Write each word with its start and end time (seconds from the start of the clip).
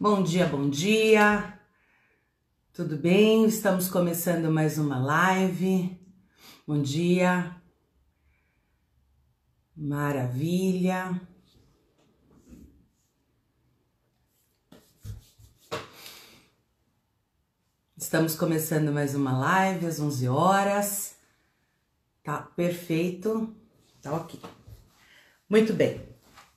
Bom 0.00 0.24
dia, 0.24 0.44
bom 0.46 0.68
dia. 0.68 1.56
Tudo 2.72 2.96
bem? 2.96 3.46
Estamos 3.46 3.88
começando 3.88 4.50
mais 4.50 4.76
uma 4.76 4.98
live. 4.98 5.96
Bom 6.66 6.82
dia. 6.82 7.54
Maravilha. 9.76 11.20
Estamos 17.96 18.34
começando 18.34 18.90
mais 18.90 19.14
uma 19.14 19.38
live 19.38 19.86
às 19.86 20.00
11 20.00 20.28
horas. 20.28 21.16
Tá 22.24 22.42
perfeito. 22.42 23.54
Tá 24.02 24.12
ok. 24.12 24.40
Muito 25.48 25.72
bem. 25.72 26.04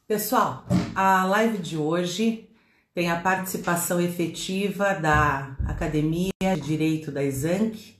Pessoal, 0.07 0.65
a 0.95 1.23
live 1.25 1.59
de 1.59 1.77
hoje 1.77 2.46
tem 2.97 3.11
a 3.11 3.19
participação 3.19 4.01
efetiva 4.01 4.95
da 4.95 5.55
Academia 5.67 6.31
de 6.41 6.61
Direito 6.61 7.11
da 7.11 7.23
Exanc. 7.23 7.95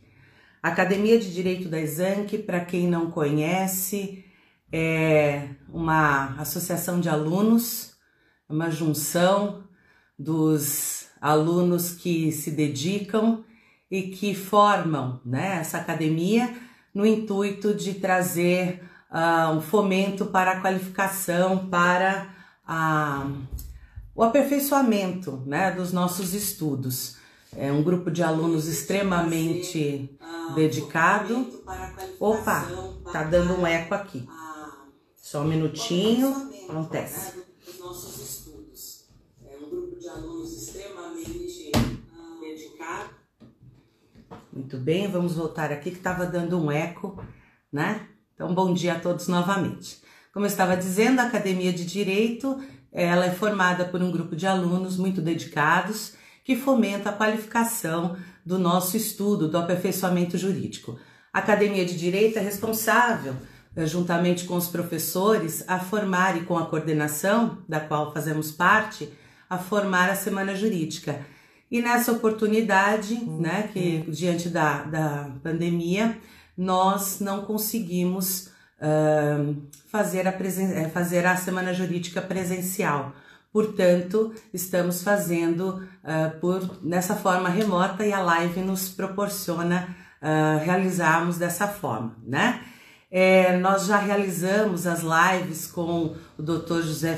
Academia 0.64 1.20
de 1.20 1.32
Direito 1.32 1.70
da 1.70 1.80
Exanc, 1.80 2.36
para 2.40 2.62
quem 2.62 2.88
não 2.88 3.12
conhece, 3.12 4.26
é 4.72 5.50
uma 5.70 6.36
associação 6.40 7.00
de 7.00 7.10
alunos, 7.10 7.96
uma 8.50 8.72
junção 8.72 9.66
dos 10.18 11.06
alunos 11.22 11.92
que 11.92 12.32
se 12.32 12.50
dedicam 12.50 13.46
e 13.92 14.02
que 14.02 14.34
formam 14.34 15.22
né, 15.24 15.60
essa 15.60 15.78
academia 15.78 16.52
no 16.92 17.06
intuito 17.06 17.72
de 17.72 17.94
trazer 17.94 18.84
uh, 19.12 19.52
um 19.52 19.62
fomento 19.62 20.26
para 20.26 20.54
a 20.54 20.60
qualificação, 20.60 21.68
para 21.68 22.34
a, 22.66 23.28
o 24.18 24.24
aperfeiçoamento 24.24 25.44
né, 25.46 25.72
dos 25.72 25.94
nossos 25.94 26.34
estudos. 26.34 27.18
É 27.56 27.72
um 27.72 27.84
grupo 27.84 28.10
de 28.10 28.24
alunos 28.24 28.68
extremamente 28.68 30.18
dedicado. 30.56 31.64
Opa, 32.20 32.68
tá 33.14 33.24
dando 33.24 33.54
um 33.54 33.66
eco 33.66 33.94
aqui. 33.94 34.28
Só 35.16 35.42
um 35.42 35.48
minutinho, 35.48 36.52
acontece. 36.68 37.46
Muito 44.52 44.78
bem, 44.78 45.08
vamos 45.12 45.36
voltar 45.36 45.72
aqui 45.72 45.92
que 45.92 45.98
estava 45.98 46.26
dando 46.26 46.60
um 46.60 46.72
eco, 46.72 47.24
né? 47.72 48.08
Então, 48.34 48.54
bom 48.54 48.74
dia 48.74 48.94
a 48.94 49.00
todos 49.00 49.28
novamente. 49.28 50.02
Como 50.34 50.46
eu 50.46 50.50
estava 50.50 50.76
dizendo, 50.76 51.20
a 51.20 51.26
Academia 51.26 51.72
de 51.72 51.86
Direito, 51.86 52.60
ela 53.06 53.26
é 53.26 53.32
formada 53.32 53.86
por 53.86 54.02
um 54.02 54.12
grupo 54.12 54.36
de 54.36 54.48
alunos 54.48 54.98
muito 54.98 55.22
dedicados 55.22 56.14
que 56.44 56.56
fomenta 56.56 57.12
a 57.12 57.14
qualificação 57.14 58.18
do 58.44 58.58
nosso 58.58 58.98
estudo 58.98 59.48
do 59.48 59.58
aperfeiçoamento 59.58 60.36
jurídico. 60.36 60.98
A 61.32 61.38
Academia 61.38 61.86
de 61.86 61.96
Direito 61.96 62.40
é 62.40 62.42
responsável, 62.42 63.36
eh, 63.76 63.86
juntamente 63.86 64.46
com 64.46 64.56
os 64.56 64.68
professores, 64.68 65.64
a 65.68 65.78
formar 65.78 66.38
e 66.38 66.46
com 66.46 66.58
a 66.58 66.66
coordenação, 66.66 67.60
da 67.70 67.80
qual 67.80 68.12
fazemos 68.12 68.52
parte, 68.52 69.14
a 69.48 69.60
formar 69.60 70.10
a 70.10 70.16
Semana 70.16 70.56
Jurídica. 70.56 71.24
E 71.70 71.82
nessa 71.82 72.14
oportunidade, 72.14 73.14
né, 73.26 73.70
que 73.72 74.10
diante 74.10 74.50
da, 74.50 74.84
da 74.84 75.32
pandemia, 75.44 76.18
nós 76.58 77.20
não 77.20 77.42
conseguimos 77.42 78.50
fazer, 79.88 80.28
a 80.28 80.32
eh, 80.32 80.90
fazer 80.90 81.26
a 81.26 81.36
semana 81.36 81.74
jurídica 81.74 82.22
presencial. 82.22 83.14
Portanto, 83.52 84.34
estamos 84.54 85.02
fazendo 85.02 85.82
uh, 86.04 86.40
por 86.40 86.84
nessa 86.84 87.16
forma 87.16 87.50
remota 87.50 88.06
e 88.06 88.14
a 88.14 88.20
live 88.20 88.60
nos 88.62 88.90
proporciona 88.90 89.96
uh, 90.22 90.64
realizarmos 90.64 91.38
dessa 91.38 91.68
forma, 91.68 92.16
né? 92.24 92.62
É, 93.10 93.58
nós 93.58 93.86
já 93.86 93.98
realizamos 93.98 94.86
as 94.86 95.02
lives 95.02 95.66
com 95.66 96.14
o 96.38 96.44
Dr. 96.44 96.82
José 96.82 97.18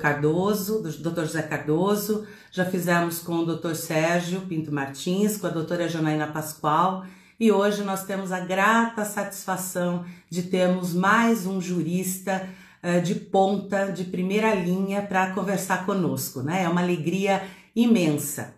Cardoso, 0.00 0.82
do 0.82 0.90
Dr. 0.90 1.20
José 1.20 1.42
Cardoso, 1.42 2.26
já 2.50 2.64
fizemos 2.64 3.20
com 3.20 3.34
o 3.36 3.46
Dr. 3.46 3.74
Sérgio 3.74 4.40
Pinto 4.40 4.72
Martins, 4.72 5.36
com 5.36 5.46
a 5.46 5.50
doutora 5.50 5.88
Janaína 5.88 6.26
Pascoal 6.26 7.04
e 7.40 7.50
hoje 7.50 7.82
nós 7.82 8.04
temos 8.04 8.32
a 8.32 8.40
grata 8.40 9.02
satisfação 9.02 10.04
de 10.28 10.42
termos 10.42 10.92
mais 10.92 11.46
um 11.46 11.58
jurista 11.58 12.46
uh, 12.84 13.00
de 13.00 13.14
ponta, 13.14 13.86
de 13.86 14.04
primeira 14.04 14.54
linha, 14.54 15.00
para 15.00 15.32
conversar 15.32 15.86
conosco, 15.86 16.42
né? 16.42 16.64
É 16.64 16.68
uma 16.68 16.82
alegria 16.82 17.42
imensa. 17.74 18.54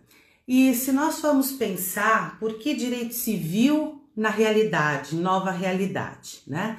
E 0.48 0.74
se 0.74 0.90
nós 0.90 1.20
formos 1.20 1.52
pensar 1.52 2.40
por 2.40 2.58
que 2.58 2.74
direito 2.74 3.14
civil 3.14 4.02
na 4.16 4.30
realidade, 4.30 5.14
nova 5.14 5.52
realidade, 5.52 6.42
né? 6.44 6.78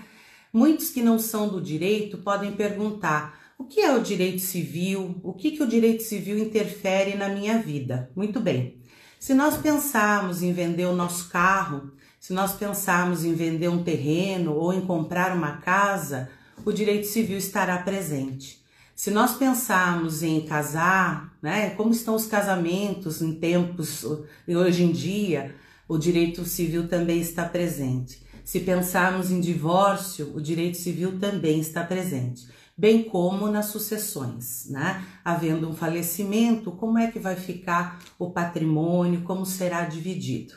Muitos 0.51 0.89
que 0.89 1.01
não 1.01 1.17
são 1.17 1.47
do 1.47 1.61
direito 1.61 2.17
podem 2.17 2.51
perguntar: 2.51 3.39
o 3.57 3.63
que 3.63 3.79
é 3.79 3.95
o 3.95 4.03
direito 4.03 4.41
civil? 4.41 5.21
O 5.23 5.31
que, 5.31 5.51
que 5.51 5.63
o 5.63 5.67
direito 5.67 6.03
civil 6.03 6.37
interfere 6.37 7.15
na 7.15 7.29
minha 7.29 7.59
vida? 7.59 8.11
Muito 8.13 8.41
bem. 8.41 8.82
Se 9.23 9.33
nós 9.33 9.55
pensarmos 9.55 10.43
em 10.43 10.51
vender 10.51 10.85
o 10.85 10.93
nosso 10.93 11.29
carro, 11.29 11.93
se 12.19 12.33
nós 12.33 12.51
pensarmos 12.57 13.23
em 13.23 13.33
vender 13.33 13.69
um 13.69 13.81
terreno 13.81 14.53
ou 14.53 14.73
em 14.73 14.81
comprar 14.81 15.33
uma 15.33 15.61
casa, 15.61 16.29
o 16.65 16.73
direito 16.73 17.07
civil 17.07 17.37
estará 17.37 17.77
presente. 17.77 18.61
Se 18.93 19.09
nós 19.11 19.37
pensarmos 19.37 20.23
em 20.23 20.41
casar, 20.41 21.33
né, 21.41 21.69
como 21.69 21.93
estão 21.93 22.15
os 22.15 22.25
casamentos 22.25 23.21
em 23.21 23.33
tempos 23.33 24.03
hoje 24.45 24.83
em 24.83 24.91
dia, 24.91 25.55
o 25.87 25.97
direito 25.97 26.43
civil 26.43 26.89
também 26.89 27.21
está 27.21 27.45
presente. 27.45 28.21
Se 28.43 28.59
pensarmos 28.59 29.31
em 29.31 29.39
divórcio, 29.39 30.33
o 30.35 30.41
direito 30.41 30.75
civil 30.75 31.17
também 31.17 31.61
está 31.61 31.81
presente 31.81 32.45
bem 32.75 33.03
como 33.03 33.47
nas 33.47 33.67
sucessões, 33.67 34.67
né? 34.69 35.03
Havendo 35.23 35.69
um 35.69 35.75
falecimento, 35.75 36.71
como 36.71 36.97
é 36.97 37.11
que 37.11 37.19
vai 37.19 37.35
ficar 37.35 37.99
o 38.17 38.31
patrimônio, 38.31 39.21
como 39.21 39.45
será 39.45 39.85
dividido. 39.85 40.53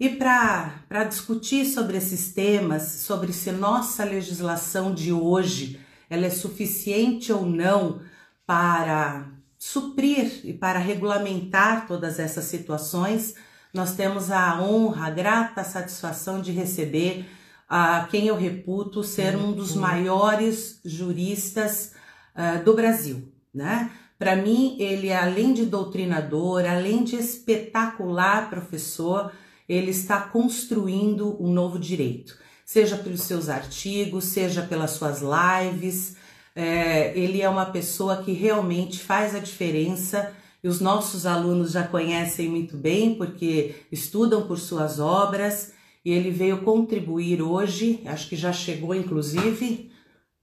E 0.00 0.08
para 0.08 1.04
discutir 1.08 1.66
sobre 1.66 1.96
esses 1.96 2.32
temas, 2.32 2.82
sobre 2.82 3.32
se 3.32 3.50
nossa 3.50 4.04
legislação 4.04 4.94
de 4.94 5.12
hoje 5.12 5.80
ela 6.08 6.26
é 6.26 6.30
suficiente 6.30 7.32
ou 7.32 7.44
não 7.44 8.00
para 8.46 9.26
suprir 9.58 10.40
e 10.44 10.52
para 10.52 10.78
regulamentar 10.78 11.86
todas 11.88 12.20
essas 12.20 12.44
situações, 12.44 13.34
nós 13.74 13.94
temos 13.94 14.30
a 14.30 14.62
honra, 14.62 15.08
a 15.08 15.10
grata 15.10 15.64
satisfação 15.64 16.40
de 16.40 16.52
receber 16.52 17.28
a 17.68 18.08
quem 18.10 18.26
eu 18.26 18.36
reputo 18.36 19.04
ser 19.04 19.36
um 19.36 19.52
dos 19.52 19.74
uhum. 19.74 19.82
maiores 19.82 20.80
juristas 20.84 21.92
uh, 22.34 22.64
do 22.64 22.74
Brasil, 22.74 23.30
né? 23.52 23.90
Para 24.18 24.34
mim, 24.34 24.76
ele, 24.80 25.12
além 25.12 25.52
de 25.52 25.64
doutrinador, 25.64 26.64
além 26.64 27.04
de 27.04 27.14
espetacular 27.14 28.50
professor, 28.50 29.30
ele 29.68 29.90
está 29.90 30.20
construindo 30.20 31.40
um 31.40 31.52
novo 31.52 31.78
direito, 31.78 32.36
seja 32.64 32.96
pelos 32.96 33.22
seus 33.22 33.48
artigos, 33.48 34.24
seja 34.24 34.62
pelas 34.62 34.92
suas 34.92 35.20
lives. 35.20 36.16
É, 36.56 37.16
ele 37.16 37.40
é 37.42 37.48
uma 37.48 37.66
pessoa 37.66 38.22
que 38.22 38.32
realmente 38.32 38.98
faz 38.98 39.36
a 39.36 39.38
diferença 39.38 40.32
e 40.64 40.66
os 40.66 40.80
nossos 40.80 41.24
alunos 41.24 41.70
já 41.70 41.86
conhecem 41.86 42.48
muito 42.48 42.76
bem 42.76 43.14
porque 43.14 43.76
estudam 43.92 44.42
por 44.48 44.58
suas 44.58 44.98
obras 44.98 45.72
e 46.04 46.12
ele 46.12 46.30
veio 46.30 46.62
contribuir 46.62 47.42
hoje, 47.42 48.00
acho 48.06 48.28
que 48.28 48.36
já 48.36 48.52
chegou 48.52 48.94
inclusive. 48.94 49.90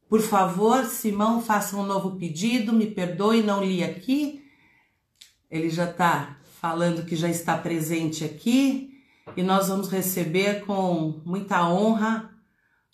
Por 0.07 0.21
favor, 0.21 0.85
Simão, 0.85 1.41
faça 1.41 1.75
um 1.75 1.85
novo 1.85 2.17
pedido, 2.17 2.71
me 2.71 2.85
perdoe, 2.85 3.41
não 3.41 3.63
li 3.63 3.83
aqui. 3.83 4.43
Ele 5.49 5.69
já 5.69 5.90
está 5.90 6.37
falando 6.61 7.05
que 7.05 7.16
já 7.16 7.29
está 7.29 7.57
presente 7.57 8.23
aqui 8.23 8.91
e 9.35 9.41
nós 9.41 9.67
vamos 9.67 9.90
receber 9.90 10.66
com 10.66 11.22
muita 11.25 11.67
honra 11.67 12.35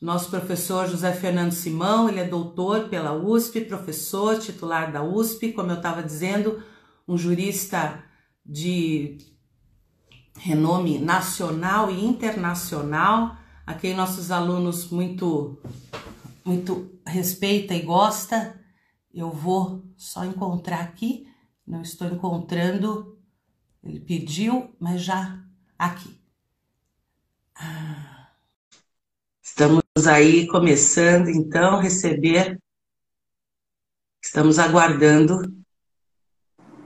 nosso 0.01 0.31
professor 0.31 0.89
José 0.89 1.13
Fernando 1.13 1.51
Simão, 1.51 2.09
ele 2.09 2.19
é 2.19 2.27
doutor 2.27 2.89
pela 2.89 3.13
USP, 3.13 3.61
professor 3.61 4.39
titular 4.39 4.91
da 4.91 5.03
USP, 5.03 5.53
como 5.53 5.69
eu 5.69 5.77
estava 5.77 6.01
dizendo, 6.01 6.63
um 7.07 7.15
jurista 7.15 8.03
de 8.43 9.19
renome 10.43 10.97
nacional 10.97 11.91
e 11.91 12.03
internacional, 12.03 13.37
a 13.65 13.73
quem 13.73 13.93
nossos 13.93 14.31
alunos 14.31 14.89
muito 14.89 15.61
muito 16.43 16.99
respeita 17.05 17.73
e 17.73 17.81
gosta. 17.81 18.59
Eu 19.13 19.29
vou 19.31 19.83
só 19.95 20.25
encontrar 20.25 20.81
aqui, 20.81 21.27
não 21.65 21.81
estou 21.81 22.07
encontrando. 22.07 23.19
Ele 23.83 23.99
pediu, 23.99 24.75
mas 24.79 25.01
já 25.01 25.39
aqui. 25.77 26.19
Ah. 27.55 28.29
Estamos 29.41 29.83
aí 30.07 30.47
começando 30.47 31.29
então 31.29 31.75
a 31.75 31.81
receber. 31.81 32.59
Estamos 34.23 34.57
aguardando 34.57 35.61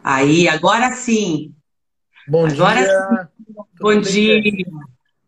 Aí, 0.08 0.48
agora 0.48 0.94
sim. 0.94 1.56
Bom 2.28 2.46
agora 2.46 2.80
dia. 2.80 3.10
Sim. 3.10 3.35
Bom 3.56 4.02
dia. 4.02 4.42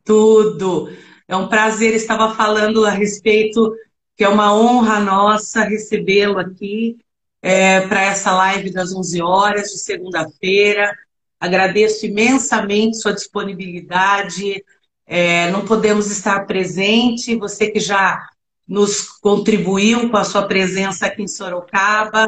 Tudo. 0.04 0.92
É 1.28 1.36
um 1.36 1.48
prazer, 1.48 1.94
estava 1.94 2.36
falando 2.36 2.86
a 2.86 2.90
respeito, 2.90 3.74
que 4.18 4.24
é 4.24 4.30
uma 4.30 4.54
honra 4.54 5.00
nossa 5.00 5.64
recebê-lo 5.64 6.38
aqui 6.38 6.98
é, 7.42 7.82
para 7.88 8.02
essa 8.04 8.34
live 8.34 8.72
das 8.72 8.94
11 8.94 9.22
horas 9.22 9.72
de 9.72 9.80
segunda-feira. 9.80 10.94
Agradeço 11.40 12.06
imensamente 12.06 12.98
sua 12.98 13.14
disponibilidade. 13.14 14.62
É, 15.06 15.50
não 15.52 15.64
podemos 15.64 16.12
estar 16.12 16.46
presente, 16.46 17.36
você 17.38 17.72
que 17.72 17.80
já 17.80 18.28
nos 18.68 19.08
contribuiu 19.22 20.10
com 20.10 20.18
a 20.18 20.26
sua 20.26 20.46
presença 20.46 21.06
aqui 21.06 21.24
em 21.24 21.28
Sorocaba 21.30 22.28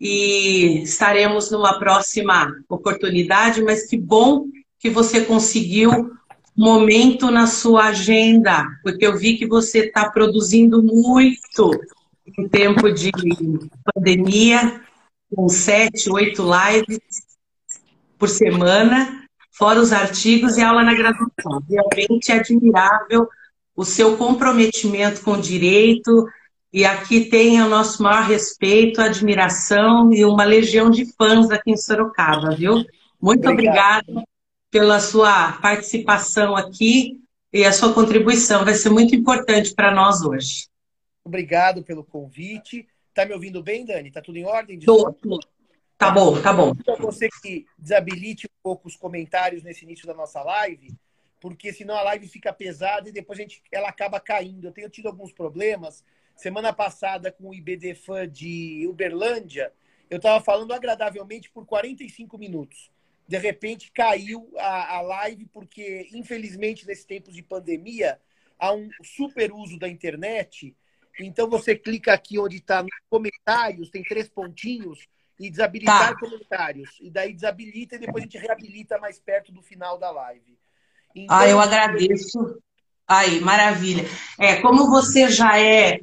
e 0.00 0.82
estaremos 0.82 1.50
numa 1.50 1.78
próxima 1.78 2.50
oportunidade, 2.66 3.62
mas 3.62 3.86
que 3.86 3.98
bom 3.98 4.46
que 4.84 4.90
você 4.90 5.22
conseguiu 5.22 5.90
um 5.90 6.62
momento 6.62 7.30
na 7.30 7.46
sua 7.46 7.84
agenda, 7.86 8.66
porque 8.82 9.06
eu 9.06 9.16
vi 9.16 9.38
que 9.38 9.46
você 9.46 9.86
está 9.86 10.10
produzindo 10.10 10.82
muito 10.82 11.70
em 12.36 12.46
tempo 12.46 12.92
de 12.92 13.10
pandemia, 13.94 14.82
com 15.34 15.48
sete, 15.48 16.10
oito 16.10 16.42
lives 16.42 17.00
por 18.18 18.28
semana, 18.28 19.24
fora 19.52 19.80
os 19.80 19.90
artigos 19.90 20.58
e 20.58 20.62
aula 20.62 20.84
na 20.84 20.92
graduação. 20.92 21.62
Realmente 21.66 22.30
é 22.30 22.34
admirável 22.34 23.26
o 23.74 23.86
seu 23.86 24.18
comprometimento 24.18 25.22
com 25.22 25.32
o 25.32 25.40
direito, 25.40 26.28
e 26.70 26.84
aqui 26.84 27.24
tem 27.24 27.62
o 27.62 27.70
nosso 27.70 28.02
maior 28.02 28.24
respeito, 28.24 29.00
admiração 29.00 30.12
e 30.12 30.26
uma 30.26 30.44
legião 30.44 30.90
de 30.90 31.06
fãs 31.16 31.50
aqui 31.50 31.70
em 31.70 31.76
Sorocaba, 31.78 32.54
viu? 32.54 32.84
Muito 33.18 33.48
obrigada 33.48 34.22
pela 34.74 34.98
sua 34.98 35.52
participação 35.60 36.56
aqui 36.56 37.22
e 37.52 37.64
a 37.64 37.72
sua 37.72 37.94
contribuição. 37.94 38.64
Vai 38.64 38.74
ser 38.74 38.90
muito 38.90 39.14
importante 39.14 39.72
para 39.72 39.94
nós 39.94 40.22
hoje. 40.22 40.66
Obrigado 41.24 41.84
pelo 41.84 42.02
convite. 42.02 42.84
Tá 43.14 43.24
me 43.24 43.32
ouvindo 43.32 43.62
bem, 43.62 43.84
Dani? 43.84 44.10
Tá 44.10 44.20
tudo 44.20 44.36
em 44.36 44.44
ordem? 44.44 44.80
Tô, 44.80 45.14
Tá 45.96 46.10
bom, 46.10 46.42
tá 46.42 46.52
bom. 46.52 46.72
Então, 46.76 46.96
você 46.96 47.28
que 47.40 47.64
desabilite 47.78 48.46
um 48.48 48.58
pouco 48.64 48.88
os 48.88 48.96
comentários 48.96 49.62
nesse 49.62 49.84
início 49.84 50.08
da 50.08 50.12
nossa 50.12 50.42
live, 50.42 50.92
porque 51.40 51.72
senão 51.72 51.94
a 51.94 52.02
live 52.02 52.26
fica 52.26 52.52
pesada 52.52 53.08
e 53.08 53.12
depois 53.12 53.38
a 53.38 53.42
gente, 53.42 53.62
ela 53.70 53.88
acaba 53.88 54.18
caindo. 54.18 54.66
Eu 54.66 54.72
tenho 54.72 54.90
tido 54.90 55.06
alguns 55.06 55.32
problemas. 55.32 56.02
Semana 56.34 56.72
passada, 56.72 57.30
com 57.30 57.50
o 57.50 57.54
IBDFAN 57.54 58.28
de 58.28 58.88
Uberlândia, 58.90 59.72
eu 60.10 60.16
estava 60.16 60.42
falando 60.42 60.72
agradavelmente 60.74 61.48
por 61.48 61.64
45 61.64 62.36
minutos. 62.36 62.90
De 63.26 63.38
repente 63.38 63.90
caiu 63.92 64.50
a, 64.58 64.96
a 64.96 65.00
live, 65.00 65.46
porque, 65.46 66.08
infelizmente, 66.12 66.86
nesse 66.86 67.06
tempo 67.06 67.32
de 67.32 67.42
pandemia, 67.42 68.20
há 68.58 68.72
um 68.72 68.88
super 69.02 69.52
uso 69.52 69.78
da 69.78 69.88
internet. 69.88 70.76
Então 71.18 71.48
você 71.48 71.76
clica 71.76 72.12
aqui 72.12 72.38
onde 72.38 72.56
está 72.56 72.82
nos 72.82 72.90
comentários, 73.08 73.88
tem 73.90 74.02
três 74.02 74.28
pontinhos, 74.28 75.08
e 75.38 75.50
desabilitar 75.50 76.14
tá. 76.14 76.18
comentários. 76.18 76.90
E 77.00 77.10
daí 77.10 77.32
desabilita 77.32 77.96
e 77.96 77.98
depois 77.98 78.22
a 78.22 78.26
gente 78.26 78.38
reabilita 78.38 78.98
mais 78.98 79.18
perto 79.18 79.52
do 79.52 79.62
final 79.62 79.98
da 79.98 80.10
live. 80.10 80.58
Então, 81.14 81.36
ah, 81.36 81.48
eu 81.48 81.60
agradeço. 81.60 82.60
Aí, 83.06 83.40
maravilha. 83.40 84.04
É, 84.38 84.60
como 84.60 84.88
você 84.88 85.28
já 85.28 85.60
é, 85.60 86.00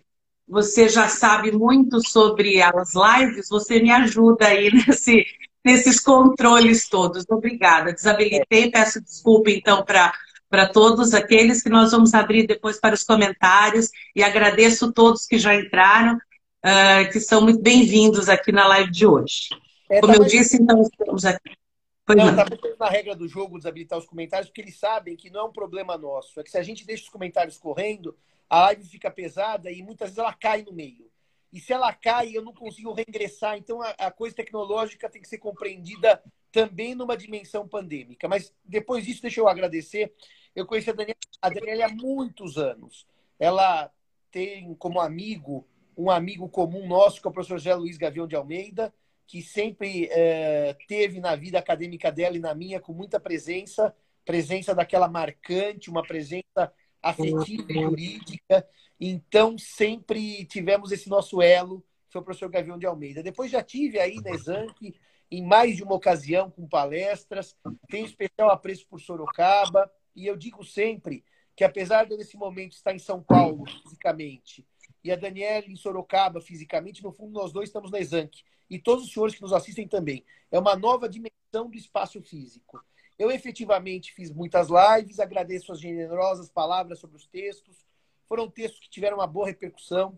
você 0.47 0.87
já 0.87 1.07
sabe 1.07 1.51
muito 1.51 2.05
sobre 2.07 2.61
as 2.61 2.93
lives, 2.93 3.49
você 3.49 3.81
me 3.81 3.91
ajuda 3.91 4.47
aí 4.47 4.69
nesse, 4.87 5.25
nesses 5.63 5.99
controles 5.99 6.87
todos. 6.89 7.25
Obrigada. 7.29 7.93
Desabilitei, 7.93 8.71
peço 8.71 9.01
desculpa 9.01 9.49
então 9.49 9.83
para 9.83 10.13
para 10.49 10.67
todos 10.67 11.13
aqueles 11.13 11.63
que 11.63 11.69
nós 11.69 11.91
vamos 11.91 12.13
abrir 12.13 12.45
depois 12.45 12.77
para 12.77 12.93
os 12.93 13.03
comentários 13.03 13.89
e 14.13 14.21
agradeço 14.21 14.91
todos 14.91 15.25
que 15.25 15.39
já 15.39 15.55
entraram 15.55 16.17
uh, 16.17 17.11
que 17.11 17.21
são 17.21 17.41
muito 17.41 17.61
bem-vindos 17.61 18.27
aqui 18.27 18.51
na 18.51 18.67
live 18.67 18.91
de 18.91 19.05
hoje. 19.05 19.47
É, 19.89 20.01
Como 20.01 20.13
tá 20.13 20.19
eu 20.19 20.25
disse, 20.25 20.61
então 20.61 20.81
estamos 20.81 21.25
aqui. 21.25 21.55
Foi 22.05 22.15
não, 22.15 22.29
está 22.29 22.45
na 22.79 22.89
regra 22.89 23.15
do 23.15 23.27
jogo 23.27 23.57
desabilitar 23.57 23.97
os 23.97 24.05
comentários, 24.05 24.49
porque 24.49 24.61
eles 24.61 24.77
sabem 24.77 25.15
que 25.15 25.29
não 25.29 25.41
é 25.41 25.43
um 25.43 25.51
problema 25.53 25.97
nosso. 25.97 26.39
É 26.39 26.43
que 26.43 26.51
se 26.51 26.57
a 26.57 26.63
gente 26.63 26.85
deixa 26.85 27.03
os 27.03 27.09
comentários 27.09 27.57
correndo, 27.57 28.15
a 28.49 28.61
live 28.61 28.83
fica 28.83 29.09
pesada 29.09 29.71
e 29.71 29.81
muitas 29.81 30.09
vezes 30.09 30.17
ela 30.17 30.33
cai 30.33 30.63
no 30.63 30.73
meio. 30.73 31.10
E 31.51 31.59
se 31.59 31.73
ela 31.73 31.93
cai, 31.93 32.35
eu 32.35 32.41
não 32.41 32.53
consigo 32.53 32.93
reingressar. 32.93 33.57
Então 33.57 33.81
a, 33.81 33.89
a 33.89 34.11
coisa 34.11 34.35
tecnológica 34.35 35.09
tem 35.09 35.21
que 35.21 35.27
ser 35.27 35.37
compreendida 35.37 36.21
também 36.51 36.95
numa 36.95 37.17
dimensão 37.17 37.67
pandêmica. 37.67 38.27
Mas 38.27 38.53
depois 38.63 39.05
disso, 39.05 39.21
deixa 39.21 39.39
eu 39.39 39.47
agradecer. 39.47 40.13
Eu 40.55 40.65
conheci 40.65 40.89
a 40.89 40.93
Daniela, 40.93 41.17
a 41.41 41.49
Daniela 41.49 41.85
há 41.85 41.89
muitos 41.89 42.57
anos. 42.57 43.05
Ela 43.39 43.91
tem 44.31 44.73
como 44.75 44.99
amigo 44.99 45.67
um 45.97 46.09
amigo 46.09 46.47
comum 46.49 46.87
nosso, 46.87 47.21
que 47.21 47.27
é 47.27 47.29
o 47.29 47.33
professor 47.33 47.57
José 47.57 47.75
Luiz 47.75 47.97
Gavião 47.97 48.25
de 48.25 48.35
Almeida, 48.35 48.93
que 49.27 49.41
sempre 49.41 50.07
é, 50.11 50.75
teve 50.87 51.19
na 51.19 51.35
vida 51.35 51.59
acadêmica 51.59 52.11
dela 52.11 52.37
e 52.37 52.39
na 52.39 52.55
minha 52.55 52.79
com 52.79 52.93
muita 52.93 53.19
presença, 53.19 53.95
presença 54.25 54.73
daquela 54.73 55.07
marcante, 55.07 55.89
uma 55.89 56.01
presença 56.01 56.71
afetiva 57.01 57.71
e 57.71 57.81
jurídica. 57.81 58.67
Então, 58.99 59.57
sempre 59.57 60.45
tivemos 60.45 60.91
esse 60.91 61.09
nosso 61.09 61.41
elo, 61.41 61.81
que 62.07 62.13
foi 62.13 62.21
o 62.21 62.23
professor 62.23 62.49
Gavião 62.49 62.77
de 62.77 62.85
Almeida. 62.85 63.23
Depois 63.23 63.49
já 63.49 63.63
tive 63.63 63.99
aí 63.99 64.15
na 64.21 64.31
Exanc, 64.31 64.93
em 65.31 65.43
mais 65.43 65.77
de 65.77 65.83
uma 65.83 65.95
ocasião, 65.95 66.51
com 66.51 66.67
palestras, 66.67 67.55
tenho 67.89 68.05
especial 68.05 68.49
apreço 68.49 68.85
por 68.87 68.99
Sorocaba, 68.99 69.89
e 70.15 70.27
eu 70.27 70.35
digo 70.35 70.63
sempre 70.63 71.23
que, 71.55 71.63
apesar 71.63 72.05
de 72.05 72.17
nesse 72.17 72.37
momento 72.37 72.73
estar 72.73 72.93
em 72.93 72.99
São 72.99 73.23
Paulo, 73.23 73.63
fisicamente, 73.83 74.65
e 75.03 75.11
a 75.11 75.15
Daniela 75.15 75.65
em 75.67 75.75
Sorocaba, 75.75 76.41
fisicamente, 76.41 77.01
no 77.01 77.11
fundo, 77.11 77.33
nós 77.33 77.51
dois 77.51 77.69
estamos 77.69 77.89
na 77.89 77.99
Exanc. 77.99 78.43
E 78.69 78.79
todos 78.79 79.05
os 79.05 79.13
senhores 79.13 79.35
que 79.35 79.41
nos 79.41 79.51
assistem 79.51 79.87
também. 79.87 80.23
É 80.49 80.59
uma 80.59 80.75
nova 80.75 81.09
dimensão 81.09 81.69
do 81.69 81.75
espaço 81.75 82.21
físico. 82.21 82.81
Eu 83.21 83.29
efetivamente 83.29 84.11
fiz 84.13 84.31
muitas 84.31 84.67
lives, 84.67 85.19
agradeço 85.19 85.71
as 85.71 85.79
generosas 85.79 86.49
palavras 86.49 86.97
sobre 86.97 87.17
os 87.17 87.27
textos. 87.27 87.85
Foram 88.27 88.49
textos 88.49 88.79
que 88.79 88.89
tiveram 88.89 89.17
uma 89.17 89.27
boa 89.27 89.45
repercussão, 89.45 90.17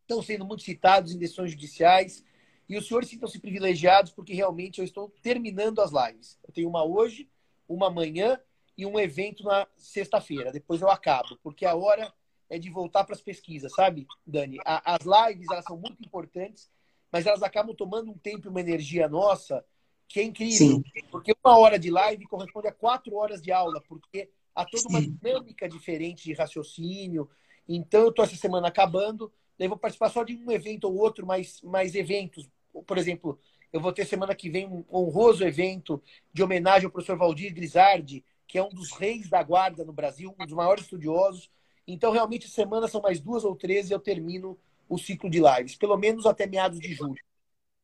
estão 0.00 0.20
sendo 0.20 0.44
muito 0.44 0.64
citados 0.64 1.14
em 1.14 1.18
decisões 1.18 1.52
judiciais. 1.52 2.24
E 2.68 2.76
os 2.76 2.88
senhores 2.88 3.08
sintam-se 3.08 3.38
privilegiados 3.38 4.10
porque 4.10 4.34
realmente 4.34 4.80
eu 4.80 4.84
estou 4.84 5.14
terminando 5.22 5.80
as 5.80 5.92
lives. 5.92 6.36
Eu 6.44 6.52
tenho 6.52 6.68
uma 6.68 6.84
hoje, 6.84 7.30
uma 7.68 7.86
amanhã 7.86 8.36
e 8.76 8.84
um 8.84 8.98
evento 8.98 9.44
na 9.44 9.68
sexta-feira. 9.76 10.50
Depois 10.50 10.80
eu 10.80 10.90
acabo, 10.90 11.38
porque 11.40 11.64
a 11.64 11.76
hora 11.76 12.12
é 12.50 12.58
de 12.58 12.68
voltar 12.68 13.04
para 13.04 13.14
as 13.14 13.22
pesquisas, 13.22 13.72
sabe, 13.72 14.08
Dani? 14.26 14.58
As 14.64 15.04
lives, 15.04 15.46
elas 15.52 15.64
são 15.64 15.76
muito 15.76 16.04
importantes, 16.04 16.68
mas 17.12 17.26
elas 17.26 17.44
acabam 17.44 17.76
tomando 17.76 18.10
um 18.10 18.18
tempo 18.18 18.48
e 18.48 18.50
uma 18.50 18.60
energia 18.60 19.08
nossa 19.08 19.64
que 20.08 20.20
é 20.20 20.22
incrível. 20.22 20.56
Sim. 20.56 20.82
Porque 21.10 21.34
uma 21.44 21.58
hora 21.58 21.78
de 21.78 21.90
live 21.90 22.26
corresponde 22.26 22.68
a 22.68 22.72
quatro 22.72 23.14
horas 23.16 23.42
de 23.42 23.52
aula, 23.52 23.82
porque 23.86 24.30
há 24.54 24.64
toda 24.64 24.88
uma 24.88 25.00
dinâmica 25.00 25.68
diferente 25.68 26.24
de 26.24 26.32
raciocínio. 26.32 27.28
Então, 27.68 28.02
eu 28.02 28.08
estou 28.08 28.24
essa 28.24 28.34
semana 28.34 28.68
acabando, 28.68 29.30
daí 29.58 29.68
vou 29.68 29.76
participar 29.76 30.08
só 30.08 30.24
de 30.24 30.34
um 30.34 30.50
evento 30.50 30.84
ou 30.84 30.96
outro, 30.96 31.26
mais, 31.26 31.60
mais 31.62 31.94
eventos. 31.94 32.48
Por 32.86 32.96
exemplo, 32.96 33.38
eu 33.72 33.80
vou 33.80 33.92
ter 33.92 34.06
semana 34.06 34.34
que 34.34 34.48
vem 34.48 34.66
um 34.66 34.84
honroso 34.90 35.44
evento 35.44 36.02
de 36.32 36.42
homenagem 36.42 36.86
ao 36.86 36.90
professor 36.90 37.18
Valdir 37.18 37.54
Grisardi, 37.54 38.24
que 38.46 38.56
é 38.56 38.62
um 38.62 38.70
dos 38.70 38.92
reis 38.92 39.28
da 39.28 39.42
guarda 39.42 39.84
no 39.84 39.92
Brasil, 39.92 40.34
um 40.38 40.46
dos 40.46 40.54
maiores 40.54 40.84
estudiosos. 40.84 41.50
Então, 41.86 42.10
realmente, 42.10 42.48
semana 42.48 42.88
são 42.88 43.02
mais 43.02 43.20
duas 43.20 43.44
ou 43.44 43.54
três 43.54 43.90
e 43.90 43.92
eu 43.92 44.00
termino 44.00 44.58
o 44.88 44.96
ciclo 44.96 45.28
de 45.28 45.38
lives, 45.38 45.76
pelo 45.76 45.98
menos 45.98 46.24
até 46.24 46.46
meados 46.46 46.80
de 46.80 46.94
julho. 46.94 47.22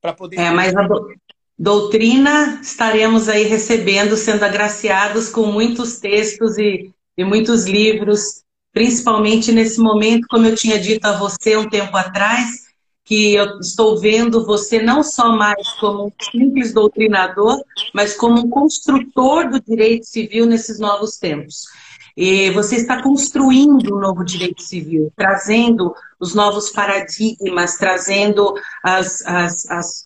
Para 0.00 0.14
poder. 0.14 0.38
É, 0.38 0.50
mas 0.50 0.72
doutrina 1.58 2.60
estaremos 2.62 3.28
aí 3.28 3.44
recebendo, 3.44 4.16
sendo 4.16 4.44
agraciados 4.44 5.28
com 5.28 5.46
muitos 5.46 5.98
textos 5.98 6.58
e, 6.58 6.90
e 7.16 7.24
muitos 7.24 7.64
livros, 7.64 8.42
principalmente 8.72 9.52
nesse 9.52 9.80
momento, 9.80 10.26
como 10.28 10.46
eu 10.46 10.54
tinha 10.54 10.78
dito 10.78 11.04
a 11.06 11.16
você 11.16 11.56
um 11.56 11.68
tempo 11.68 11.96
atrás, 11.96 12.64
que 13.04 13.34
eu 13.34 13.58
estou 13.60 14.00
vendo 14.00 14.46
você 14.46 14.80
não 14.80 15.02
só 15.02 15.36
mais 15.36 15.68
como 15.74 16.06
um 16.06 16.12
simples 16.30 16.72
doutrinador, 16.72 17.62
mas 17.92 18.16
como 18.16 18.40
um 18.40 18.48
construtor 18.48 19.50
do 19.50 19.60
direito 19.60 20.06
civil 20.06 20.46
nesses 20.46 20.78
novos 20.78 21.18
tempos. 21.18 21.64
Você 22.54 22.76
está 22.76 23.02
construindo 23.02 23.96
um 23.96 23.98
novo 23.98 24.24
direito 24.24 24.62
civil, 24.62 25.12
trazendo 25.16 25.92
os 26.20 26.32
novos 26.32 26.70
paradigmas, 26.70 27.76
trazendo 27.76 28.54
as, 28.82 29.20
as, 29.26 29.68
as, 29.68 30.04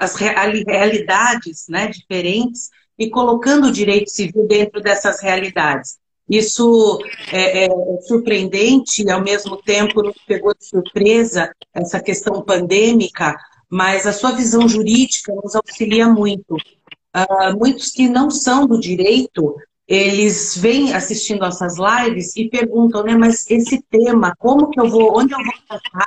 as 0.00 0.14
realidades 0.16 1.66
né, 1.68 1.88
diferentes 1.88 2.70
e 2.98 3.10
colocando 3.10 3.68
o 3.68 3.72
direito 3.72 4.10
civil 4.10 4.46
dentro 4.46 4.80
dessas 4.80 5.20
realidades. 5.20 5.98
Isso 6.30 6.98
é, 7.32 7.64
é, 7.64 7.68
surpreendente 8.06 9.02
e, 9.02 9.10
ao 9.10 9.20
mesmo 9.20 9.56
tempo, 9.56 10.00
nos 10.00 10.16
pegou 10.26 10.54
de 10.54 10.64
surpresa 10.64 11.52
essa 11.74 11.98
questão 11.98 12.40
pandêmica, 12.42 13.36
mas 13.68 14.06
a 14.06 14.12
sua 14.12 14.30
visão 14.30 14.68
jurídica 14.68 15.34
nos 15.34 15.56
auxilia 15.56 16.08
muito. 16.08 16.54
Uh, 16.54 17.58
muitos 17.58 17.90
que 17.90 18.08
não 18.08 18.30
são 18.30 18.64
do 18.64 18.78
direito, 18.78 19.56
eles 19.90 20.56
vêm 20.56 20.94
assistindo 20.94 21.44
essas 21.44 21.74
lives 21.76 22.36
e 22.36 22.48
perguntam, 22.48 23.02
né, 23.02 23.16
mas 23.16 23.44
esse 23.50 23.82
tema, 23.90 24.32
como 24.38 24.70
que 24.70 24.78
eu 24.78 24.88
vou, 24.88 25.18
onde 25.18 25.34
eu 25.34 25.38
vou 25.38 25.52
tratar, 25.66 26.06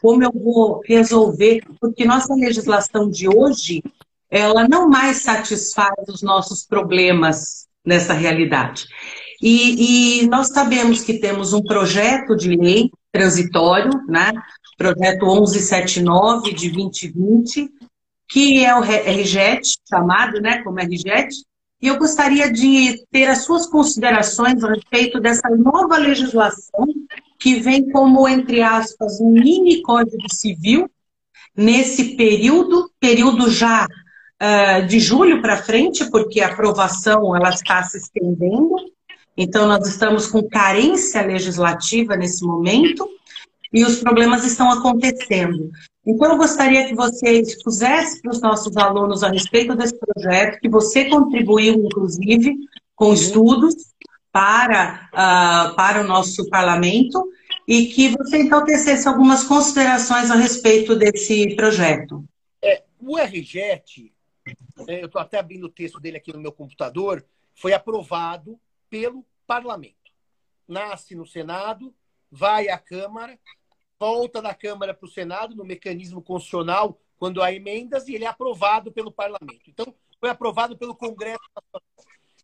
como 0.00 0.24
eu 0.24 0.32
vou 0.32 0.80
resolver, 0.86 1.62
porque 1.78 2.06
nossa 2.06 2.34
legislação 2.34 3.10
de 3.10 3.28
hoje, 3.28 3.82
ela 4.30 4.66
não 4.66 4.88
mais 4.88 5.18
satisfaz 5.18 6.08
os 6.08 6.22
nossos 6.22 6.64
problemas 6.64 7.66
nessa 7.84 8.14
realidade. 8.14 8.86
E, 9.42 10.22
e 10.22 10.26
nós 10.26 10.48
sabemos 10.48 11.02
que 11.02 11.18
temos 11.18 11.52
um 11.52 11.60
projeto 11.60 12.34
de 12.34 12.56
lei 12.56 12.90
transitório, 13.12 13.90
né, 14.08 14.32
projeto 14.78 15.26
1179 15.26 16.54
de 16.54 16.70
2020, 16.70 17.68
que 18.30 18.64
é 18.64 18.74
o 18.74 18.80
RJET, 18.80 19.76
chamado 19.86 20.40
né, 20.40 20.62
como 20.62 20.80
RJET, 20.80 21.34
e 21.80 21.88
eu 21.88 21.98
gostaria 21.98 22.52
de 22.52 23.04
ter 23.10 23.26
as 23.26 23.44
suas 23.44 23.66
considerações 23.66 24.62
a 24.62 24.68
respeito 24.68 25.18
dessa 25.18 25.48
nova 25.50 25.96
legislação 25.96 26.86
que 27.38 27.54
vem 27.58 27.90
como, 27.90 28.28
entre 28.28 28.60
aspas, 28.60 29.18
um 29.20 29.30
mini 29.30 29.80
código 29.80 30.30
civil 30.30 30.90
nesse 31.56 32.16
período, 32.16 32.90
período 33.00 33.50
já 33.50 33.86
uh, 33.86 34.86
de 34.86 35.00
julho 35.00 35.40
para 35.40 35.62
frente, 35.62 36.10
porque 36.10 36.40
a 36.40 36.48
aprovação 36.48 37.34
ela 37.34 37.48
está 37.48 37.82
se 37.82 37.96
estendendo, 37.96 38.76
então 39.34 39.66
nós 39.66 39.88
estamos 39.88 40.26
com 40.26 40.46
carência 40.46 41.22
legislativa 41.22 42.14
nesse 42.14 42.44
momento 42.44 43.08
e 43.72 43.84
os 43.84 44.00
problemas 44.00 44.44
estão 44.44 44.70
acontecendo. 44.70 45.70
Então, 46.06 46.32
eu 46.32 46.38
gostaria 46.38 46.86
que 46.86 46.94
você 46.94 47.40
expusesse 47.40 48.22
para 48.22 48.30
os 48.30 48.40
nossos 48.40 48.76
alunos 48.76 49.22
a 49.22 49.28
respeito 49.28 49.74
desse 49.74 49.98
projeto, 49.98 50.60
que 50.60 50.68
você 50.68 51.08
contribuiu, 51.08 51.74
inclusive, 51.74 52.56
com 52.94 53.06
uhum. 53.06 53.12
estudos 53.14 53.74
para, 54.32 55.08
uh, 55.12 55.76
para 55.76 56.00
o 56.00 56.06
nosso 56.06 56.48
parlamento, 56.48 57.30
e 57.68 57.86
que 57.86 58.08
você, 58.16 58.38
então, 58.38 58.64
tecesse 58.64 59.06
algumas 59.06 59.44
considerações 59.44 60.30
a 60.30 60.34
respeito 60.34 60.96
desse 60.96 61.54
projeto. 61.54 62.24
É, 62.62 62.82
o 62.98 63.16
RJET, 63.16 64.12
é, 64.88 65.02
eu 65.02 65.06
estou 65.06 65.20
até 65.20 65.38
abrindo 65.38 65.64
o 65.64 65.70
texto 65.70 66.00
dele 66.00 66.16
aqui 66.16 66.32
no 66.32 66.40
meu 66.40 66.52
computador, 66.52 67.24
foi 67.54 67.72
aprovado 67.74 68.58
pelo 68.88 69.24
parlamento. 69.46 69.96
Nasce 70.66 71.14
no 71.14 71.26
Senado, 71.26 71.94
vai 72.30 72.68
à 72.68 72.78
Câmara, 72.78 73.38
volta 74.00 74.40
da 74.40 74.54
Câmara 74.54 74.94
para 74.94 75.06
o 75.06 75.10
Senado 75.10 75.54
no 75.54 75.64
mecanismo 75.64 76.22
constitucional 76.22 76.98
quando 77.18 77.42
há 77.42 77.52
emendas 77.52 78.08
e 78.08 78.14
ele 78.14 78.24
é 78.24 78.28
aprovado 78.28 78.90
pelo 78.90 79.12
parlamento. 79.12 79.68
Então, 79.68 79.94
foi 80.18 80.30
aprovado 80.30 80.76
pelo 80.76 80.96
Congresso 80.96 81.44
Nacional. 81.54 81.82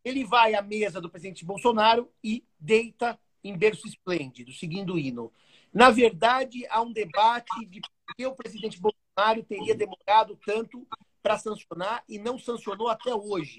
Ele 0.05 0.23
vai 0.23 0.55
à 0.55 0.61
mesa 0.61 1.01
do 1.01 1.09
presidente 1.09 1.47
Bolsonaro 1.47 2.13
e 2.23 2.45
deita 2.61 3.19
em 3.43 3.57
berço 3.57 3.89
esplêndido, 3.89 4.53
seguindo 4.53 4.95
o 4.95 4.99
hino. 4.99 5.33
Na 5.73 5.91
verdade, 5.91 6.67
há 6.69 6.83
um 6.83 6.93
debate 6.93 7.65
de 7.67 7.81
por 7.81 8.15
que 8.15 8.27
o 8.27 8.35
presidente 8.35 8.79
Bolsonaro 8.79 9.43
teria 9.43 9.75
demorado 9.75 10.39
tanto 10.45 10.87
para 11.23 11.39
sancionar 11.39 12.05
e 12.09 12.19
não 12.19 12.39
sancionou 12.39 12.89
até 12.89 13.15
hoje. 13.15 13.57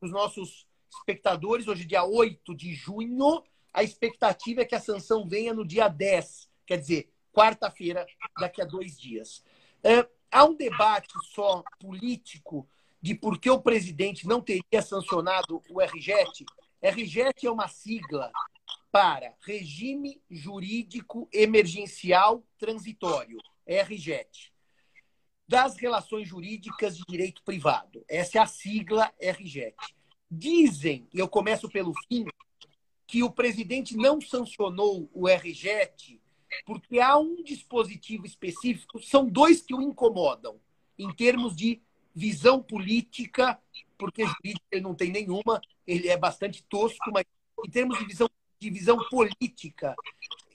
Os 0.00 0.10
nossos 0.10 0.66
espectadores, 0.90 1.68
hoje, 1.68 1.84
dia 1.84 2.04
8 2.04 2.54
de 2.54 2.72
junho, 2.74 3.42
a 3.72 3.82
expectativa 3.82 4.62
é 4.62 4.64
que 4.64 4.74
a 4.74 4.80
sanção 4.80 5.28
venha 5.28 5.52
no 5.52 5.64
dia 5.64 5.88
10. 5.88 6.48
Quer 6.66 6.78
dizer, 6.78 7.13
quarta-feira, 7.34 8.06
daqui 8.38 8.62
a 8.62 8.64
dois 8.64 8.98
dias. 8.98 9.44
É, 9.82 10.08
há 10.30 10.44
um 10.44 10.54
debate 10.54 11.12
só 11.34 11.62
político 11.80 12.66
de 13.02 13.14
por 13.14 13.38
que 13.38 13.50
o 13.50 13.60
presidente 13.60 14.26
não 14.26 14.40
teria 14.40 14.80
sancionado 14.80 15.60
o 15.68 15.80
RJET. 15.80 16.46
RJET 16.80 17.46
é 17.46 17.50
uma 17.50 17.68
sigla 17.68 18.32
para 18.90 19.34
Regime 19.40 20.22
Jurídico 20.30 21.28
Emergencial 21.32 22.42
Transitório, 22.56 23.38
RJET, 23.66 24.52
das 25.46 25.76
relações 25.76 26.28
jurídicas 26.28 26.96
de 26.96 27.02
direito 27.06 27.42
privado. 27.42 28.04
Essa 28.08 28.38
é 28.38 28.40
a 28.40 28.46
sigla 28.46 29.12
RJET. 29.20 29.76
Dizem, 30.30 31.06
e 31.12 31.18
eu 31.18 31.28
começo 31.28 31.68
pelo 31.68 31.92
fim, 32.08 32.24
que 33.06 33.22
o 33.22 33.30
presidente 33.30 33.96
não 33.96 34.20
sancionou 34.20 35.10
o 35.12 35.28
RJET 35.28 36.20
porque 36.64 37.00
há 37.00 37.16
um 37.16 37.42
dispositivo 37.42 38.26
específico, 38.26 39.00
são 39.02 39.26
dois 39.26 39.62
que 39.62 39.74
o 39.74 39.82
incomodam, 39.82 40.58
em 40.98 41.12
termos 41.12 41.54
de 41.56 41.82
visão 42.14 42.62
política, 42.62 43.60
porque 43.98 44.24
jurídica 44.24 44.66
ele 44.70 44.82
não 44.82 44.94
tem 44.94 45.10
nenhuma, 45.10 45.60
ele 45.86 46.08
é 46.08 46.16
bastante 46.16 46.62
tosco, 46.64 47.10
mas 47.12 47.24
em 47.64 47.70
termos 47.70 47.98
de 47.98 48.04
visão, 48.04 48.30
de 48.58 48.70
visão 48.70 48.98
política, 49.10 49.94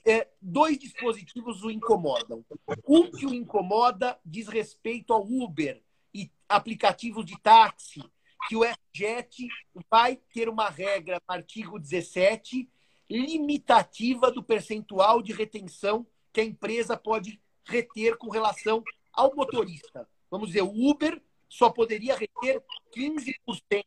é, 0.04 0.28
dois 0.40 0.78
dispositivos 0.78 1.62
o 1.62 1.70
incomodam. 1.70 2.44
Um 2.88 3.10
que 3.10 3.26
o 3.26 3.34
incomoda 3.34 4.18
diz 4.24 4.48
respeito 4.48 5.12
ao 5.12 5.26
Uber 5.26 5.82
e 6.14 6.30
aplicativos 6.48 7.24
de 7.24 7.38
táxi, 7.40 8.02
que 8.48 8.56
o 8.56 8.62
FJET 8.64 9.46
vai 9.90 10.16
ter 10.32 10.48
uma 10.48 10.70
regra 10.70 11.20
no 11.28 11.34
artigo 11.34 11.78
17 11.78 12.68
limitativa 13.10 14.30
do 14.30 14.42
percentual 14.42 15.20
de 15.20 15.32
retenção 15.32 16.06
que 16.32 16.40
a 16.40 16.44
empresa 16.44 16.96
pode 16.96 17.40
reter 17.64 18.16
com 18.16 18.30
relação 18.30 18.84
ao 19.12 19.34
motorista. 19.34 20.08
Vamos 20.30 20.48
dizer, 20.48 20.62
o 20.62 20.90
Uber 20.90 21.20
só 21.48 21.68
poderia 21.68 22.16
reter 22.16 22.62
15% 22.94 23.84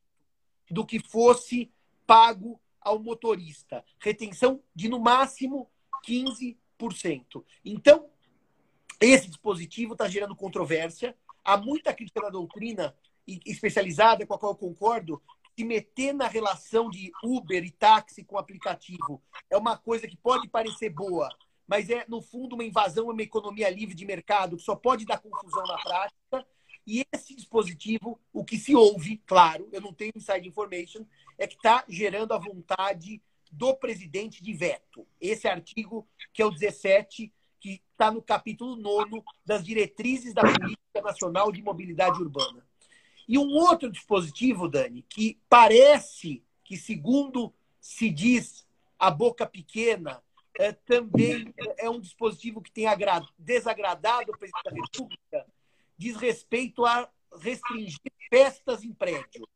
do 0.70 0.86
que 0.86 1.00
fosse 1.00 1.72
pago 2.06 2.60
ao 2.82 3.00
motorista. 3.00 3.84
Retenção 4.00 4.62
de, 4.76 4.90
no 4.90 5.00
máximo, 5.00 5.70
15%. 6.06 6.58
Então, 7.64 8.10
esse 9.00 9.28
dispositivo 9.28 9.94
está 9.94 10.10
gerando 10.10 10.36
controvérsia. 10.36 11.16
Há 11.44 11.56
muita 11.56 11.94
crítica 11.94 12.22
da 12.22 12.30
doutrina 12.30 12.94
especializada, 13.26 14.26
com 14.26 14.34
a 14.34 14.40
qual 14.40 14.52
eu 14.52 14.58
concordo, 14.58 15.22
se 15.56 15.64
meter 15.64 16.14
na 16.14 16.28
relação 16.28 16.90
de 16.90 17.12
Uber 17.24 17.64
e 17.64 17.72
táxi 17.72 18.24
com 18.24 18.38
aplicativo 18.38 19.22
é 19.50 19.58
uma 19.58 19.78
coisa 19.78 20.08
que 20.08 20.18
pode 20.18 20.48
parecer 20.48 20.90
boa, 20.90 21.30
mas 21.68 21.90
é, 21.90 22.06
no 22.08 22.22
fundo, 22.22 22.56
uma 22.56 22.64
invasão 22.64 23.10
a 23.10 23.14
uma 23.14 23.22
economia 23.22 23.70
livre 23.70 23.96
de 23.96 24.06
mercado 24.06 24.58
que 24.58 24.64
só 24.64 24.76
pode 24.76 25.06
dar 25.06 25.20
confusão 25.20 25.64
na 25.66 25.78
prática. 25.78 26.48
E 26.86 27.06
esse 27.14 27.34
dispositivo, 27.34 28.20
o 28.34 28.44
que 28.44 28.58
se 28.58 28.76
ouve, 28.76 29.18
claro, 29.26 29.70
eu 29.72 29.80
não 29.80 29.94
tenho 29.94 30.12
inside 30.16 30.48
information, 30.48 31.06
é 31.38 31.48
que 31.48 31.56
está 31.56 31.86
gerando 31.88 32.34
a 32.34 32.38
vontade 32.38 33.22
do 33.50 33.74
presidente 33.76 34.44
de 34.44 34.54
veto. 34.54 35.08
Esse 35.22 35.48
artigo, 35.48 36.06
que 36.34 36.42
é 36.42 36.46
o 36.46 36.52
17, 36.52 37.32
que 37.60 37.82
está 37.92 38.12
no 38.12 38.22
capítulo 38.22 38.76
9 38.76 39.24
das 39.46 39.64
diretrizes 39.64 40.34
da 40.34 40.42
Política 40.42 41.02
Nacional 41.02 41.52
de 41.52 41.62
Mobilidade 41.62 42.22
Urbana. 42.22 42.66
E 43.28 43.38
um 43.38 43.50
outro 43.54 43.92
dispositivo, 43.92 44.68
Dani, 44.68 45.04
que 45.10 45.40
parece 45.50 46.44
que, 46.64 46.78
segundo 46.78 47.54
se 47.80 48.10
diz 48.10 48.66
a 48.98 49.10
boca 49.10 49.46
pequena, 49.46 50.22
é, 50.58 50.72
também 50.72 51.54
é 51.78 51.90
um 51.90 52.00
dispositivo 52.00 52.62
que 52.62 52.72
tem 52.72 52.86
desagradado 53.38 54.32
o 54.32 54.38
presidente 54.38 54.64
da 54.64 54.72
República, 54.72 55.48
diz 55.98 56.16
respeito 56.16 56.86
a 56.86 57.10
restringir 57.40 58.00
festas 58.30 58.84
em 58.84 58.94
prédio. 58.94 59.48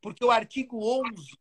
Porque 0.00 0.24
o 0.24 0.30
artigo 0.30 0.78
11 1.02 1.36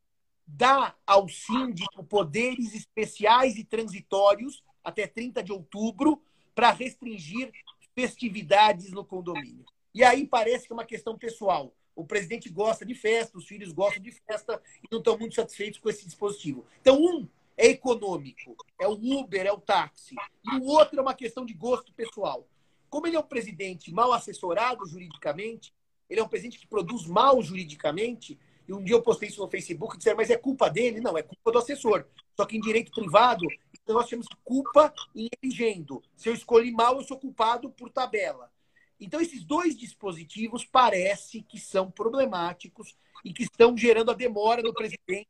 dá 0.46 0.96
ao 1.06 1.28
síndico 1.28 2.04
poderes 2.04 2.74
especiais 2.74 3.58
e 3.58 3.64
transitórios 3.64 4.64
até 4.84 5.08
30 5.08 5.44
de 5.44 5.52
outubro 5.52 6.22
para 6.54 6.72
restringir 6.72 7.52
festividades 7.96 8.92
no 8.92 9.04
condomínio. 9.04 9.66
E 9.96 10.04
aí 10.04 10.28
parece 10.28 10.68
que 10.68 10.74
é 10.74 10.76
uma 10.76 10.84
questão 10.84 11.18
pessoal. 11.18 11.74
O 11.96 12.04
presidente 12.04 12.50
gosta 12.50 12.86
de 12.86 12.94
festa, 12.94 13.38
os 13.38 13.48
filhos 13.48 13.72
gostam 13.72 14.04
de 14.04 14.12
festa 14.12 14.62
e 14.84 14.88
não 14.92 15.00
estão 15.00 15.18
muito 15.18 15.36
satisfeitos 15.36 15.80
com 15.80 15.90
esse 15.90 16.06
dispositivo. 16.06 16.66
Então, 16.82 17.02
um 17.02 17.26
é 17.56 17.68
econômico, 17.68 18.58
é 18.78 18.86
o 18.86 18.92
Uber, 18.92 19.46
é 19.46 19.54
o 19.54 19.58
táxi. 19.58 20.14
E 20.44 20.58
o 20.58 20.66
outro 20.66 21.00
é 21.00 21.02
uma 21.02 21.14
questão 21.14 21.46
de 21.46 21.54
gosto 21.54 21.94
pessoal. 21.94 22.46
Como 22.90 23.08
ele 23.08 23.16
é 23.16 23.20
um 23.20 23.24
presidente 23.24 23.90
mal 23.94 24.12
assessorado 24.12 24.86
juridicamente, 24.86 25.74
ele 26.10 26.20
é 26.20 26.24
um 26.24 26.28
presidente 26.28 26.60
que 26.60 26.68
produz 26.68 27.08
mal 27.08 27.42
juridicamente, 27.42 28.38
e 28.68 28.74
um 28.74 28.84
dia 28.84 28.96
eu 28.96 29.02
postei 29.02 29.30
isso 29.30 29.42
no 29.42 29.50
Facebook 29.50 29.96
e 29.96 29.98
disseram, 29.98 30.18
mas 30.18 30.30
é 30.30 30.36
culpa 30.36 30.70
dele? 30.70 31.00
Não, 31.00 31.18
é 31.18 31.24
culpa 31.24 31.54
do 31.54 31.60
assessor. 31.60 32.06
Só 32.36 32.46
que 32.46 32.58
em 32.58 32.62
direito 32.62 32.92
privado, 32.92 33.48
nós 33.88 34.10
temos 34.10 34.28
culpa 34.44 34.94
em 35.16 35.30
elegendo. 35.42 36.04
Se 36.18 36.28
eu 36.28 36.34
escolhi 36.34 36.72
mal, 36.72 36.98
eu 36.98 37.04
sou 37.04 37.18
culpado 37.18 37.70
por 37.70 37.90
tabela. 37.90 38.52
Então, 39.00 39.20
esses 39.20 39.44
dois 39.44 39.78
dispositivos 39.78 40.66
parece 40.66 41.42
que 41.42 41.60
são 41.60 41.92
problemáticos 41.92 42.96
e 43.24 43.34
que 43.34 43.44
estão 43.44 43.78
gerando 43.78 44.12
a 44.12 44.16
demora 44.16 44.62
do 44.62 44.74
presidente 44.74 45.28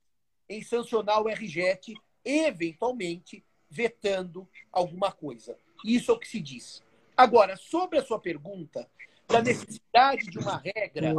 em 0.47 0.61
sancionar 0.61 1.21
o 1.21 1.27
RJET, 1.27 1.93
eventualmente 2.23 3.43
vetando 3.69 4.47
alguma 4.71 5.11
coisa. 5.11 5.57
Isso 5.83 6.11
é 6.11 6.13
o 6.13 6.19
que 6.19 6.27
se 6.27 6.39
diz. 6.39 6.83
Agora, 7.17 7.57
sobre 7.57 7.97
a 7.97 8.05
sua 8.05 8.19
pergunta, 8.19 8.87
da 9.27 9.41
necessidade 9.41 10.25
de 10.27 10.37
uma 10.37 10.57
regra 10.57 11.13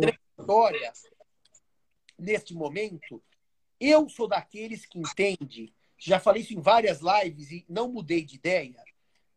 transitória 0.00 0.92
neste 2.18 2.54
momento, 2.54 3.22
eu 3.80 4.08
sou 4.08 4.28
daqueles 4.28 4.86
que 4.86 4.98
entende, 4.98 5.72
já 5.98 6.18
falei 6.18 6.42
isso 6.42 6.54
em 6.54 6.60
várias 6.60 7.00
lives 7.00 7.50
e 7.50 7.64
não 7.68 7.90
mudei 7.90 8.22
de 8.24 8.36
ideia, 8.36 8.82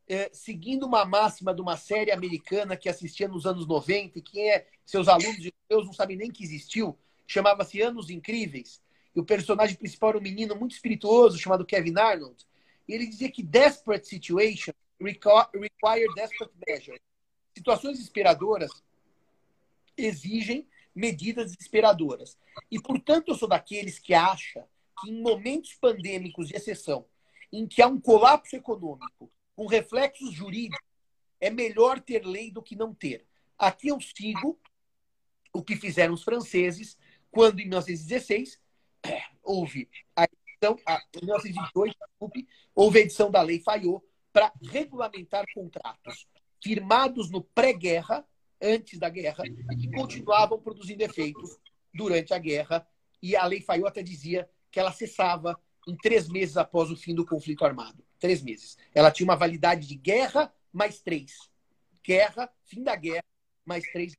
é, 0.10 0.32
seguindo 0.34 0.88
uma 0.88 1.06
máxima 1.06 1.54
de 1.54 1.62
uma 1.62 1.78
série 1.78 2.12
americana 2.12 2.76
que 2.76 2.90
assistia 2.90 3.28
nos 3.28 3.46
anos 3.46 3.68
90 3.68 4.18
e 4.18 4.22
que 4.24 4.42
é, 4.42 4.68
seus 4.84 5.08
alunos 5.08 5.46
e 5.46 5.54
não 5.70 5.94
sabem 5.94 6.18
nem 6.18 6.32
que 6.32 6.44
existiu, 6.44 6.98
chamava-se 7.28 7.80
Anos 7.80 8.10
Incríveis, 8.10 8.82
e 9.16 9.20
o 9.20 9.24
personagem 9.24 9.76
principal 9.76 10.10
era 10.10 10.18
um 10.18 10.22
menino 10.22 10.56
muito 10.56 10.72
espirituoso 10.72 11.38
chamado 11.38 11.64
Kevin 11.64 11.96
Arnold, 12.00 12.44
e 12.88 12.94
ele 12.94 13.06
dizia 13.06 13.32
que 13.32 13.44
desperate 13.44 14.08
situation 14.08 14.74
require 15.00 16.14
desperate 16.16 16.56
measures. 16.68 17.02
Situações 17.56 17.98
desesperadoras 17.98 18.72
exigem 19.96 20.68
medidas 20.96 21.52
desesperadoras. 21.56 22.36
E, 22.72 22.82
portanto, 22.82 23.30
eu 23.30 23.36
sou 23.36 23.48
daqueles 23.48 24.00
que 24.00 24.14
acha 24.16 24.66
que 25.00 25.12
em 25.12 25.22
momentos 25.22 25.76
pandêmicos 25.76 26.48
de 26.48 26.56
exceção, 26.56 27.06
em 27.54 27.68
que 27.68 27.82
há 27.82 27.88
um 27.88 28.00
colapso 28.00 28.56
econômico 28.56 29.32
com 29.60 29.66
reflexos 29.66 30.32
jurídicos, 30.32 30.88
é 31.38 31.50
melhor 31.50 32.00
ter 32.00 32.26
lei 32.26 32.50
do 32.50 32.64
que 32.64 32.78
não 32.78 32.94
ter. 32.94 33.28
Aqui 33.58 33.90
eu 33.90 34.00
sigo 34.00 34.58
o 35.52 35.62
que 35.62 35.76
fizeram 35.76 36.14
os 36.14 36.24
franceses 36.24 36.98
quando, 37.30 37.60
em 37.60 37.66
1916, 37.66 38.58
houve 39.44 39.90
a 40.16 40.24
edição, 40.24 40.78
a, 40.88 41.02
em 41.14 41.26
1922, 41.26 41.94
desculpe, 41.94 42.48
houve 42.74 43.00
a 43.00 43.02
edição 43.02 43.30
da 43.30 43.42
Lei 43.42 43.60
Fayot 43.60 44.02
para 44.32 44.54
regulamentar 44.64 45.44
contratos 45.54 46.26
firmados 46.64 47.30
no 47.30 47.42
pré-guerra, 47.44 48.26
antes 48.62 48.98
da 48.98 49.10
guerra, 49.10 49.44
e 49.46 49.76
que 49.76 49.92
continuavam 49.92 50.58
produzindo 50.62 51.04
efeitos 51.04 51.60
durante 51.94 52.34
a 52.34 52.40
guerra. 52.40 52.88
E 53.22 53.36
a 53.36 53.46
Lei 53.46 53.60
Fayot 53.60 53.90
até 53.90 54.02
dizia 54.02 54.50
que 54.72 54.80
ela 54.80 54.94
cessava 54.94 55.60
em 55.86 55.98
três 55.98 56.30
meses 56.30 56.56
após 56.56 56.90
o 56.90 56.96
fim 56.96 57.14
do 57.14 57.26
conflito 57.26 57.66
armado. 57.66 58.08
Três 58.20 58.42
meses. 58.42 58.78
Ela 58.94 59.12
tinha 59.12 59.26
uma 59.26 59.36
validade 59.36 59.88
de 59.88 59.96
guerra 59.96 60.54
mais 60.72 61.02
três. 61.02 61.50
Guerra, 62.04 62.52
fim 62.66 62.84
da 62.84 62.96
guerra, 62.96 63.26
mais 63.66 63.84
três. 63.92 64.16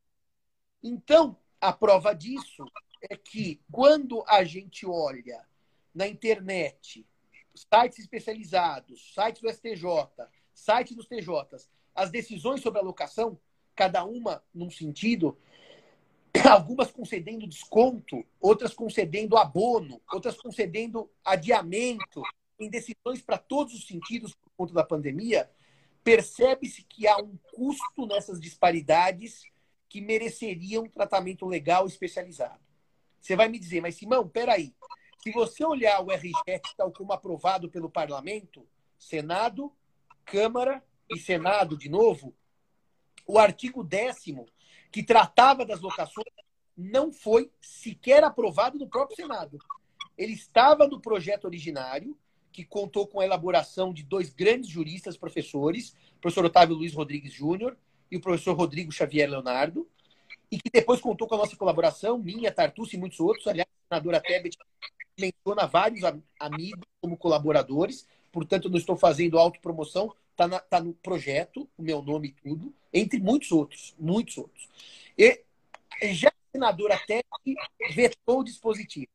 Então, 0.83 1.37
a 1.61 1.73
prova 1.73 2.15
disso 2.15 2.65
é 3.09 3.17
que 3.17 3.61
quando 3.71 4.25
a 4.27 4.45
gente 4.45 4.87
olha 4.87 5.47
na 5.95 6.07
internet, 6.07 7.07
sites 7.55 7.99
especializados, 7.99 9.13
sites 9.15 9.43
do 9.43 9.51
STJ, 9.51 9.85
sites 10.55 10.97
dos 10.97 11.07
TJs, 11.07 11.69
as 11.95 12.11
decisões 12.11 12.63
sobre 12.63 12.81
alocação, 12.81 13.39
cada 13.75 14.05
uma 14.05 14.43
num 14.55 14.71
sentido, 14.71 15.37
algumas 16.49 16.91
concedendo 16.91 17.47
desconto, 17.47 18.25
outras 18.41 18.75
concedendo 18.75 19.37
abono, 19.37 20.01
outras 20.13 20.37
concedendo 20.37 21.11
adiamento, 21.25 22.23
em 22.61 22.71
decisões 22.71 23.23
para 23.23 23.39
todos 23.39 23.75
os 23.75 23.87
sentidos 23.87 24.35
por 24.35 24.51
conta 24.57 24.75
da 24.75 24.85
pandemia, 24.85 25.51
percebe-se 26.05 26.83
que 26.83 27.07
há 27.07 27.17
um 27.17 27.37
custo 27.53 28.07
nessas 28.07 28.41
disparidades 28.41 29.43
que 29.89 30.01
mereceriam 30.01 30.85
um 30.85 30.89
tratamento 30.89 31.47
legal 31.47 31.87
especializado. 31.87 32.61
Você 33.21 33.37
vai 33.37 33.49
me 33.49 33.59
dizer, 33.59 33.81
mas 33.81 33.97
Simão, 33.97 34.29
peraí. 34.29 34.75
Se 35.23 35.31
você 35.33 35.65
olhar 35.65 36.01
o 36.01 36.11
RGET 36.11 36.63
tal 36.77 36.91
como 36.91 37.13
aprovado 37.13 37.69
pelo 37.69 37.91
parlamento, 37.91 38.67
Senado, 38.99 39.73
Câmara 40.25 40.83
e 41.11 41.19
Senado 41.19 41.77
de 41.77 41.89
novo, 41.89 42.35
o 43.27 43.39
artigo 43.39 43.85
10 43.85 44.17
que 44.91 45.03
tratava 45.03 45.65
das 45.65 45.81
locações 45.81 46.27
não 46.77 47.13
foi 47.13 47.51
sequer 47.61 48.25
aprovado 48.25 48.79
no 48.79 48.89
próprio 48.89 49.17
Senado. 49.17 49.59
Ele 50.17 50.33
estava 50.33 50.87
no 50.87 51.01
projeto 51.01 51.45
originário, 51.45 52.17
que 52.53 52.65
contou 52.65 53.07
com 53.07 53.21
a 53.21 53.25
elaboração 53.25 53.93
de 53.93 54.03
dois 54.03 54.31
grandes 54.31 54.69
juristas 54.69 55.17
professores, 55.17 55.95
o 56.17 56.21
professor 56.21 56.45
Otávio 56.45 56.77
Luiz 56.77 56.93
Rodrigues 56.93 57.33
Júnior 57.33 57.77
e 58.11 58.17
o 58.17 58.21
professor 58.21 58.55
Rodrigo 58.57 58.91
Xavier 58.91 59.31
Leonardo, 59.31 59.89
e 60.51 60.59
que 60.59 60.71
depois 60.71 61.01
contou 61.01 61.29
com 61.29 61.37
a 61.37 61.39
nossa 61.39 61.57
colaboração, 61.57 62.19
minha, 62.19 62.51
Tartuce 62.51 62.97
e 62.97 62.99
muitos 62.99 63.21
outros. 63.21 63.47
Aliás, 63.47 63.69
a 63.69 63.95
senadora 63.95 64.21
Tebet 64.21 64.59
menciona 65.19 65.67
vários 65.67 66.03
amigos 66.39 66.85
como 67.01 67.17
colaboradores, 67.17 68.07
portanto, 68.33 68.69
não 68.69 68.79
estou 68.79 68.97
fazendo 68.97 69.39
autopromoção, 69.39 70.15
está 70.33 70.61
tá 70.61 70.81
no 70.81 70.93
projeto, 70.95 71.69
o 71.77 71.83
meu 71.83 72.03
nome 72.03 72.29
e 72.29 72.33
tudo, 72.33 72.75
entre 72.93 73.21
muitos 73.21 73.53
outros, 73.53 73.95
muitos 73.99 74.39
outros. 74.39 74.69
E 75.17 75.45
já 76.13 76.29
a 76.29 76.53
senadora 76.53 76.99
Tebet 77.07 77.57
vetou 77.95 78.41
o 78.41 78.45
dispositivo 78.45 79.09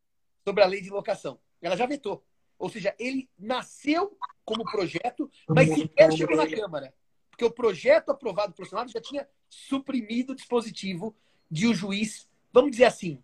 sobre 0.48 0.64
a 0.64 0.68
lei 0.68 0.82
de 0.82 0.90
locação. 0.90 1.40
Ela 1.62 1.76
já 1.76 1.86
vetou. 1.86 2.24
Ou 2.58 2.70
seja, 2.70 2.96
ele 2.98 3.30
nasceu 3.38 4.18
como 4.44 4.64
projeto, 4.72 5.30
mas 5.48 5.70
sequer 5.70 6.12
chegou 6.14 6.38
na 6.38 6.50
Câmara. 6.50 6.94
Porque 7.30 7.46
o 7.46 7.52
projeto 7.52 8.10
aprovado 8.10 8.54
pelo 8.54 8.68
Senado 8.68 8.92
já 8.92 9.02
tinha 9.02 9.28
suprimido 9.50 10.32
o 10.32 10.36
dispositivo 10.36 11.16
de 11.52 11.68
o 11.68 11.74
juiz, 11.74 12.30
vamos 12.52 12.72
dizer 12.72 12.86
assim, 12.86 13.22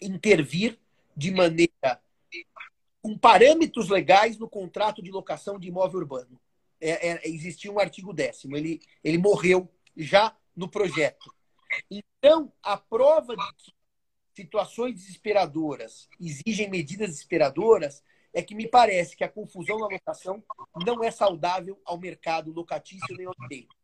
intervir 0.00 0.78
de 1.16 1.30
maneira 1.30 2.00
com 3.02 3.18
parâmetros 3.18 3.88
legais 3.88 4.38
no 4.38 4.48
contrato 4.48 5.02
de 5.02 5.10
locação 5.10 5.58
de 5.58 5.68
imóvel 5.68 6.00
urbano. 6.00 6.40
É, 6.80 7.08
é, 7.08 7.28
existia 7.28 7.70
um 7.70 7.78
artigo 7.78 8.12
décimo, 8.12 8.56
ele, 8.56 8.80
ele 9.02 9.18
morreu 9.18 9.68
já 9.96 10.36
no 10.56 10.68
projeto. 10.68 11.34
Então, 11.90 12.52
a 12.62 12.76
prova 12.76 13.36
de 13.36 13.42
que 13.56 13.74
situações 14.34 14.94
desesperadoras 14.94 16.08
exigem 16.20 16.68
medidas 16.68 17.10
desesperadoras 17.10 18.02
é 18.32 18.42
que 18.42 18.54
me 18.54 18.66
parece 18.66 19.16
que 19.16 19.22
a 19.22 19.28
confusão 19.28 19.78
na 19.78 19.86
locação 19.86 20.42
não 20.84 21.02
é 21.04 21.10
saudável 21.10 21.80
ao 21.84 21.98
mercado 21.98 22.52
locatício 22.52 23.16
nem 23.16 23.26
ao 23.26 23.34
direito. 23.40 23.74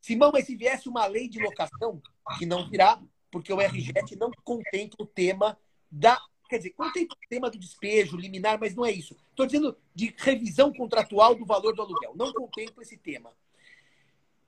Simão, 0.00 0.30
mas 0.32 0.46
se 0.46 0.56
viesse 0.56 0.88
uma 0.88 1.06
lei 1.06 1.28
de 1.28 1.38
locação, 1.38 2.02
que 2.38 2.46
não 2.46 2.68
virá, 2.68 3.00
porque 3.30 3.52
o 3.52 3.60
RGET 3.60 4.16
não 4.16 4.30
contempla 4.42 5.04
o 5.04 5.06
tema 5.06 5.58
da. 5.90 6.20
Quer 6.48 6.58
dizer, 6.58 6.70
contempla 6.70 7.16
o 7.16 7.28
tema 7.28 7.50
do 7.50 7.58
despejo, 7.58 8.16
liminar, 8.16 8.58
mas 8.58 8.74
não 8.74 8.84
é 8.84 8.92
isso. 8.92 9.16
Estou 9.30 9.46
dizendo 9.46 9.76
de 9.94 10.14
revisão 10.16 10.72
contratual 10.72 11.34
do 11.34 11.44
valor 11.44 11.74
do 11.74 11.82
aluguel. 11.82 12.14
Não 12.16 12.32
contempla 12.32 12.82
esse 12.82 12.98
tema. 12.98 13.32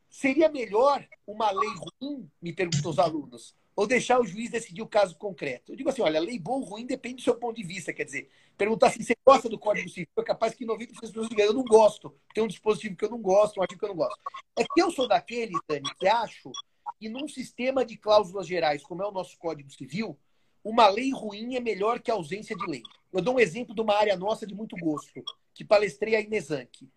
Seria 0.08 0.48
melhor 0.48 1.06
uma 1.26 1.50
lei 1.50 1.70
ruim, 2.00 2.30
me 2.40 2.52
perguntam 2.52 2.90
os 2.90 2.98
alunos, 2.98 3.54
ou 3.76 3.86
deixar 3.86 4.18
o 4.18 4.24
juiz 4.24 4.50
decidir 4.50 4.80
o 4.80 4.88
caso 4.88 5.14
concreto? 5.16 5.70
Eu 5.70 5.76
digo 5.76 5.90
assim: 5.90 6.00
olha, 6.00 6.18
lei 6.18 6.38
boa 6.38 6.58
ou 6.58 6.64
ruim 6.64 6.86
depende 6.86 7.16
do 7.16 7.22
seu 7.22 7.36
ponto 7.36 7.56
de 7.56 7.62
vista. 7.62 7.92
Quer 7.92 8.04
dizer, 8.04 8.30
perguntar 8.56 8.90
se 8.90 9.04
você 9.04 9.14
gosta 9.24 9.50
do 9.50 9.58
Código 9.58 9.88
Civil, 9.90 10.08
é 10.16 10.22
capaz 10.22 10.54
que 10.54 10.64
90% 10.64 10.88
das 10.88 11.10
pessoas 11.10 11.28
digam, 11.28 11.44
eu 11.44 11.52
não 11.52 11.62
gosto. 11.62 12.18
Tem 12.34 12.42
um 12.42 12.48
dispositivo 12.48 12.96
que 12.96 13.04
eu 13.04 13.10
não 13.10 13.20
gosto, 13.20 13.58
um 13.58 13.62
artigo 13.62 13.78
que 13.78 13.84
eu 13.84 13.90
não 13.90 13.96
gosto. 13.96 14.18
É 14.58 14.64
que 14.64 14.80
eu 14.80 14.90
sou 14.90 15.06
daqueles, 15.06 15.58
Dani, 15.68 15.88
que 16.00 16.08
acho 16.08 16.50
que 16.98 17.08
num 17.10 17.28
sistema 17.28 17.84
de 17.84 17.98
cláusulas 17.98 18.46
gerais, 18.46 18.82
como 18.82 19.02
é 19.02 19.06
o 19.06 19.12
nosso 19.12 19.36
Código 19.36 19.70
Civil, 19.70 20.18
uma 20.64 20.88
lei 20.88 21.12
ruim 21.12 21.54
é 21.54 21.60
melhor 21.60 22.00
que 22.00 22.10
a 22.10 22.14
ausência 22.14 22.56
de 22.56 22.66
lei. 22.66 22.82
Eu 23.12 23.20
dou 23.20 23.36
um 23.36 23.40
exemplo 23.40 23.74
de 23.74 23.80
uma 23.80 23.94
área 23.94 24.16
nossa 24.16 24.46
de 24.46 24.54
muito 24.54 24.74
gosto, 24.76 25.22
que 25.54 25.64
palestrei 25.64 26.16
a 26.16 26.20
Inesank. 26.20 26.90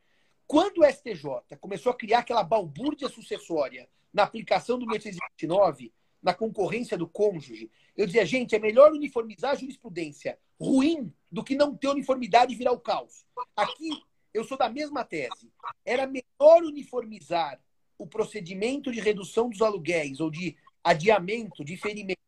Quando 0.48 0.80
o 0.80 0.86
STJ 0.86 1.58
começou 1.60 1.92
a 1.92 1.96
criar 1.96 2.20
aquela 2.20 2.44
balbúrdia 2.44 3.10
sucessória 3.10 3.88
na 4.12 4.24
aplicação 4.24 4.80
do 4.80 4.88
1829, 4.88 5.94
na 6.21 6.34
concorrência 6.34 6.97
do 6.97 7.08
cônjuge, 7.08 7.71
eu 7.95 8.05
dizia, 8.05 8.25
gente, 8.25 8.55
é 8.55 8.60
melhor 8.60 8.91
uniformizar 8.91 9.51
a 9.51 9.55
jurisprudência 9.55 10.38
ruim 10.60 11.13
do 11.32 11.43
que 11.43 11.55
não 11.55 11.75
ter 11.75 11.88
uniformidade 11.88 12.53
e 12.53 12.55
virar 12.55 12.71
o 12.71 12.79
caos. 12.79 13.25
Aqui, 13.55 13.89
eu 14.34 14.43
sou 14.43 14.58
da 14.58 14.69
mesma 14.69 15.03
tese. 15.03 15.51
Era 15.86 16.05
melhor 16.05 16.63
uniformizar 16.63 17.60
o 17.97 18.05
procedimento 18.08 18.91
de 18.91 18.99
redução 18.99 19.49
dos 19.49 19.62
aluguéis 19.62 20.19
ou 20.19 20.29
de 20.29 20.55
adiamento, 20.84 21.63
de 21.63 21.75
ferimento, 21.77 22.19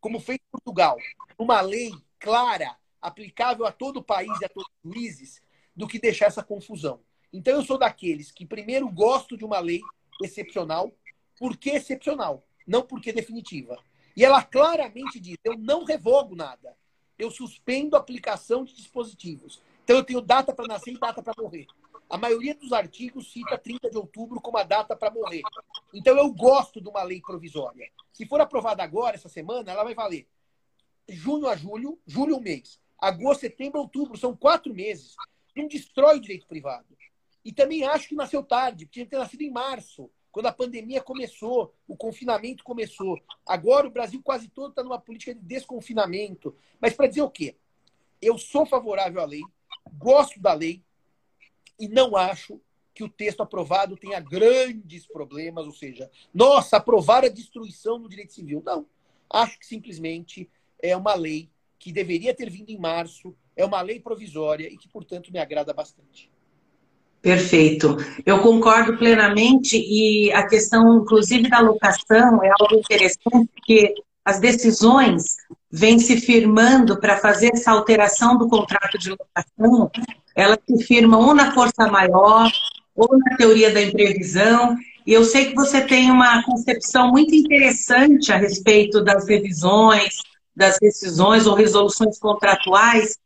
como 0.00 0.20
fez 0.20 0.38
Portugal, 0.50 0.98
uma 1.38 1.60
lei 1.60 1.90
clara, 2.18 2.76
aplicável 3.00 3.66
a 3.66 3.72
todo 3.72 3.98
o 3.98 4.04
país 4.04 4.38
e 4.40 4.44
a 4.44 4.48
todos 4.48 4.70
os 4.82 4.92
juízes, 4.92 5.42
do 5.74 5.88
que 5.88 5.98
deixar 5.98 6.26
essa 6.26 6.42
confusão. 6.42 7.00
Então, 7.32 7.54
eu 7.54 7.64
sou 7.64 7.78
daqueles 7.78 8.30
que, 8.30 8.46
primeiro, 8.46 8.88
gosto 8.88 9.36
de 9.36 9.44
uma 9.44 9.58
lei 9.58 9.80
excepcional, 10.22 10.92
porque 11.38 11.70
excepcional 11.70 12.46
não 12.66 12.82
porque 12.82 13.12
definitiva. 13.12 13.78
E 14.16 14.24
ela 14.24 14.42
claramente 14.42 15.18
diz: 15.20 15.36
eu 15.44 15.56
não 15.58 15.84
revogo 15.84 16.34
nada. 16.34 16.76
Eu 17.18 17.30
suspendo 17.30 17.96
a 17.96 18.00
aplicação 18.00 18.64
de 18.64 18.74
dispositivos. 18.74 19.60
Então 19.84 19.96
eu 19.96 20.04
tenho 20.04 20.20
data 20.20 20.52
para 20.52 20.66
nascer 20.66 20.92
e 20.92 20.98
data 20.98 21.22
para 21.22 21.40
morrer. 21.40 21.66
A 22.08 22.18
maioria 22.18 22.54
dos 22.54 22.72
artigos 22.72 23.32
cita 23.32 23.56
30 23.56 23.90
de 23.90 23.96
outubro 23.96 24.40
como 24.40 24.58
a 24.58 24.62
data 24.62 24.96
para 24.96 25.10
morrer. 25.10 25.42
Então 25.92 26.16
eu 26.16 26.32
gosto 26.32 26.80
de 26.80 26.88
uma 26.88 27.02
lei 27.02 27.20
provisória. 27.20 27.90
Se 28.12 28.26
for 28.26 28.40
aprovada 28.40 28.82
agora, 28.82 29.16
essa 29.16 29.28
semana, 29.28 29.70
ela 29.70 29.84
vai 29.84 29.94
valer 29.94 30.26
junho 31.08 31.48
a 31.48 31.56
julho, 31.56 31.98
julho 32.06 32.36
um 32.36 32.40
mês, 32.40 32.80
agosto, 32.98 33.40
setembro, 33.40 33.80
outubro, 33.80 34.16
são 34.16 34.36
quatro 34.36 34.72
meses. 34.74 35.14
Não 35.56 35.68
destrói 35.68 36.16
o 36.16 36.20
direito 36.20 36.46
privado. 36.46 36.86
E 37.44 37.52
também 37.52 37.84
acho 37.84 38.08
que 38.08 38.14
nasceu 38.14 38.42
tarde, 38.42 38.86
tinha 38.86 39.04
que 39.04 39.10
ter 39.10 39.18
nascido 39.18 39.42
em 39.42 39.50
março 39.50 40.10
quando 40.34 40.46
a 40.46 40.52
pandemia 40.52 41.00
começou, 41.00 41.72
o 41.86 41.96
confinamento 41.96 42.64
começou. 42.64 43.16
Agora 43.46 43.86
o 43.86 43.90
Brasil 43.90 44.20
quase 44.20 44.48
todo 44.48 44.70
está 44.70 44.82
numa 44.82 44.98
política 44.98 45.32
de 45.32 45.40
desconfinamento. 45.40 46.56
Mas 46.80 46.92
para 46.92 47.06
dizer 47.06 47.22
o 47.22 47.30
quê? 47.30 47.54
Eu 48.20 48.36
sou 48.36 48.66
favorável 48.66 49.22
à 49.22 49.24
lei, 49.24 49.42
gosto 49.96 50.40
da 50.40 50.52
lei 50.52 50.82
e 51.78 51.86
não 51.86 52.16
acho 52.16 52.60
que 52.92 53.04
o 53.04 53.08
texto 53.08 53.44
aprovado 53.44 53.96
tenha 53.96 54.18
grandes 54.18 55.06
problemas, 55.06 55.66
ou 55.66 55.72
seja, 55.72 56.10
nossa, 56.34 56.78
aprovar 56.78 57.24
a 57.24 57.28
destruição 57.28 58.00
do 58.00 58.08
direito 58.08 58.32
civil. 58.32 58.60
Não. 58.66 58.88
Acho 59.30 59.56
que 59.56 59.66
simplesmente 59.66 60.50
é 60.82 60.96
uma 60.96 61.14
lei 61.14 61.48
que 61.78 61.92
deveria 61.92 62.34
ter 62.34 62.50
vindo 62.50 62.70
em 62.70 62.78
março, 62.78 63.36
é 63.54 63.64
uma 63.64 63.80
lei 63.82 64.00
provisória 64.00 64.66
e 64.66 64.76
que, 64.76 64.88
portanto, 64.88 65.30
me 65.30 65.38
agrada 65.38 65.72
bastante. 65.72 66.28
Perfeito. 67.24 67.96
Eu 68.26 68.40
concordo 68.40 68.98
plenamente 68.98 69.78
e 69.78 70.30
a 70.34 70.46
questão, 70.46 70.98
inclusive, 70.98 71.48
da 71.48 71.58
locação 71.58 72.44
é 72.44 72.50
algo 72.50 72.74
interessante, 72.74 73.48
porque 73.54 73.94
as 74.22 74.38
decisões 74.38 75.36
vêm 75.72 75.98
se 75.98 76.20
firmando 76.20 77.00
para 77.00 77.16
fazer 77.16 77.50
essa 77.54 77.70
alteração 77.70 78.36
do 78.36 78.46
contrato 78.46 78.98
de 78.98 79.08
locação, 79.08 79.90
elas 80.36 80.58
se 80.68 80.84
firmam 80.84 81.22
ou 81.22 81.34
na 81.34 81.54
força 81.54 81.86
maior, 81.90 82.50
ou 82.94 83.08
na 83.16 83.36
teoria 83.38 83.72
da 83.72 83.80
imprevisão, 83.80 84.76
e 85.06 85.14
eu 85.14 85.24
sei 85.24 85.46
que 85.46 85.54
você 85.54 85.80
tem 85.80 86.10
uma 86.10 86.44
concepção 86.44 87.10
muito 87.10 87.34
interessante 87.34 88.32
a 88.34 88.36
respeito 88.36 89.02
das 89.02 89.26
revisões, 89.26 90.18
das 90.54 90.78
decisões 90.78 91.46
ou 91.46 91.54
resoluções 91.54 92.18
contratuais. 92.18 93.16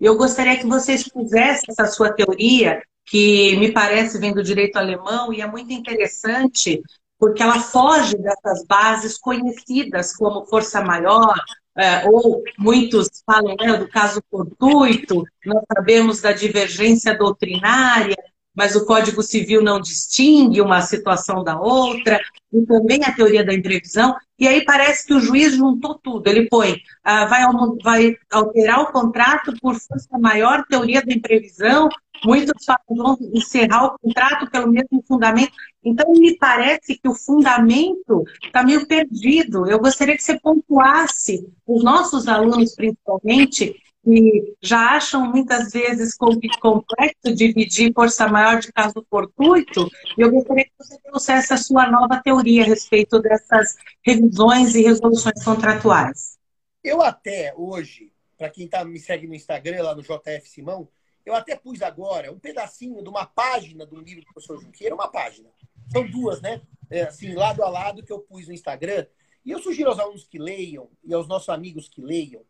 Eu 0.00 0.16
gostaria 0.16 0.56
que 0.56 0.66
você 0.66 0.92
expusesse 0.92 1.64
essa 1.68 1.86
sua 1.86 2.12
teoria 2.12 2.80
que 3.10 3.56
me 3.56 3.72
parece 3.72 4.18
vem 4.18 4.34
do 4.34 4.42
direito 4.42 4.76
alemão 4.76 5.32
e 5.32 5.40
é 5.40 5.46
muito 5.46 5.72
interessante 5.72 6.82
porque 7.18 7.42
ela 7.42 7.58
foge 7.58 8.16
dessas 8.16 8.64
bases 8.64 9.18
conhecidas 9.18 10.14
como 10.14 10.46
força 10.46 10.80
maior, 10.80 11.34
é, 11.76 12.08
ou 12.08 12.42
muitos 12.56 13.08
falam 13.26 13.56
né, 13.58 13.76
do 13.76 13.88
caso 13.88 14.22
fortuito, 14.30 15.24
nós 15.44 15.62
sabemos 15.74 16.20
da 16.20 16.32
divergência 16.32 17.16
doutrinária, 17.16 18.16
mas 18.58 18.74
o 18.74 18.84
Código 18.84 19.22
Civil 19.22 19.62
não 19.62 19.80
distingue 19.80 20.60
uma 20.60 20.82
situação 20.82 21.44
da 21.44 21.60
outra, 21.60 22.20
e 22.52 22.60
também 22.66 23.04
a 23.04 23.14
teoria 23.14 23.44
da 23.44 23.54
imprevisão, 23.54 24.16
e 24.36 24.48
aí 24.48 24.64
parece 24.64 25.06
que 25.06 25.14
o 25.14 25.20
juiz 25.20 25.54
juntou 25.54 25.96
tudo. 26.02 26.26
Ele 26.26 26.48
põe, 26.48 26.76
ah, 27.04 27.24
vai, 27.26 27.44
vai 27.84 28.16
alterar 28.28 28.80
o 28.80 28.90
contrato 28.90 29.54
por 29.60 29.76
força 29.76 30.18
maior, 30.18 30.64
teoria 30.68 31.00
da 31.00 31.14
imprevisão, 31.14 31.88
muitos 32.24 32.66
vão 32.88 33.16
encerrar 33.32 33.84
o 33.86 33.98
contrato 34.00 34.50
pelo 34.50 34.72
mesmo 34.72 35.04
fundamento. 35.06 35.52
Então, 35.84 36.10
me 36.10 36.36
parece 36.36 36.98
que 36.98 37.08
o 37.08 37.14
fundamento 37.14 38.24
está 38.42 38.64
meio 38.64 38.88
perdido. 38.88 39.68
Eu 39.70 39.78
gostaria 39.78 40.16
que 40.16 40.22
você 40.24 40.36
pontuasse, 40.40 41.46
os 41.64 41.84
nossos 41.84 42.26
alunos 42.26 42.74
principalmente, 42.74 43.76
que 44.08 44.56
já 44.62 44.96
acham 44.96 45.30
muitas 45.30 45.70
vezes 45.70 46.16
complexo 46.16 47.34
dividir 47.34 47.92
força 47.92 48.26
maior 48.26 48.58
de 48.58 48.72
caso 48.72 49.04
fortuito, 49.10 49.86
e 50.16 50.22
eu 50.22 50.30
gostaria 50.30 50.64
que 50.64 50.72
você 50.78 50.98
trouxesse 51.02 51.52
a 51.52 51.58
sua 51.58 51.90
nova 51.90 52.20
teoria 52.24 52.62
a 52.62 52.66
respeito 52.66 53.20
dessas 53.20 53.76
revisões 54.02 54.74
e 54.74 54.82
resoluções 54.82 55.44
contratuais. 55.44 56.38
Eu 56.82 57.02
até 57.02 57.52
hoje, 57.54 58.10
para 58.38 58.48
quem 58.48 58.66
tá, 58.66 58.82
me 58.82 58.98
segue 58.98 59.26
no 59.26 59.34
Instagram, 59.34 59.82
lá 59.82 59.94
no 59.94 60.02
JF 60.02 60.48
Simão, 60.48 60.88
eu 61.26 61.34
até 61.34 61.54
pus 61.54 61.82
agora 61.82 62.32
um 62.32 62.38
pedacinho 62.38 63.02
de 63.02 63.08
uma 63.10 63.26
página 63.26 63.84
do 63.84 64.00
livro 64.00 64.22
do 64.22 64.32
professor 64.32 64.58
Junqueira, 64.58 64.94
uma 64.94 65.08
página. 65.08 65.50
São 65.92 66.08
duas, 66.10 66.40
né? 66.40 66.62
É, 66.88 67.02
assim, 67.02 67.34
lado 67.34 67.62
a 67.62 67.68
lado 67.68 68.02
que 68.02 68.12
eu 68.12 68.20
pus 68.20 68.48
no 68.48 68.54
Instagram. 68.54 69.06
E 69.44 69.50
eu 69.50 69.58
sugiro 69.58 69.90
aos 69.90 69.98
alunos 69.98 70.24
que 70.24 70.38
leiam 70.38 70.88
e 71.04 71.12
aos 71.12 71.28
nossos 71.28 71.50
amigos 71.50 71.86
que 71.86 72.00
leiam, 72.00 72.42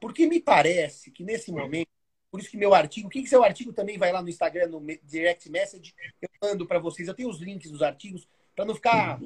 porque 0.00 0.26
me 0.26 0.40
parece 0.40 1.10
que 1.10 1.24
nesse 1.24 1.50
momento, 1.50 1.88
por 2.30 2.40
isso 2.40 2.50
que 2.50 2.56
meu 2.56 2.74
artigo, 2.74 3.08
quem 3.08 3.22
que 3.22 3.28
seu 3.28 3.42
artigo 3.42 3.72
também 3.72 3.98
vai 3.98 4.12
lá 4.12 4.22
no 4.22 4.28
Instagram, 4.28 4.68
no 4.68 4.84
direct 5.04 5.50
message, 5.50 5.94
eu 6.20 6.28
mando 6.42 6.66
para 6.66 6.78
vocês. 6.78 7.08
Eu 7.08 7.14
tenho 7.14 7.30
os 7.30 7.40
links 7.40 7.70
dos 7.70 7.82
artigos 7.82 8.28
para 8.54 8.64
não 8.64 8.74
ficar 8.74 9.20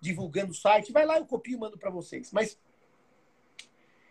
divulgando 0.00 0.52
o 0.52 0.54
site. 0.54 0.92
Vai 0.92 1.06
lá, 1.06 1.18
eu 1.18 1.26
copio 1.26 1.54
e 1.54 1.60
mando 1.60 1.78
para 1.78 1.90
vocês. 1.90 2.32
Mas 2.32 2.58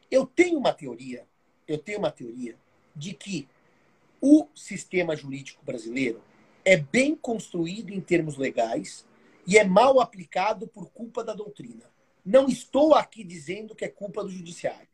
eu 0.09 0.25
tenho 0.25 0.57
uma 0.57 0.73
teoria, 0.73 1.25
eu 1.67 1.77
tenho 1.77 1.99
uma 1.99 2.11
teoria 2.11 2.55
de 2.95 3.13
que 3.13 3.47
o 4.21 4.47
sistema 4.55 5.15
jurídico 5.15 5.63
brasileiro 5.63 6.21
é 6.65 6.77
bem 6.77 7.15
construído 7.15 7.91
em 7.91 8.01
termos 8.01 8.37
legais 8.37 9.05
e 9.45 9.57
é 9.57 9.63
mal 9.63 9.99
aplicado 9.99 10.67
por 10.67 10.89
culpa 10.89 11.23
da 11.23 11.33
doutrina. 11.33 11.89
Não 12.25 12.47
estou 12.47 12.93
aqui 12.93 13.23
dizendo 13.23 13.75
que 13.75 13.85
é 13.85 13.89
culpa 13.89 14.23
do 14.23 14.29
judiciário. 14.29 14.87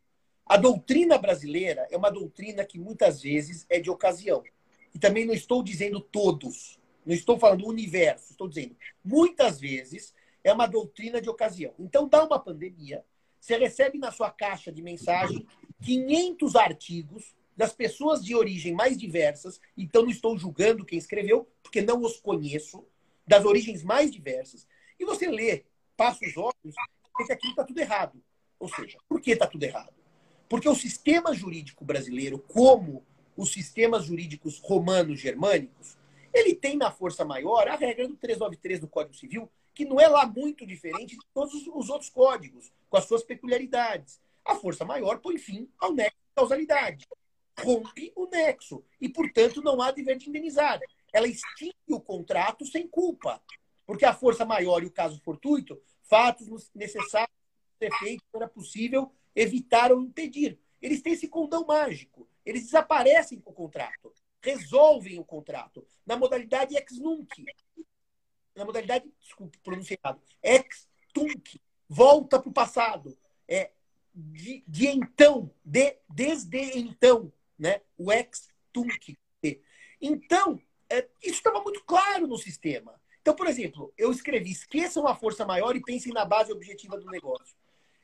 A 0.45 0.57
doutrina 0.57 1.17
brasileira 1.17 1.87
é 1.89 1.97
uma 1.97 2.09
doutrina 2.09 2.65
que 2.65 2.77
muitas 2.77 3.21
vezes 3.21 3.65
é 3.69 3.79
de 3.79 3.89
ocasião. 3.89 4.43
E 4.93 4.99
também 4.99 5.25
não 5.25 5.33
estou 5.33 5.63
dizendo 5.63 5.99
todos, 5.99 6.79
não 7.05 7.13
estou 7.13 7.39
falando 7.39 7.67
universo, 7.67 8.31
estou 8.31 8.47
dizendo 8.47 8.75
muitas 9.03 9.59
vezes 9.59 10.13
é 10.43 10.51
uma 10.51 10.67
doutrina 10.67 11.21
de 11.21 11.29
ocasião. 11.29 11.73
Então, 11.79 12.07
dá 12.07 12.23
uma 12.25 12.37
pandemia, 12.37 13.03
você 13.39 13.57
recebe 13.57 13.97
na 13.97 14.11
sua 14.11 14.29
caixa 14.29 14.71
de 14.71 14.81
mensagem 14.81 15.47
500 15.81 16.55
artigos 16.55 17.33
das 17.55 17.73
pessoas 17.73 18.23
de 18.23 18.35
origem 18.35 18.73
mais 18.73 18.97
diversas, 18.97 19.61
então 19.77 20.03
não 20.03 20.09
estou 20.09 20.37
julgando 20.37 20.85
quem 20.85 20.97
escreveu, 20.97 21.47
porque 21.61 21.81
não 21.81 22.01
os 22.01 22.19
conheço, 22.19 22.85
das 23.25 23.45
origens 23.45 23.83
mais 23.83 24.11
diversas, 24.11 24.67
e 24.99 25.05
você 25.05 25.27
lê, 25.27 25.63
passa 25.95 26.25
os 26.25 26.35
olhos, 26.35 26.75
e 27.19 27.31
aquilo 27.31 27.51
está 27.51 27.63
tudo 27.63 27.79
errado. 27.79 28.21
Ou 28.59 28.67
seja, 28.67 28.97
por 29.07 29.21
que 29.21 29.31
está 29.31 29.47
tudo 29.47 29.63
errado? 29.63 30.02
Porque 30.53 30.69
o 30.69 30.75
sistema 30.75 31.33
jurídico 31.33 31.83
brasileiro, 31.83 32.37
como 32.37 33.03
os 33.35 33.51
sistemas 33.51 34.05
jurídicos 34.05 34.59
romanos 34.59 35.19
germânicos, 35.19 35.97
ele 36.31 36.53
tem 36.53 36.77
na 36.77 36.91
força 36.91 37.25
maior 37.25 37.67
a 37.67 37.75
regra 37.75 38.07
do 38.07 38.15
393 38.15 38.79
do 38.79 38.87
Código 38.87 39.15
Civil, 39.15 39.49
que 39.73 39.83
não 39.83 39.99
é 39.99 40.07
lá 40.07 40.27
muito 40.27 40.63
diferente 40.63 41.15
de 41.17 41.25
todos 41.33 41.55
os 41.65 41.89
outros 41.89 42.11
códigos, 42.11 42.71
com 42.87 42.95
as 42.95 43.05
suas 43.05 43.23
peculiaridades. 43.23 44.21
A 44.45 44.53
força 44.53 44.85
maior 44.85 45.17
põe 45.21 45.39
fim 45.39 45.67
ao 45.79 45.91
nexo 45.91 46.17
de 46.17 46.35
causalidade, 46.35 47.07
rompe 47.59 48.13
o 48.15 48.27
nexo 48.27 48.83
e, 49.01 49.09
portanto, 49.09 49.59
não 49.59 49.81
há 49.81 49.89
dever 49.89 50.17
de. 50.17 50.85
Ela 51.11 51.27
extingue 51.27 51.73
o 51.89 51.99
contrato 51.99 52.63
sem 52.63 52.87
culpa, 52.87 53.41
porque 53.87 54.05
a 54.05 54.13
força 54.13 54.45
maior 54.45 54.83
e 54.83 54.85
o 54.85 54.91
caso 54.91 55.19
fortuito, 55.21 55.81
fatos 56.03 56.69
necessários 56.75 57.35
ser 57.79 57.91
feitos 57.97 58.27
era 58.35 58.47
possível 58.47 59.11
evitar 59.35 59.91
ou 59.91 60.01
impedir. 60.01 60.59
Eles 60.81 61.01
têm 61.01 61.13
esse 61.13 61.27
condão 61.27 61.65
mágico. 61.65 62.27
Eles 62.45 62.63
desaparecem 62.63 63.39
com 63.39 63.51
o 63.51 63.53
contrato, 63.53 64.13
resolvem 64.41 65.19
o 65.19 65.23
contrato 65.23 65.85
na 66.05 66.17
modalidade 66.17 66.75
ex 66.75 66.99
nunc. 66.99 67.45
Na 68.55 68.65
modalidade, 68.65 69.09
desculpe, 69.19 69.57
pronunciado, 69.59 70.21
ex 70.41 70.87
tunc. 71.13 71.59
Volta 71.87 72.39
para 72.39 72.49
o 72.49 72.53
passado. 72.53 73.17
É 73.47 73.71
de, 74.13 74.63
de 74.67 74.87
então, 74.87 75.49
de, 75.63 75.97
desde 76.09 76.77
então, 76.77 77.31
né? 77.57 77.81
O 77.97 78.11
ex 78.11 78.49
tunc. 78.71 79.17
Então, 79.99 80.61
é, 80.89 81.07
isso 81.21 81.37
estava 81.37 81.61
muito 81.61 81.83
claro 81.85 82.27
no 82.27 82.37
sistema. 82.37 83.01
Então, 83.21 83.33
por 83.33 83.47
exemplo, 83.47 83.93
eu 83.97 84.11
escrevi: 84.11 84.51
esqueçam 84.51 85.07
a 85.07 85.15
força 85.15 85.45
maior 85.45 85.75
e 85.75 85.81
pensem 85.81 86.13
na 86.13 86.25
base 86.25 86.51
objetiva 86.51 86.97
do 86.97 87.09
negócio. 87.09 87.55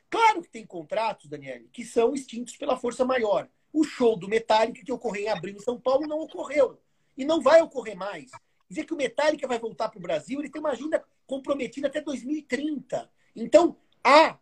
Claro 0.10 0.42
que 0.42 0.50
tem 0.50 0.66
contratos, 0.66 1.28
Daniele, 1.28 1.70
que 1.72 1.86
são 1.86 2.14
extintos 2.14 2.58
pela 2.58 2.78
força 2.78 3.06
maior. 3.06 3.48
O 3.72 3.84
show 3.84 4.16
do 4.16 4.28
Metallica 4.28 4.84
que 4.84 4.92
ocorreu 4.92 5.24
em 5.24 5.30
abril 5.30 5.56
em 5.56 5.60
São 5.60 5.80
Paulo 5.80 6.08
não 6.08 6.20
ocorreu. 6.20 6.82
E 7.16 7.24
não 7.24 7.40
vai 7.40 7.62
ocorrer 7.62 7.96
mais. 7.96 8.32
Dizer 8.68 8.86
que 8.86 8.94
o 8.94 8.98
Metallica 8.98 9.48
vai 9.48 9.60
voltar 9.60 9.90
para 9.90 10.00
o 10.00 10.02
Brasil, 10.02 10.40
ele 10.40 10.50
tem 10.50 10.60
uma 10.60 10.72
agenda 10.72 11.04
comprometida 11.28 11.88
até 11.88 12.02
2030. 12.02 13.10
Então, 13.36 13.78
há 14.04 14.40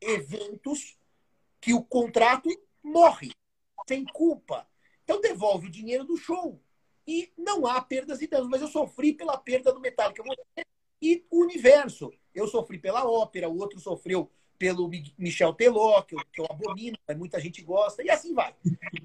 eventos 0.00 0.98
que 1.60 1.72
o 1.72 1.82
contrato 1.82 2.48
morre, 2.82 3.30
sem 3.88 4.04
culpa. 4.04 4.68
Então, 5.04 5.20
devolve 5.20 5.68
o 5.68 5.70
dinheiro 5.70 6.04
do 6.04 6.16
show. 6.16 6.60
E 7.06 7.32
não 7.38 7.66
há 7.66 7.80
perdas 7.80 8.20
e 8.20 8.26
danos. 8.26 8.48
Mas 8.48 8.60
eu 8.60 8.68
sofri 8.68 9.14
pela 9.14 9.38
perda 9.38 9.72
do 9.72 9.80
Metallica. 9.80 10.22
E 11.00 11.24
o 11.30 11.42
universo. 11.42 12.12
Eu 12.34 12.46
sofri 12.46 12.78
pela 12.78 13.08
ópera, 13.08 13.48
o 13.48 13.56
outro 13.56 13.80
sofreu 13.80 14.30
pelo 14.58 14.90
Michel 15.18 15.52
Teló, 15.54 16.02
que 16.02 16.14
eu, 16.14 16.20
que 16.32 16.40
eu 16.40 16.46
abomino, 16.48 16.98
mas 17.06 17.16
muita 17.16 17.40
gente 17.40 17.62
gosta, 17.62 18.02
e 18.02 18.10
assim 18.10 18.34
vai. 18.34 18.54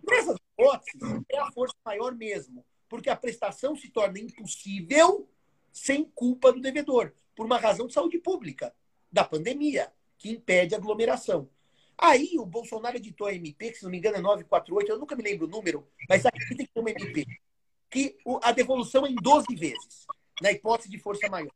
Nessas 0.08 0.38
hipóteses, 0.38 1.02
é 1.30 1.38
a 1.38 1.52
força 1.52 1.76
maior 1.86 2.16
mesmo, 2.16 2.66
porque 2.90 3.10
a 3.10 3.16
prestação 3.16 3.76
se 3.76 3.90
torna 3.90 4.20
impossível 4.20 5.28
sem 5.72 6.04
culpa 6.04 6.52
do 6.52 6.60
devedor, 6.60 7.14
por 7.36 7.46
uma 7.46 7.58
razão 7.58 7.88
de 7.88 7.94
saúde 7.94 8.20
pública, 8.20 8.74
da 9.12 9.24
pandemia, 9.24 9.92
que 10.18 10.30
impede 10.30 10.76
aglomeração. 10.76 11.50
Aí 11.98 12.38
o 12.38 12.46
Bolsonaro 12.46 12.98
editou 12.98 13.28
a 13.28 13.34
MP, 13.34 13.72
que 13.72 13.78
se 13.78 13.84
não 13.84 13.92
me 13.92 13.98
engano 13.98 14.18
é 14.18 14.22
948, 14.22 14.92
eu 14.92 15.00
nunca 15.00 15.16
me 15.16 15.24
lembro 15.24 15.46
o 15.46 15.50
número, 15.50 15.88
mas 16.10 16.26
aqui 16.26 16.56
tem 16.56 16.66
que 16.66 16.74
ter 16.74 16.80
uma 16.80 16.90
MP, 16.90 17.26
que 17.90 18.18
a 18.42 18.52
devolução 18.52 19.06
é 19.06 19.10
em 19.10 19.16
12 19.16 19.56
vezes, 19.56 20.06
na 20.42 20.52
hipótese 20.52 20.90
de 20.90 20.98
força 20.98 21.30
maior. 21.30 21.52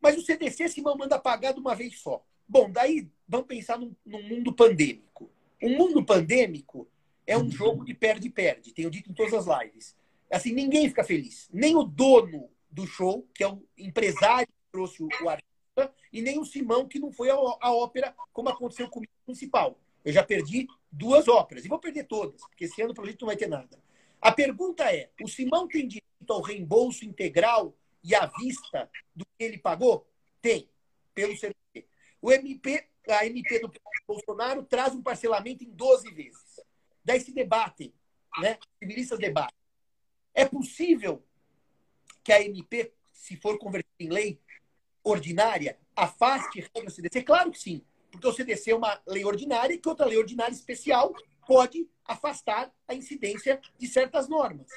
Mas 0.00 0.16
o 0.16 0.22
CDC 0.22 0.68
se 0.68 0.82
manda 0.82 1.18
pagar 1.18 1.52
de 1.52 1.60
uma 1.60 1.74
vez 1.74 1.98
só. 2.00 2.24
Bom, 2.48 2.70
daí 2.70 3.08
vamos 3.28 3.46
pensar 3.46 3.78
num, 3.78 3.94
num 4.04 4.22
mundo 4.22 4.52
pandêmico. 4.52 5.30
Um 5.62 5.76
mundo 5.76 6.04
pandêmico 6.04 6.88
é 7.26 7.36
um 7.36 7.50
jogo 7.50 7.84
de 7.84 7.92
perde-perde, 7.92 8.72
tenho 8.72 8.90
dito 8.90 9.10
em 9.10 9.14
todas 9.14 9.34
as 9.34 9.62
lives. 9.62 9.94
Assim, 10.30 10.52
ninguém 10.52 10.88
fica 10.88 11.04
feliz. 11.04 11.48
Nem 11.52 11.76
o 11.76 11.82
dono 11.82 12.48
do 12.70 12.86
show, 12.86 13.26
que 13.34 13.44
é 13.44 13.48
o 13.48 13.62
empresário 13.76 14.46
que 14.46 14.72
trouxe 14.72 15.02
o 15.02 15.28
artista, 15.28 15.94
e 16.12 16.22
nem 16.22 16.38
o 16.38 16.44
Simão, 16.44 16.88
que 16.88 16.98
não 16.98 17.12
foi 17.12 17.28
a 17.30 17.72
ópera, 17.72 18.14
como 18.32 18.48
aconteceu 18.48 18.88
comigo 18.88 19.12
no 19.20 19.34
principal. 19.34 19.78
Eu 20.04 20.12
já 20.12 20.24
perdi 20.24 20.66
duas 20.90 21.28
óperas, 21.28 21.64
e 21.64 21.68
vou 21.68 21.78
perder 21.78 22.04
todas, 22.04 22.40
porque 22.40 22.64
esse 22.64 22.80
ano, 22.80 22.94
pelo 22.94 23.06
jeito, 23.06 23.20
não 23.20 23.28
vai 23.28 23.36
ter 23.36 23.48
nada. 23.48 23.78
A 24.20 24.32
pergunta 24.32 24.84
é: 24.84 25.10
o 25.22 25.28
Simão 25.28 25.68
tem 25.68 25.86
direito 25.86 26.32
ao 26.32 26.40
reembolso 26.40 27.04
integral 27.04 27.74
e 28.02 28.14
à 28.14 28.26
vista 28.26 28.90
do 29.14 29.24
que 29.24 29.44
ele 29.44 29.58
pagou? 29.58 30.06
Tem, 30.40 30.68
pelo 31.14 31.36
CDC. 31.36 31.57
O 32.20 32.32
MP, 32.32 32.86
a 33.08 33.26
MP 33.26 33.60
do 33.60 33.72
Bolsonaro 34.06 34.62
traz 34.64 34.94
um 34.94 35.02
parcelamento 35.02 35.64
em 35.64 35.70
12 35.70 36.10
vezes. 36.10 36.60
Daí 37.04 37.20
se 37.20 37.32
debatem, 37.32 37.92
né? 38.40 38.58
Civilistas 38.78 39.18
debatem. 39.18 39.56
É 40.34 40.44
possível 40.44 41.22
que 42.22 42.32
a 42.32 42.42
MP, 42.42 42.92
se 43.12 43.36
for 43.36 43.58
convertida 43.58 43.94
em 44.00 44.08
lei 44.08 44.40
ordinária, 45.02 45.78
afaste 45.96 46.68
do 46.74 46.90
CDC? 46.90 47.22
Claro 47.22 47.50
que 47.50 47.58
sim, 47.58 47.82
porque 48.10 48.26
o 48.26 48.32
CDC 48.32 48.70
é 48.70 48.74
uma 48.74 49.00
lei 49.06 49.24
ordinária 49.24 49.74
e 49.74 49.78
que 49.78 49.88
outra 49.88 50.06
lei 50.06 50.18
ordinária 50.18 50.52
especial 50.52 51.14
pode 51.46 51.88
afastar 52.04 52.72
a 52.86 52.94
incidência 52.94 53.60
de 53.78 53.86
certas 53.86 54.28
normas. 54.28 54.68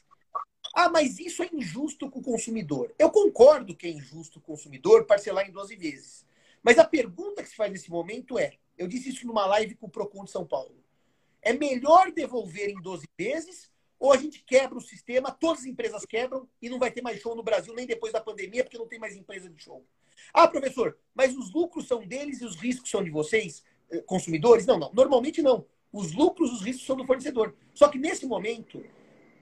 Ah, 0.73 0.89
mas 0.89 1.19
isso 1.19 1.43
é 1.43 1.49
injusto 1.51 2.09
com 2.09 2.19
o 2.19 2.23
consumidor. 2.23 2.93
Eu 2.97 3.09
concordo 3.09 3.75
que 3.75 3.87
é 3.87 3.89
injusto 3.89 4.39
o 4.39 4.41
consumidor 4.41 5.05
parcelar 5.05 5.47
em 5.47 5.51
12 5.51 5.75
vezes. 5.75 6.25
Mas 6.63 6.77
a 6.77 6.85
pergunta 6.85 7.41
que 7.41 7.49
se 7.49 7.55
faz 7.55 7.71
nesse 7.71 7.89
momento 7.89 8.37
é: 8.37 8.57
eu 8.77 8.87
disse 8.87 9.09
isso 9.09 9.25
numa 9.25 9.45
live 9.45 9.75
com 9.75 9.87
o 9.87 9.91
Procon 9.91 10.23
de 10.23 10.31
São 10.31 10.45
Paulo. 10.45 10.83
É 11.41 11.53
melhor 11.53 12.11
devolver 12.11 12.69
em 12.69 12.81
12 12.81 13.07
vezes 13.17 13.71
ou 14.01 14.11
a 14.11 14.17
gente 14.17 14.43
quebra 14.43 14.79
o 14.79 14.81
sistema, 14.81 15.31
todas 15.31 15.59
as 15.59 15.67
empresas 15.67 16.03
quebram 16.07 16.49
e 16.59 16.67
não 16.67 16.79
vai 16.79 16.89
ter 16.89 17.03
mais 17.03 17.21
show 17.21 17.35
no 17.35 17.43
Brasil 17.43 17.71
nem 17.75 17.85
depois 17.85 18.11
da 18.11 18.19
pandemia, 18.19 18.63
porque 18.63 18.77
não 18.77 18.87
tem 18.87 18.97
mais 18.97 19.15
empresa 19.15 19.47
de 19.47 19.61
show. 19.61 19.85
Ah, 20.33 20.47
professor, 20.47 20.97
mas 21.13 21.37
os 21.37 21.53
lucros 21.53 21.87
são 21.87 22.05
deles 22.05 22.41
e 22.41 22.45
os 22.45 22.55
riscos 22.55 22.89
são 22.89 23.03
de 23.03 23.11
vocês, 23.11 23.63
eh, 23.91 24.01
consumidores? 24.01 24.65
Não, 24.65 24.79
não. 24.79 24.91
Normalmente 24.91 25.43
não. 25.43 25.67
Os 25.93 26.13
lucros, 26.13 26.51
os 26.51 26.61
riscos 26.61 26.85
são 26.85 26.95
do 26.95 27.05
fornecedor. 27.05 27.55
Só 27.75 27.89
que 27.89 27.99
nesse 27.99 28.25
momento, 28.25 28.83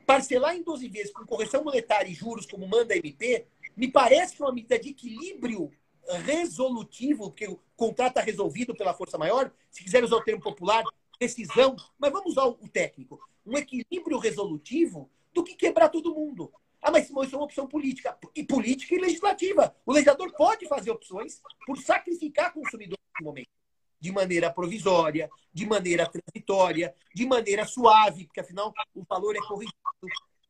parcelar 0.05 0.57
em 0.57 0.61
12 0.61 0.89
vezes 0.89 1.11
com 1.13 1.25
correção 1.25 1.63
monetária 1.63 2.09
e 2.09 2.13
juros, 2.13 2.45
como 2.45 2.67
manda 2.67 2.93
a 2.93 2.97
MP, 2.97 3.45
me 3.77 3.89
parece 3.89 4.41
uma 4.41 4.51
medida 4.51 4.77
de 4.77 4.89
equilíbrio 4.89 5.71
resolutivo, 6.17 7.29
porque 7.29 7.47
o 7.47 7.59
contrato 7.75 8.09
está 8.09 8.21
resolvido 8.21 8.75
pela 8.75 8.93
força 8.93 9.17
maior. 9.17 9.51
Se 9.69 9.83
quiser 9.83 10.03
usar 10.03 10.17
o 10.17 10.23
termo 10.23 10.41
popular, 10.41 10.83
decisão, 11.19 11.75
mas 11.97 12.11
vamos 12.11 12.31
usar 12.31 12.45
o 12.45 12.67
técnico, 12.67 13.19
um 13.45 13.57
equilíbrio 13.57 14.17
resolutivo 14.17 15.09
do 15.33 15.43
que 15.43 15.55
quebrar 15.55 15.89
todo 15.89 16.13
mundo. 16.13 16.51
Ah, 16.81 16.91
mas 16.91 17.09
isso 17.09 17.19
é 17.19 17.37
uma 17.37 17.43
opção 17.43 17.67
política. 17.67 18.17
E 18.33 18.43
política 18.43 18.95
e 18.95 18.99
legislativa. 18.99 19.75
O 19.85 19.91
legislador 19.91 20.31
pode 20.33 20.67
fazer 20.67 20.91
opções 20.91 21.41
por 21.65 21.77
sacrificar 21.77 22.53
consumidor 22.53 22.97
nesse 23.13 23.23
momento. 23.23 23.49
De 23.99 24.11
maneira 24.13 24.49
provisória, 24.49 25.29
de 25.53 25.65
maneira 25.65 26.09
transitória, 26.09 26.95
de 27.13 27.25
maneira 27.25 27.65
suave, 27.65 28.25
porque 28.25 28.39
afinal 28.39 28.73
o 28.95 29.03
valor 29.03 29.35
é 29.35 29.39
corrigido. 29.39 29.75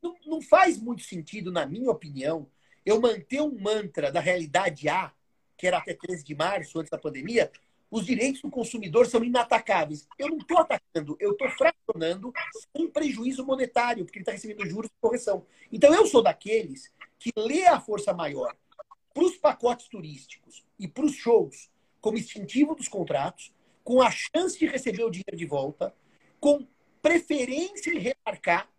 Não, 0.02 0.16
não 0.26 0.42
faz 0.42 0.80
muito 0.80 1.02
sentido, 1.02 1.52
na 1.52 1.66
minha 1.66 1.90
opinião, 1.90 2.48
eu 2.86 3.02
manter 3.02 3.42
um 3.42 3.60
mantra 3.60 4.12
da 4.12 4.20
realidade 4.20 4.88
A, 4.88 5.12
que 5.60 5.68
era 5.68 5.78
até 5.78 5.94
13 5.94 6.24
de 6.24 6.34
março, 6.34 6.80
antes 6.80 6.90
da 6.90 6.98
pandemia, 6.98 7.52
os 7.92 8.06
direitos 8.06 8.42
do 8.42 8.50
consumidor 8.50 9.06
são 9.08 9.24
inatacáveis. 9.24 10.08
Eu 10.18 10.30
não 10.30 10.38
estou 10.38 10.58
atacando, 10.58 11.18
eu 11.20 11.34
estou 11.34 11.50
fracionando 11.50 12.32
sem 12.76 12.88
prejuízo 12.90 13.46
monetário, 13.46 14.06
porque 14.06 14.20
ele 14.20 14.24
está 14.24 14.32
recebendo 14.32 14.66
juros 14.66 14.90
de 14.90 14.96
correção. 15.02 15.46
Então, 15.72 15.94
eu 15.94 16.08
sou 16.08 16.24
daqueles 16.24 16.94
que 17.20 17.32
lê 17.36 17.68
a 17.68 17.82
força 17.82 18.14
maior 18.14 18.56
para 19.14 19.24
os 19.24 19.36
pacotes 19.36 19.90
turísticos 19.90 20.64
e 20.80 20.88
para 20.88 21.04
os 21.04 21.14
shows 21.14 21.70
como 22.00 22.18
instintivo 22.18 22.74
dos 22.74 22.88
contratos, 22.88 23.54
com 23.84 24.02
a 24.02 24.10
chance 24.10 24.58
de 24.58 24.66
receber 24.66 25.04
o 25.04 25.10
dinheiro 25.10 25.36
de 25.36 25.46
volta, 25.46 25.94
com 26.40 26.66
preferência 27.02 27.92
em 27.92 28.00
remarcar, 28.00 28.70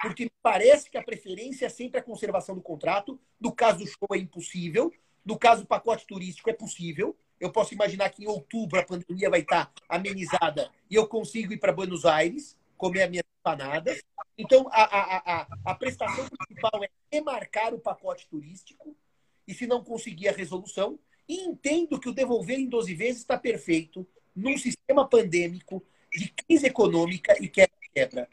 porque 0.00 0.24
me 0.24 0.32
parece 0.40 0.88
que 0.88 0.96
a 0.96 1.02
preferência 1.02 1.66
é 1.66 1.68
sempre 1.68 1.98
a 1.98 2.02
conservação 2.02 2.54
do 2.54 2.62
contrato. 2.62 3.18
No 3.40 3.52
caso 3.52 3.78
do 3.78 3.86
show 3.86 4.08
é 4.12 4.18
impossível, 4.18 4.92
no 5.24 5.38
caso 5.38 5.62
do 5.62 5.66
pacote 5.66 6.06
turístico 6.06 6.50
é 6.50 6.52
possível. 6.52 7.16
Eu 7.38 7.50
posso 7.50 7.72
imaginar 7.72 8.10
que 8.10 8.22
em 8.22 8.26
outubro 8.26 8.78
a 8.78 8.84
pandemia 8.84 9.30
vai 9.30 9.40
estar 9.40 9.72
amenizada 9.88 10.70
e 10.90 10.94
eu 10.94 11.06
consigo 11.06 11.52
ir 11.52 11.58
para 11.58 11.72
Buenos 11.72 12.04
Aires 12.04 12.56
comer 12.76 13.02
as 13.02 13.10
minhas 13.10 13.24
empanadas. 13.38 14.02
Então, 14.36 14.68
a, 14.72 14.82
a, 14.82 15.16
a, 15.18 15.48
a 15.66 15.74
prestação 15.74 16.26
principal 16.26 16.82
é 16.82 16.88
remarcar 17.12 17.74
o 17.74 17.78
pacote 17.78 18.26
turístico 18.26 18.96
e, 19.46 19.54
se 19.54 19.66
não 19.66 19.84
conseguir 19.84 20.28
a 20.28 20.32
resolução, 20.32 20.98
e 21.28 21.40
entendo 21.40 22.00
que 22.00 22.08
o 22.08 22.14
devolver 22.14 22.58
em 22.58 22.68
12 22.68 22.94
vezes 22.94 23.20
está 23.20 23.38
perfeito 23.38 24.06
num 24.34 24.56
sistema 24.56 25.06
pandêmico 25.06 25.84
de 26.12 26.28
crise 26.28 26.66
econômica 26.66 27.36
e 27.40 27.48
quebra-quebra. 27.48 28.28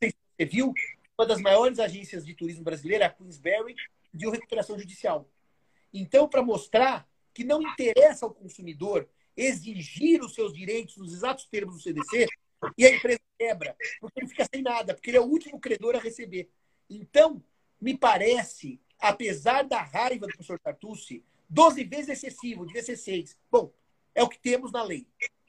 Você 0.00 0.46
viu, 0.46 0.72
uma 1.18 1.26
das 1.26 1.40
maiores 1.40 1.78
agências 1.78 2.24
de 2.24 2.34
turismo 2.34 2.64
brasileira, 2.64 3.06
a 3.06 3.10
Queensberry, 3.10 3.74
deu 4.12 4.30
recuperação 4.30 4.78
judicial. 4.78 5.28
Então, 5.92 6.28
para 6.28 6.42
mostrar 6.42 7.08
que 7.34 7.44
não 7.44 7.62
interessa 7.62 8.24
ao 8.24 8.34
consumidor 8.34 9.08
exigir 9.36 10.22
os 10.22 10.34
seus 10.34 10.52
direitos 10.52 10.96
nos 10.96 11.12
exatos 11.12 11.46
termos 11.46 11.76
do 11.76 11.82
CDC 11.82 12.26
e 12.76 12.86
a 12.86 12.94
empresa 12.94 13.20
quebra, 13.38 13.76
porque 14.00 14.20
ele 14.20 14.28
fica 14.28 14.46
sem 14.52 14.62
nada, 14.62 14.94
porque 14.94 15.10
ele 15.10 15.16
é 15.16 15.20
o 15.20 15.26
último 15.26 15.58
credor 15.58 15.96
a 15.96 15.98
receber. 15.98 16.50
Então, 16.88 17.42
me 17.80 17.96
parece, 17.96 18.80
apesar 18.98 19.64
da 19.64 19.82
raiva 19.82 20.26
do 20.26 20.32
professor 20.32 20.58
Tartucci, 20.58 21.24
12 21.48 21.84
vezes 21.84 22.08
excessivo, 22.10 22.66
devia 22.66 22.82
ser 22.82 22.96
6. 22.96 23.36
Bom, 23.50 23.72
é 24.14 24.22
o 24.22 24.28
que 24.28 24.38
temos 24.38 24.70
na 24.70 24.82
lei, 24.82 25.06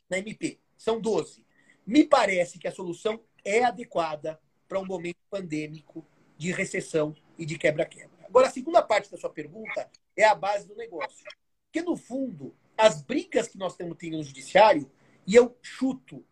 na 0.10 0.17
MP. 0.17 0.60
São 0.77 0.99
12. 0.99 1.45
Me 1.86 2.03
parece 2.03 2.58
que 2.58 2.67
a 2.67 2.71
solução 2.71 3.21
é 3.43 3.63
adequada 3.63 4.39
para 4.67 4.79
um 4.79 4.86
momento 4.86 5.17
pandêmico 5.29 6.06
de 6.38 6.51
recessão 6.51 7.15
e 7.38 7.45
de 7.45 7.58
quebra-quebra. 7.58 8.12
Agora, 8.23 8.47
a 8.47 8.51
segunda 8.51 8.81
parte 8.81 9.12
da 9.12 9.17
sua 9.17 9.29
pergunta 9.29 9.89
é 10.15 10.23
a 10.23 10.36
base 10.36 10.67
do 10.67 10.75
negócio. 10.75 11.25
Porque, 11.65 11.81
no 11.81 11.95
fundo, 11.95 12.55
as 12.77 13.01
brigas 13.01 13.47
que 13.47 13.57
nós 13.57 13.75
temos 13.75 13.97
no 14.01 14.23
judiciário, 14.23 14.89
e 15.25 15.36
eu 15.36 15.57
chuto, 15.62 16.25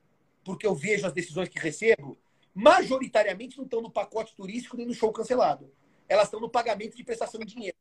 porque 0.44 0.66
eu 0.66 0.76
vejo 0.76 1.06
as 1.06 1.14
decisões 1.14 1.50
que 1.50 1.60
recebo, 1.60 2.18
majoritariamente 2.54 3.58
não 3.58 3.66
estão 3.66 3.82
no 3.82 3.92
pacote 3.92 4.36
turístico 4.36 4.78
nem 4.78 4.86
no 4.86 4.94
show 4.94 5.12
cancelado. 5.12 5.72
Elas 6.08 6.26
estão 6.26 6.40
no 6.40 6.50
pagamento 6.50 6.98
de 6.98 7.04
prestação 7.04 7.40
de 7.40 7.54
dinheiro. 7.54 7.78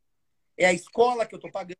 É 0.56 0.66
a 0.66 0.72
escola 0.72 1.26
que 1.26 1.34
eu 1.34 1.38
estou 1.38 1.50
pagando. 1.50 1.78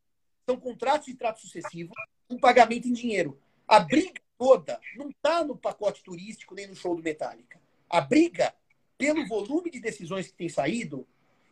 São 0.48 0.58
contratos 0.58 1.06
de 1.06 1.14
trato 1.14 1.40
sucessivo 1.40 1.92
com 2.28 2.38
pagamento 2.38 2.88
em 2.88 2.92
dinheiro. 2.92 3.40
A 3.68 3.78
briga 3.78 4.20
toda 4.36 4.80
não 4.96 5.10
está 5.10 5.44
no 5.44 5.56
pacote 5.56 6.02
turístico 6.02 6.54
nem 6.54 6.66
no 6.66 6.74
show 6.74 6.96
do 6.96 7.02
Metallica. 7.02 7.60
A 7.88 8.00
briga, 8.00 8.54
pelo 8.96 9.26
volume 9.28 9.70
de 9.70 9.80
decisões 9.80 10.28
que 10.28 10.34
tem 10.34 10.48
saído, 10.48 11.06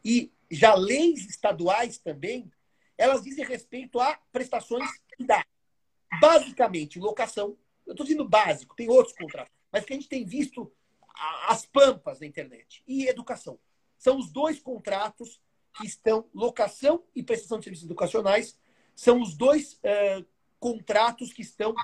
e 0.05 0.33
já 0.51 0.75
leis 0.75 1.29
estaduais 1.29 1.99
também, 1.99 2.51
elas 2.97 3.23
dizem 3.23 3.45
respeito 3.45 4.01
a 4.01 4.19
prestações 4.33 4.91
que 5.17 5.25
dá. 5.25 5.45
Basicamente, 6.21 6.99
locação. 6.99 7.57
Eu 7.87 7.93
estou 7.93 8.05
dizendo 8.05 8.29
básico, 8.29 8.75
tem 8.75 8.89
outros 8.89 9.15
contratos. 9.15 9.53
Mas 9.71 9.85
que 9.85 9.93
a 9.93 9.97
gente 9.97 10.09
tem 10.09 10.25
visto 10.25 10.73
as 11.47 11.67
pampas 11.67 12.21
na 12.21 12.27
internet. 12.27 12.83
E 12.87 13.07
educação. 13.07 13.59
São 13.99 14.19
os 14.19 14.31
dois 14.31 14.59
contratos 14.59 15.41
que 15.75 15.87
estão, 15.87 16.29
locação 16.35 17.05
e 17.15 17.23
prestação 17.23 17.59
de 17.59 17.65
serviços 17.65 17.87
educacionais, 17.87 18.59
são 18.95 19.21
os 19.21 19.37
dois 19.37 19.75
uh, 19.75 20.27
contratos 20.59 21.33
que 21.33 21.43
estão 21.43 21.75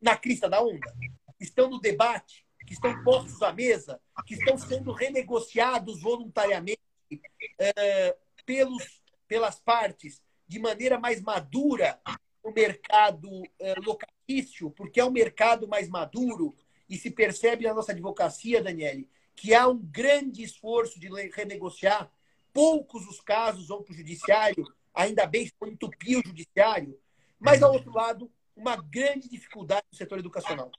na 0.00 0.16
crista 0.16 0.48
da 0.48 0.62
onda, 0.62 0.94
que 1.38 1.44
estão 1.44 1.68
no 1.68 1.80
debate, 1.80 2.46
que 2.66 2.72
estão 2.72 3.02
postos 3.02 3.42
à 3.42 3.52
mesa, 3.52 4.00
que 4.26 4.34
estão 4.34 4.56
sendo 4.58 4.92
renegociados 4.92 6.00
voluntariamente 6.00 6.80
uh, 7.14 8.16
pelos, 8.44 9.02
pelas 9.26 9.60
partes 9.60 10.22
de 10.46 10.58
maneira 10.58 10.98
mais 10.98 11.20
madura 11.20 12.00
o 12.42 12.52
mercado 12.52 13.28
eh, 13.58 13.74
locatício, 13.80 14.70
porque 14.70 15.00
é 15.00 15.04
um 15.04 15.10
mercado 15.10 15.66
mais 15.66 15.88
maduro 15.88 16.54
e 16.88 16.96
se 16.96 17.10
percebe 17.10 17.64
na 17.64 17.74
nossa 17.74 17.90
advocacia, 17.90 18.62
Daniele, 18.62 19.10
que 19.34 19.52
há 19.52 19.66
um 19.66 19.78
grande 19.78 20.44
esforço 20.44 21.00
de 21.00 21.08
renegociar. 21.30 22.08
Poucos 22.52 23.04
os 23.08 23.20
casos 23.20 23.66
vão 23.66 23.82
para 23.82 23.92
o 23.92 23.96
judiciário, 23.96 24.64
ainda 24.94 25.26
bem 25.26 25.46
que 25.46 25.68
entupir 25.68 26.18
o 26.18 26.26
judiciário, 26.26 26.96
mas, 27.38 27.62
ao 27.62 27.72
outro 27.72 27.92
lado, 27.92 28.30
uma 28.54 28.76
grande 28.76 29.28
dificuldade 29.28 29.84
no 29.90 29.98
setor 29.98 30.20
educacional. 30.20 30.70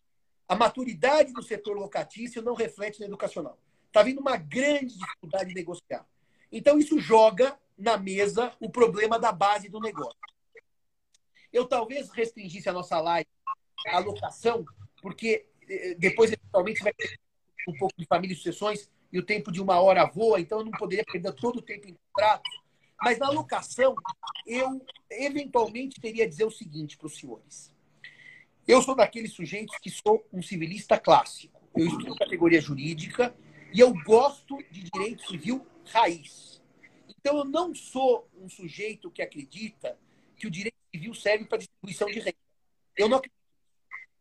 A 0.47 0.55
maturidade 0.55 1.33
do 1.33 1.43
setor 1.43 1.77
locatício 1.77 2.41
não 2.41 2.55
reflete 2.55 2.99
no 2.99 3.05
educacional. 3.05 3.59
Está 3.85 4.01
vindo 4.01 4.21
uma 4.21 4.37
grande 4.37 4.97
dificuldade 4.97 5.49
de 5.49 5.55
negociar. 5.55 6.07
Então, 6.51 6.79
isso 6.79 6.99
joga 6.99 7.57
na 7.77 7.97
mesa 7.97 8.53
o 8.60 8.69
problema 8.69 9.19
da 9.19 9.31
base 9.31 9.69
do 9.69 9.79
negócio. 9.79 10.17
Eu 11.51 11.65
talvez 11.65 12.10
restringisse 12.10 12.69
a 12.69 12.73
nossa 12.73 12.99
live 12.99 13.29
à 13.88 13.99
locação, 13.99 14.65
porque 15.01 15.45
eh, 15.69 15.95
depois, 15.97 16.31
eventualmente, 16.31 16.83
vai 16.83 16.93
ter 16.93 17.19
um 17.67 17.73
pouco 17.77 17.93
de 17.97 18.05
família 18.05 18.33
e 18.33 18.38
sucessões 18.38 18.89
e 19.12 19.19
o 19.19 19.23
tempo 19.23 19.51
de 19.51 19.62
uma 19.62 19.79
hora 19.79 20.05
voa, 20.05 20.39
então 20.39 20.60
eu 20.60 20.65
não 20.65 20.71
poderia 20.71 21.03
perder 21.05 21.33
todo 21.33 21.57
o 21.57 21.62
tempo 21.62 21.88
em 21.88 21.93
contrato. 21.95 22.49
Mas 23.01 23.19
na 23.19 23.29
locação, 23.29 23.95
eu 24.45 24.86
eventualmente 25.10 26.01
teria 26.01 26.25
a 26.25 26.27
dizer 26.27 26.45
o 26.45 26.51
seguinte 26.51 26.97
para 26.97 27.07
os 27.07 27.17
senhores. 27.17 27.71
Eu 28.67 28.81
sou 28.81 28.95
daqueles 28.95 29.31
sujeitos 29.31 29.77
que 29.77 29.89
sou 29.89 30.27
um 30.33 30.41
civilista 30.41 30.99
clássico. 30.99 31.62
Eu 31.75 31.88
estudo 31.88 32.15
categoria 32.15 32.60
jurídica 32.60 33.36
e 33.73 33.79
eu 33.79 33.93
gosto 34.03 34.57
de 34.71 34.83
direito 34.83 35.25
civil 35.27 35.65
raiz. 35.91 36.62
Então 37.19 37.38
eu 37.38 37.45
não 37.45 37.73
sou 37.73 38.28
um 38.36 38.50
sujeito 38.50 39.12
que 39.12 39.21
acredita 39.21 39.97
que 40.36 40.47
o 40.47 40.52
direito 40.52 40.78
civil 40.93 41.13
serve 41.13 41.45
para 41.45 41.58
distribuição 41.58 42.08
de 42.08 42.19
renda. 42.19 42.38
Eu 42.95 43.10
não 43.10 43.17
acredito. 43.17 43.38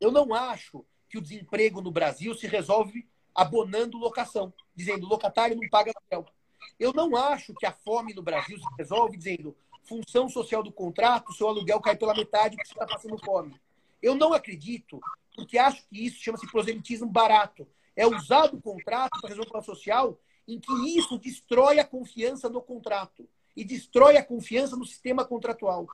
Eu 0.00 0.10
não 0.10 0.34
acho 0.34 0.84
que 1.08 1.18
o 1.18 1.20
desemprego 1.20 1.80
no 1.80 1.90
Brasil 1.90 2.34
se 2.34 2.46
resolve 2.46 3.08
abonando 3.34 3.98
locação, 3.98 4.52
dizendo 4.74 5.06
locatário 5.06 5.56
não 5.56 5.68
paga 5.68 5.92
aluguel. 5.94 6.32
Eu 6.78 6.92
não 6.92 7.14
acho 7.16 7.54
que 7.54 7.66
a 7.66 7.72
fome 7.72 8.14
no 8.14 8.22
Brasil 8.22 8.58
se 8.58 8.66
resolve 8.78 9.16
dizendo 9.16 9.56
função 9.84 10.28
social 10.28 10.62
do 10.62 10.72
contrato, 10.72 11.32
seu 11.32 11.48
aluguel 11.48 11.80
cai 11.80 11.96
pela 11.96 12.14
metade 12.14 12.56
porque 12.56 12.68
você 12.68 12.74
está 12.74 12.86
passando 12.86 13.18
fome. 13.24 13.54
Eu 14.02 14.14
não 14.14 14.32
acredito, 14.32 15.00
porque 15.34 15.58
acho 15.58 15.86
que 15.88 16.06
isso 16.06 16.22
chama-se 16.22 16.50
proselitismo 16.50 17.08
barato. 17.08 17.66
É 17.94 18.06
usar 18.06 18.52
o 18.52 18.60
contrato 18.60 19.20
para 19.20 19.28
resolver 19.28 19.48
o 19.48 19.52
problema 19.52 19.74
social 19.74 20.18
em 20.46 20.58
que 20.60 20.72
isso 20.98 21.18
destrói 21.18 21.78
a 21.78 21.84
confiança 21.84 22.48
no 22.48 22.62
contrato 22.62 23.28
e 23.56 23.64
destrói 23.64 24.16
a 24.16 24.24
confiança 24.24 24.76
no 24.76 24.84
sistema 24.84 25.24
contratual. 25.24 25.86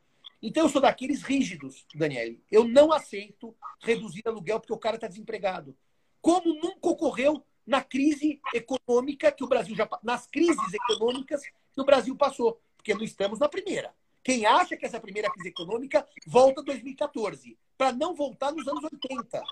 Então, 0.42 0.64
eu 0.64 0.68
sou 0.68 0.80
daqueles 0.80 1.22
rígidos, 1.22 1.86
Daniele. 1.94 2.42
Eu 2.50 2.64
não 2.64 2.92
aceito 2.92 3.54
reduzir 3.80 4.22
aluguel 4.26 4.58
porque 4.58 4.72
o 4.72 4.78
cara 4.78 4.96
está 4.96 5.06
desempregado. 5.06 5.76
Como 6.20 6.54
nunca 6.54 6.88
ocorreu 6.88 7.44
na 7.64 7.82
crise 7.82 8.40
econômica 8.52 9.30
que 9.30 9.44
o 9.44 9.48
Brasil 9.48 9.76
já 9.76 9.88
nas 10.02 10.26
crises 10.26 10.74
econômicas 10.74 11.42
que 11.42 11.80
o 11.80 11.84
Brasil 11.84 12.16
passou, 12.16 12.60
porque 12.76 12.92
não 12.92 13.04
estamos 13.04 13.38
na 13.38 13.48
primeira. 13.48 13.94
Quem 14.22 14.44
acha 14.44 14.76
que 14.76 14.84
essa 14.84 15.00
primeira 15.00 15.30
crise 15.30 15.48
econômica 15.48 16.06
volta 16.26 16.60
em 16.60 16.64
2014, 16.64 17.56
para 17.78 17.92
não 17.92 18.14
voltar 18.14 18.52
nos 18.52 18.66
anos 18.68 18.84
80. 18.84 19.42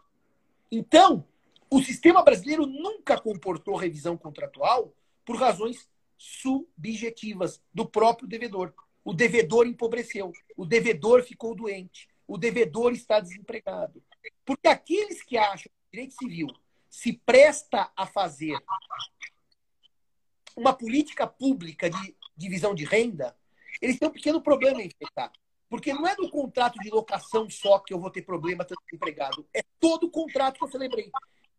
Então, 0.70 1.24
o 1.70 1.80
sistema 1.80 2.22
brasileiro 2.22 2.66
nunca 2.66 3.18
comportou 3.18 3.76
revisão 3.76 4.16
contratual 4.16 4.92
por 5.24 5.36
razões 5.36 5.88
subjetivas 6.18 7.62
do 7.72 7.86
próprio 7.86 8.28
devedor. 8.28 8.74
O 9.04 9.14
devedor 9.14 9.66
empobreceu, 9.66 10.32
o 10.56 10.66
devedor 10.66 11.22
ficou 11.22 11.54
doente, 11.54 12.08
o 12.26 12.36
devedor 12.36 12.92
está 12.92 13.20
desempregado. 13.20 14.02
Porque 14.44 14.68
aqueles 14.68 15.22
que 15.22 15.38
acham 15.38 15.70
que 15.70 15.88
o 15.88 15.90
direito 15.92 16.14
civil 16.14 16.48
se 16.88 17.12
presta 17.12 17.90
a 17.96 18.04
fazer 18.04 18.58
uma 20.56 20.72
política 20.72 21.26
pública 21.26 21.88
de 21.88 22.16
divisão 22.36 22.74
de 22.74 22.84
renda, 22.84 23.34
eles 23.80 23.98
têm 23.98 24.08
um 24.08 24.12
pequeno 24.12 24.42
problema 24.42 24.82
em 24.82 24.86
enfrentar. 24.86 25.32
Porque 25.68 25.94
não 25.94 26.06
é 26.06 26.16
no 26.16 26.28
contrato 26.28 26.78
de 26.80 26.90
locação 26.90 27.48
só 27.48 27.78
que 27.78 27.94
eu 27.94 28.00
vou 28.00 28.10
ter 28.10 28.22
problema 28.22 28.64
tanto 28.64 28.82
empregado. 28.92 29.48
É 29.54 29.62
todo 29.78 30.08
o 30.08 30.10
contrato 30.10 30.58
que 30.58 30.64
eu 30.64 30.70
celebrei. 30.70 31.10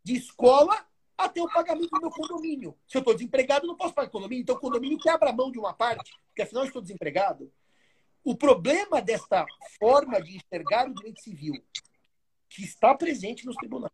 De 0.04 0.16
escola 0.16 0.86
até 1.18 1.42
o 1.42 1.48
pagamento 1.48 1.90
do 1.90 2.02
meu 2.02 2.10
condomínio. 2.10 2.78
Se 2.88 2.98
eu 2.98 3.00
estou 3.00 3.14
desempregado, 3.14 3.68
não 3.68 3.76
posso 3.76 3.94
pagar 3.94 4.10
condomínio. 4.10 4.42
Então 4.42 4.56
o 4.56 4.60
condomínio 4.60 5.00
quebra 5.00 5.30
a 5.30 5.34
mão 5.34 5.52
de 5.52 5.60
uma 5.60 5.74
parte, 5.74 6.12
porque 6.28 6.42
afinal 6.42 6.64
eu 6.64 6.68
estou 6.68 6.82
desempregado. 6.82 7.52
O 8.24 8.36
problema 8.36 9.02
desta 9.02 9.46
forma 9.80 10.22
de 10.22 10.38
enxergar 10.38 10.90
o 10.90 10.94
direito 10.94 11.22
civil, 11.22 11.54
que 12.50 12.64
está 12.64 12.94
presente 12.94 13.46
nos 13.46 13.56
tribunais, 13.56 13.92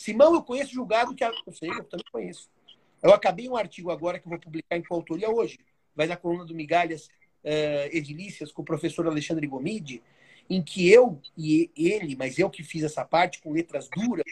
Simão, 0.00 0.34
eu 0.34 0.42
conheço 0.42 0.72
julgado 0.72 1.14
que. 1.14 1.22
Eu 1.22 1.52
sei, 1.52 1.68
eu 1.68 1.84
também 1.84 2.06
conheço. 2.10 2.48
Eu 3.02 3.12
acabei 3.12 3.48
um 3.50 3.56
artigo 3.56 3.90
agora 3.90 4.18
que 4.18 4.26
eu 4.26 4.30
vou 4.30 4.38
publicar 4.38 4.76
em 4.76 4.82
coautoria 4.82 5.30
hoje. 5.30 5.58
Vai 5.94 6.06
na 6.06 6.16
coluna 6.16 6.46
do 6.46 6.54
Migalhas 6.54 7.06
uh, 7.44 7.88
Edilícias 7.92 8.50
com 8.50 8.62
o 8.62 8.64
professor 8.64 9.06
Alexandre 9.06 9.46
Gomide, 9.46 10.02
em 10.48 10.62
que 10.62 10.90
eu 10.90 11.20
e 11.36 11.70
ele, 11.76 12.16
mas 12.16 12.38
eu 12.38 12.48
que 12.48 12.62
fiz 12.62 12.82
essa 12.82 13.04
parte 13.04 13.42
com 13.42 13.52
letras 13.52 13.90
duras, 13.90 14.24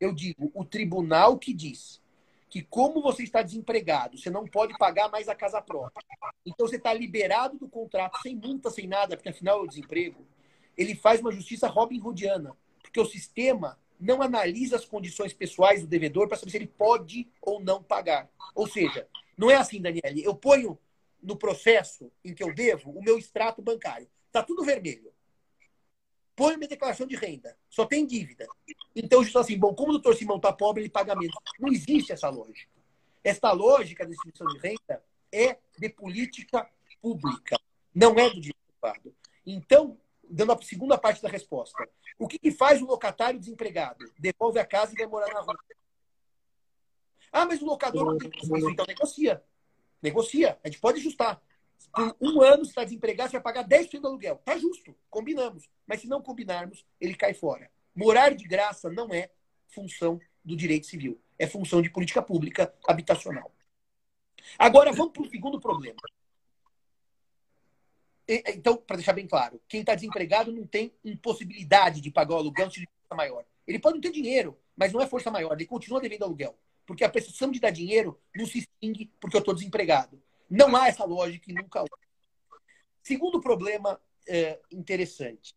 eu 0.00 0.12
digo: 0.12 0.50
o 0.54 0.64
tribunal 0.64 1.38
que 1.38 1.52
diz 1.52 2.00
que, 2.48 2.62
como 2.62 3.02
você 3.02 3.22
está 3.22 3.42
desempregado, 3.42 4.16
você 4.16 4.30
não 4.30 4.46
pode 4.46 4.76
pagar 4.78 5.10
mais 5.10 5.28
a 5.28 5.34
casa 5.34 5.60
própria. 5.60 6.04
Então 6.44 6.66
você 6.66 6.76
está 6.76 6.92
liberado 6.92 7.58
do 7.58 7.68
contrato, 7.68 8.18
sem 8.22 8.36
multa, 8.36 8.70
sem 8.70 8.86
nada, 8.86 9.16
porque 9.16 9.28
afinal 9.28 9.60
é 9.60 9.62
o 9.62 9.68
desemprego. 9.68 10.26
Ele 10.76 10.94
faz 10.94 11.20
uma 11.20 11.32
justiça 11.32 11.68
Robin 11.68 12.00
Hoodiana, 12.00 12.56
porque 12.82 13.00
o 13.00 13.06
sistema 13.06 13.78
não 13.98 14.22
analisa 14.22 14.76
as 14.76 14.84
condições 14.84 15.32
pessoais 15.32 15.80
do 15.80 15.86
devedor 15.86 16.28
para 16.28 16.36
saber 16.36 16.50
se 16.50 16.56
ele 16.58 16.66
pode 16.66 17.28
ou 17.40 17.60
não 17.60 17.82
pagar. 17.82 18.30
Ou 18.54 18.66
seja, 18.66 19.08
não 19.36 19.50
é 19.50 19.56
assim, 19.56 19.80
Daniele. 19.80 20.22
Eu 20.22 20.34
ponho 20.34 20.78
no 21.22 21.36
processo 21.36 22.10
em 22.24 22.34
que 22.34 22.42
eu 22.42 22.54
devo 22.54 22.90
o 22.90 23.02
meu 23.02 23.18
extrato 23.18 23.62
bancário. 23.62 24.08
Está 24.26 24.42
tudo 24.42 24.64
vermelho. 24.64 25.12
Põe 26.36 26.56
minha 26.58 26.68
declaração 26.68 27.06
de 27.06 27.16
renda. 27.16 27.56
Só 27.68 27.86
tem 27.86 28.06
dívida. 28.06 28.46
Então, 28.94 29.20
eu 29.20 29.22
estou 29.24 29.40
assim, 29.40 29.58
bom, 29.58 29.74
como 29.74 29.88
o 29.88 29.92
doutor 29.94 30.14
Simão 30.14 30.36
está 30.36 30.52
pobre, 30.52 30.82
ele 30.82 30.90
paga 30.90 31.16
menos. 31.16 31.34
Não 31.58 31.72
existe 31.72 32.12
essa 32.12 32.28
lógica. 32.28 32.70
Esta 33.24 33.50
lógica 33.52 34.04
da 34.04 34.10
distribuição 34.10 34.46
de 34.46 34.58
renda 34.58 35.02
é 35.32 35.58
de 35.78 35.88
política 35.88 36.70
pública, 37.00 37.58
não 37.94 38.12
é 38.18 38.28
do 38.28 38.40
direito 38.40 38.60
privado. 38.68 39.14
Então, 39.44 39.98
dando 40.28 40.52
a 40.52 40.62
segunda 40.62 40.98
parte 40.98 41.22
da 41.22 41.28
resposta. 41.28 41.88
O 42.18 42.28
que, 42.28 42.38
que 42.38 42.50
faz 42.50 42.82
o 42.82 42.86
locatário 42.86 43.40
desempregado? 43.40 44.04
Devolve 44.18 44.58
a 44.58 44.66
casa 44.66 44.92
e 44.92 44.96
vai 44.96 45.06
morar 45.06 45.32
na 45.32 45.40
rua. 45.40 45.56
Ah, 47.32 47.46
mas 47.46 47.60
o 47.60 47.66
locador 47.66 48.04
não 48.04 48.18
tem 48.18 48.30
isso, 48.34 48.70
então 48.70 48.86
negocia. 48.86 49.42
Negocia. 50.02 50.58
A 50.62 50.68
gente 50.68 50.80
pode 50.80 51.00
ajustar. 51.00 51.42
Por 51.92 52.16
um 52.20 52.42
ano, 52.42 52.62
está 52.62 52.84
desempregado, 52.84 53.30
você 53.30 53.36
vai 53.38 53.42
pagar 53.42 53.66
10% 53.66 54.00
do 54.00 54.08
aluguel. 54.08 54.36
Tá 54.44 54.56
justo, 54.58 54.94
combinamos. 55.08 55.68
Mas 55.86 56.00
se 56.00 56.08
não 56.08 56.22
combinarmos, 56.22 56.84
ele 57.00 57.14
cai 57.14 57.32
fora. 57.32 57.70
Morar 57.94 58.34
de 58.34 58.44
graça 58.44 58.90
não 58.90 59.12
é 59.12 59.30
função 59.68 60.20
do 60.44 60.56
direito 60.56 60.86
civil. 60.86 61.20
É 61.38 61.46
função 61.46 61.80
de 61.80 61.90
política 61.90 62.22
pública 62.22 62.74
habitacional. 62.86 63.52
Agora, 64.58 64.92
vamos 64.92 65.12
para 65.12 65.22
o 65.22 65.30
segundo 65.30 65.60
problema. 65.60 66.00
Então, 68.28 68.76
para 68.76 68.96
deixar 68.96 69.12
bem 69.12 69.26
claro, 69.26 69.60
quem 69.68 69.80
está 69.80 69.94
desempregado 69.94 70.50
não 70.50 70.66
tem 70.66 70.92
impossibilidade 71.04 72.00
de 72.00 72.10
pagar 72.10 72.34
o 72.34 72.38
aluguel 72.38 72.70
se 72.70 72.80
de 72.80 72.86
força 72.86 73.16
maior. 73.16 73.44
Ele 73.66 73.78
pode 73.78 73.94
não 73.94 74.00
ter 74.00 74.10
dinheiro, 74.10 74.58
mas 74.76 74.92
não 74.92 75.00
é 75.00 75.06
força 75.06 75.30
maior, 75.30 75.52
ele 75.52 75.66
continua 75.66 76.00
devendo 76.00 76.24
aluguel. 76.24 76.58
Porque 76.84 77.04
a 77.04 77.08
prestação 77.08 77.50
de 77.50 77.60
dar 77.60 77.70
dinheiro 77.70 78.20
não 78.34 78.46
se 78.46 78.58
extingue 78.58 79.12
porque 79.20 79.36
eu 79.36 79.40
estou 79.40 79.54
desempregado. 79.54 80.20
Não 80.48 80.74
há 80.76 80.88
essa 80.88 81.04
lógica 81.04 81.50
e 81.50 81.54
nunca 81.54 81.80
houve. 81.80 81.90
Segundo 83.02 83.40
problema 83.40 84.00
é, 84.28 84.60
interessante 84.70 85.54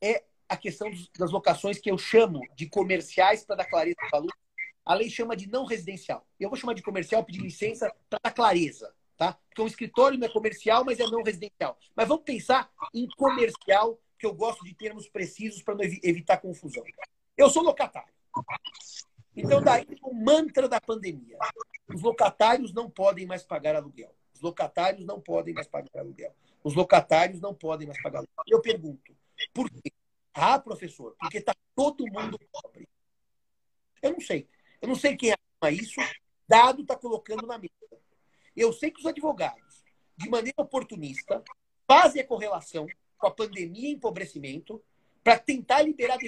é 0.00 0.24
a 0.48 0.56
questão 0.56 0.90
das 1.18 1.30
locações 1.30 1.78
que 1.78 1.90
eu 1.90 1.98
chamo 1.98 2.40
de 2.54 2.68
comerciais 2.68 3.44
para 3.44 3.56
dar 3.56 3.66
clareza 3.66 3.96
ao 4.02 4.10
valor. 4.10 4.32
A 4.84 4.94
lei 4.94 5.10
chama 5.10 5.36
de 5.36 5.46
não 5.46 5.66
residencial. 5.66 6.26
Eu 6.40 6.48
vou 6.48 6.56
chamar 6.56 6.72
de 6.72 6.82
comercial, 6.82 7.24
pedir 7.24 7.40
licença 7.40 7.94
para 8.08 8.20
dar 8.22 8.30
clareza 8.30 8.94
tá? 9.18 9.36
Porque 9.48 9.60
um 9.60 9.66
escritório 9.66 10.16
não 10.16 10.26
é 10.26 10.30
comercial, 10.30 10.84
mas 10.84 10.98
é 11.00 11.06
não 11.06 11.22
residencial. 11.22 11.76
Mas 11.94 12.08
vamos 12.08 12.22
pensar 12.24 12.70
em 12.94 13.06
comercial, 13.08 14.00
que 14.18 14.24
eu 14.24 14.32
gosto 14.32 14.64
de 14.64 14.74
termos 14.74 15.08
precisos 15.08 15.62
para 15.62 15.76
evitar 16.02 16.38
confusão. 16.38 16.82
Eu 17.36 17.50
sou 17.50 17.62
locatário. 17.62 18.12
Então, 19.36 19.60
daí 19.60 19.86
o 20.02 20.14
mantra 20.14 20.68
da 20.68 20.80
pandemia. 20.80 21.36
Os 21.92 22.02
locatários 22.02 22.72
não 22.72 22.88
podem 22.88 23.26
mais 23.26 23.42
pagar 23.42 23.76
aluguel. 23.76 24.14
Os 24.38 24.42
locatários 24.42 25.04
não 25.04 25.20
podem 25.20 25.52
mais 25.52 25.66
pagar 25.66 25.90
aluguel. 25.98 26.32
Os 26.62 26.74
locatários 26.74 27.40
não 27.40 27.52
podem 27.52 27.88
mais 27.88 28.00
pagar 28.00 28.18
aluguel. 28.18 28.44
Eu 28.46 28.62
pergunto, 28.62 29.16
por 29.52 29.68
quê? 29.68 29.92
Ah, 30.32 30.60
professor, 30.60 31.16
porque 31.18 31.38
está 31.38 31.52
todo 31.74 32.06
mundo 32.06 32.38
pobre. 32.52 32.88
Eu 34.00 34.12
não 34.12 34.20
sei. 34.20 34.48
Eu 34.80 34.88
não 34.88 34.94
sei 34.94 35.16
quem 35.16 35.32
ama 35.32 35.72
isso. 35.72 36.00
Dado 36.46 36.82
está 36.82 36.96
colocando 36.96 37.46
na 37.46 37.58
mesa. 37.58 37.72
Eu 38.54 38.72
sei 38.72 38.92
que 38.92 39.00
os 39.00 39.06
advogados, 39.06 39.84
de 40.16 40.30
maneira 40.30 40.62
oportunista, 40.62 41.42
fazem 41.84 42.22
a 42.22 42.26
correlação 42.26 42.86
com 43.16 43.26
a 43.26 43.34
pandemia 43.34 43.88
e 43.88 43.92
empobrecimento 43.92 44.80
para 45.24 45.36
tentar 45.36 45.82
liberar 45.82 46.18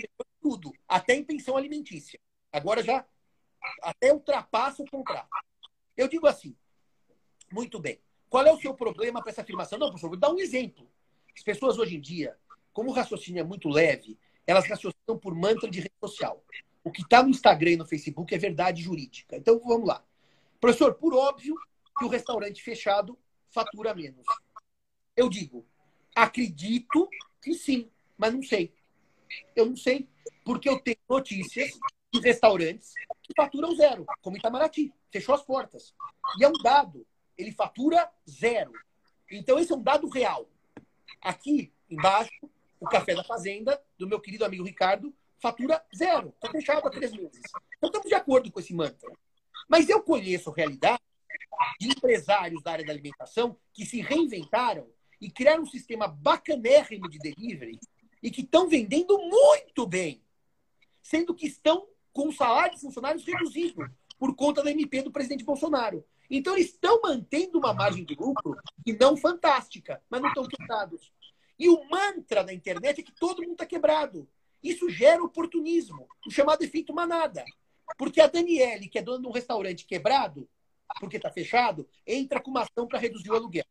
tudo, 0.40 0.72
até 0.88 1.14
em 1.14 1.22
pensão 1.22 1.56
alimentícia. 1.56 2.18
Agora 2.52 2.82
já 2.82 3.06
até 3.82 4.12
ultrapassa 4.12 4.82
o 4.82 4.90
contrato. 4.90 5.28
Eu 5.96 6.08
digo 6.08 6.26
assim, 6.26 6.56
muito 7.52 7.78
bem. 7.78 8.00
Qual 8.28 8.46
é 8.46 8.52
o 8.52 8.60
seu 8.60 8.74
problema 8.74 9.20
para 9.20 9.30
essa 9.30 9.42
afirmação? 9.42 9.78
Não, 9.78 9.88
professor, 9.88 10.08
vou 10.08 10.18
dar 10.18 10.30
um 10.30 10.38
exemplo. 10.38 10.88
As 11.36 11.42
pessoas 11.42 11.78
hoje 11.78 11.96
em 11.96 12.00
dia, 12.00 12.36
como 12.72 12.90
o 12.90 12.92
raciocínio 12.92 13.40
é 13.40 13.44
muito 13.44 13.68
leve, 13.68 14.18
elas 14.46 14.66
raciocinam 14.66 15.18
por 15.20 15.34
mantra 15.34 15.68
de 15.70 15.80
rede 15.80 15.94
social. 16.00 16.44
O 16.82 16.90
que 16.90 17.02
está 17.02 17.22
no 17.22 17.30
Instagram 17.30 17.70
e 17.72 17.76
no 17.76 17.86
Facebook 17.86 18.34
é 18.34 18.38
verdade 18.38 18.82
jurídica. 18.82 19.36
Então 19.36 19.58
vamos 19.60 19.86
lá. 19.86 20.04
Professor, 20.60 20.94
por 20.94 21.14
óbvio, 21.14 21.54
que 21.98 22.04
o 22.04 22.08
restaurante 22.08 22.62
fechado 22.62 23.18
fatura 23.50 23.94
menos. 23.94 24.24
Eu 25.16 25.28
digo, 25.28 25.66
acredito 26.14 27.08
que 27.42 27.54
sim, 27.54 27.90
mas 28.16 28.32
não 28.32 28.42
sei. 28.42 28.72
Eu 29.54 29.66
não 29.66 29.76
sei, 29.76 30.08
porque 30.44 30.68
eu 30.68 30.78
tenho 30.80 30.98
notícias 31.08 31.78
de 32.12 32.20
restaurantes 32.20 32.92
que 33.22 33.32
faturam 33.36 33.74
zero, 33.74 34.04
como 34.20 34.36
Itamaraty, 34.36 34.92
fechou 35.10 35.34
as 35.34 35.42
portas. 35.42 35.94
E 36.38 36.44
é 36.44 36.48
um 36.48 36.52
dado, 36.62 37.06
ele 37.40 37.52
fatura 37.52 38.10
zero. 38.28 38.72
Então 39.30 39.58
esse 39.58 39.72
é 39.72 39.76
um 39.76 39.82
dado 39.82 40.08
real. 40.08 40.48
Aqui 41.22 41.72
embaixo, 41.88 42.30
o 42.78 42.86
Café 42.86 43.14
da 43.14 43.24
Fazenda, 43.24 43.80
do 43.98 44.06
meu 44.06 44.20
querido 44.20 44.44
amigo 44.44 44.64
Ricardo, 44.64 45.14
fatura 45.40 45.84
zero. 45.94 46.28
Está 46.28 46.50
fechado 46.50 46.86
há 46.86 46.90
três 46.90 47.12
meses. 47.12 47.40
Então 47.76 47.88
estamos 47.88 48.08
de 48.08 48.14
acordo 48.14 48.50
com 48.50 48.60
esse 48.60 48.74
mantra. 48.74 49.10
Mas 49.68 49.88
eu 49.88 50.02
conheço 50.02 50.50
realidade 50.50 51.00
de 51.78 51.88
empresários 51.88 52.62
da 52.62 52.72
área 52.72 52.84
da 52.84 52.92
alimentação 52.92 53.56
que 53.72 53.84
se 53.84 54.00
reinventaram 54.00 54.88
e 55.20 55.30
criaram 55.30 55.62
um 55.62 55.66
sistema 55.66 56.08
bacanérrimo 56.08 57.08
de 57.08 57.18
delivery 57.18 57.78
e 58.22 58.30
que 58.30 58.40
estão 58.40 58.68
vendendo 58.68 59.18
muito 59.18 59.86
bem, 59.86 60.22
sendo 61.02 61.34
que 61.34 61.46
estão 61.46 61.86
com 62.12 62.28
o 62.28 62.32
salário 62.32 62.74
de 62.74 62.80
funcionários 62.80 63.24
reduzido 63.24 63.88
por 64.18 64.34
conta 64.34 64.62
da 64.62 64.70
MP 64.70 65.02
do 65.02 65.10
presidente 65.10 65.44
Bolsonaro. 65.44 66.04
Então, 66.30 66.54
eles 66.54 66.68
estão 66.68 67.00
mantendo 67.02 67.58
uma 67.58 67.74
margem 67.74 68.04
de 68.04 68.14
lucro 68.14 68.56
e 68.86 68.92
não 68.92 69.16
fantástica, 69.16 70.00
mas 70.08 70.20
não 70.20 70.28
estão 70.28 70.46
quebrados. 70.46 71.12
E 71.58 71.68
o 71.68 71.84
mantra 71.90 72.44
da 72.44 72.54
internet 72.54 73.00
é 73.00 73.04
que 73.04 73.12
todo 73.12 73.42
mundo 73.42 73.52
está 73.52 73.66
quebrado. 73.66 74.28
Isso 74.62 74.88
gera 74.88 75.22
oportunismo, 75.22 76.06
o 76.26 76.30
chamado 76.30 76.62
efeito 76.62 76.94
manada. 76.94 77.44
Porque 77.98 78.20
a 78.20 78.28
Daniele, 78.28 78.88
que 78.88 78.98
é 78.98 79.02
dona 79.02 79.20
de 79.20 79.26
um 79.26 79.32
restaurante 79.32 79.84
quebrado, 79.84 80.48
porque 81.00 81.16
está 81.16 81.30
fechado, 81.30 81.88
entra 82.06 82.40
com 82.40 82.50
uma 82.50 82.62
ação 82.62 82.86
para 82.86 82.98
reduzir 82.98 83.30
o 83.30 83.34
aluguel. 83.34 83.64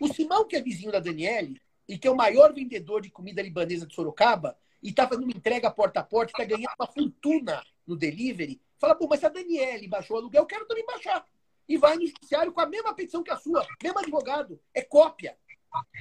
O 0.00 0.08
Simão, 0.08 0.46
que 0.46 0.56
é 0.56 0.62
vizinho 0.62 0.92
da 0.92 1.00
Daniele, 1.00 1.60
e 1.88 1.98
que 1.98 2.06
é 2.06 2.10
o 2.10 2.16
maior 2.16 2.52
vendedor 2.52 3.00
de 3.00 3.10
comida 3.10 3.42
libanesa 3.42 3.86
de 3.86 3.94
Sorocaba, 3.94 4.56
e 4.82 4.90
está 4.90 5.06
fazendo 5.06 5.24
uma 5.24 5.36
entrega 5.36 5.70
porta 5.70 6.00
a 6.00 6.04
porta, 6.04 6.32
está 6.32 6.44
ganhando 6.44 6.72
uma 6.78 6.86
fortuna 6.86 7.62
no 7.86 7.96
delivery, 7.96 8.60
fala, 8.78 8.94
pô, 8.94 9.06
mas 9.08 9.20
se 9.20 9.26
a 9.26 9.28
Daniele 9.28 9.88
baixou 9.88 10.16
o 10.16 10.20
aluguel, 10.20 10.42
eu 10.42 10.46
quero 10.46 10.66
também 10.66 10.86
baixar. 10.86 11.26
E 11.68 11.76
vai 11.76 11.96
no 11.96 12.06
judiciário 12.06 12.52
com 12.52 12.60
a 12.60 12.66
mesma 12.66 12.94
petição 12.94 13.22
que 13.22 13.30
a 13.30 13.36
sua, 13.36 13.66
mesmo 13.82 13.98
advogado. 13.98 14.60
É 14.74 14.82
cópia. 14.82 15.36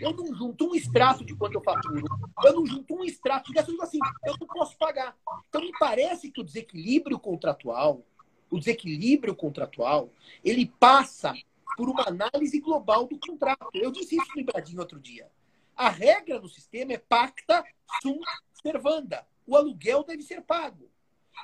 Eu 0.02 0.14
não 0.14 0.34
junto 0.36 0.68
um 0.68 0.76
extrato 0.76 1.24
de 1.24 1.36
quanto 1.36 1.56
eu 1.56 1.64
faturo. 1.64 2.06
Eu 2.44 2.54
não 2.54 2.66
junto 2.66 2.96
um 2.96 3.04
extrato 3.04 3.48
de 3.48 3.54
gastos 3.54 3.80
assim. 3.80 4.00
Eu 4.26 4.36
não 4.40 4.48
posso 4.48 4.76
pagar. 4.78 5.16
Então, 5.48 5.62
me 5.62 5.72
parece 5.78 6.32
que 6.32 6.42
o 6.42 6.44
desequilíbrio 6.44 7.20
contratual, 7.20 8.04
o 8.50 8.58
desequilíbrio 8.58 9.36
contratual, 9.36 10.10
ele 10.44 10.66
passa 10.80 11.34
por 11.78 11.88
uma 11.88 12.08
análise 12.08 12.60
global 12.60 13.06
do 13.06 13.20
contrato. 13.20 13.70
Eu 13.74 13.92
disse 13.92 14.16
isso 14.16 14.32
no 14.36 14.42
Ibradinho 14.42 14.80
outro 14.80 15.00
dia. 15.00 15.30
A 15.76 15.90
regra 15.90 16.40
do 16.40 16.50
sistema 16.50 16.94
é 16.94 16.98
pacta 16.98 17.64
sunt 18.02 18.26
servanda. 18.62 19.26
O 19.46 19.56
aluguel 19.56 20.04
deve 20.04 20.24
ser 20.24 20.42
pago. 20.42 20.90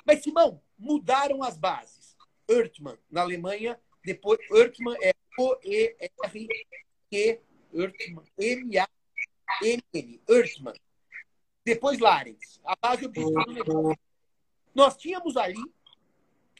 Mas, 0.04 0.22
Simão, 0.22 0.60
mudaram 0.78 1.42
as 1.42 1.56
bases. 1.56 2.16
Ertmann, 2.48 2.98
na 3.10 3.22
Alemanha, 3.22 3.80
depois, 4.06 4.38
Ertmann 4.52 4.96
é 5.02 5.12
O-E-R-E 5.36 7.40
M-A-M-N, 8.38 10.20
Earthman. 10.28 10.74
Depois 11.64 11.98
Larens, 11.98 12.60
a 12.64 12.76
base 12.80 13.04
objetiva 13.04 13.44
do 13.44 13.52
negócio. 13.52 13.98
Nós 14.72 14.96
tínhamos 14.96 15.36
ali 15.36 15.60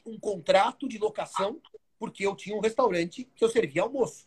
um 0.04 0.18
contrato 0.18 0.88
de 0.88 0.98
locação, 0.98 1.62
porque 2.00 2.26
eu 2.26 2.34
tinha 2.34 2.56
um 2.56 2.60
restaurante 2.60 3.30
que 3.36 3.44
eu 3.44 3.48
servia 3.48 3.82
almoço. 3.82 4.26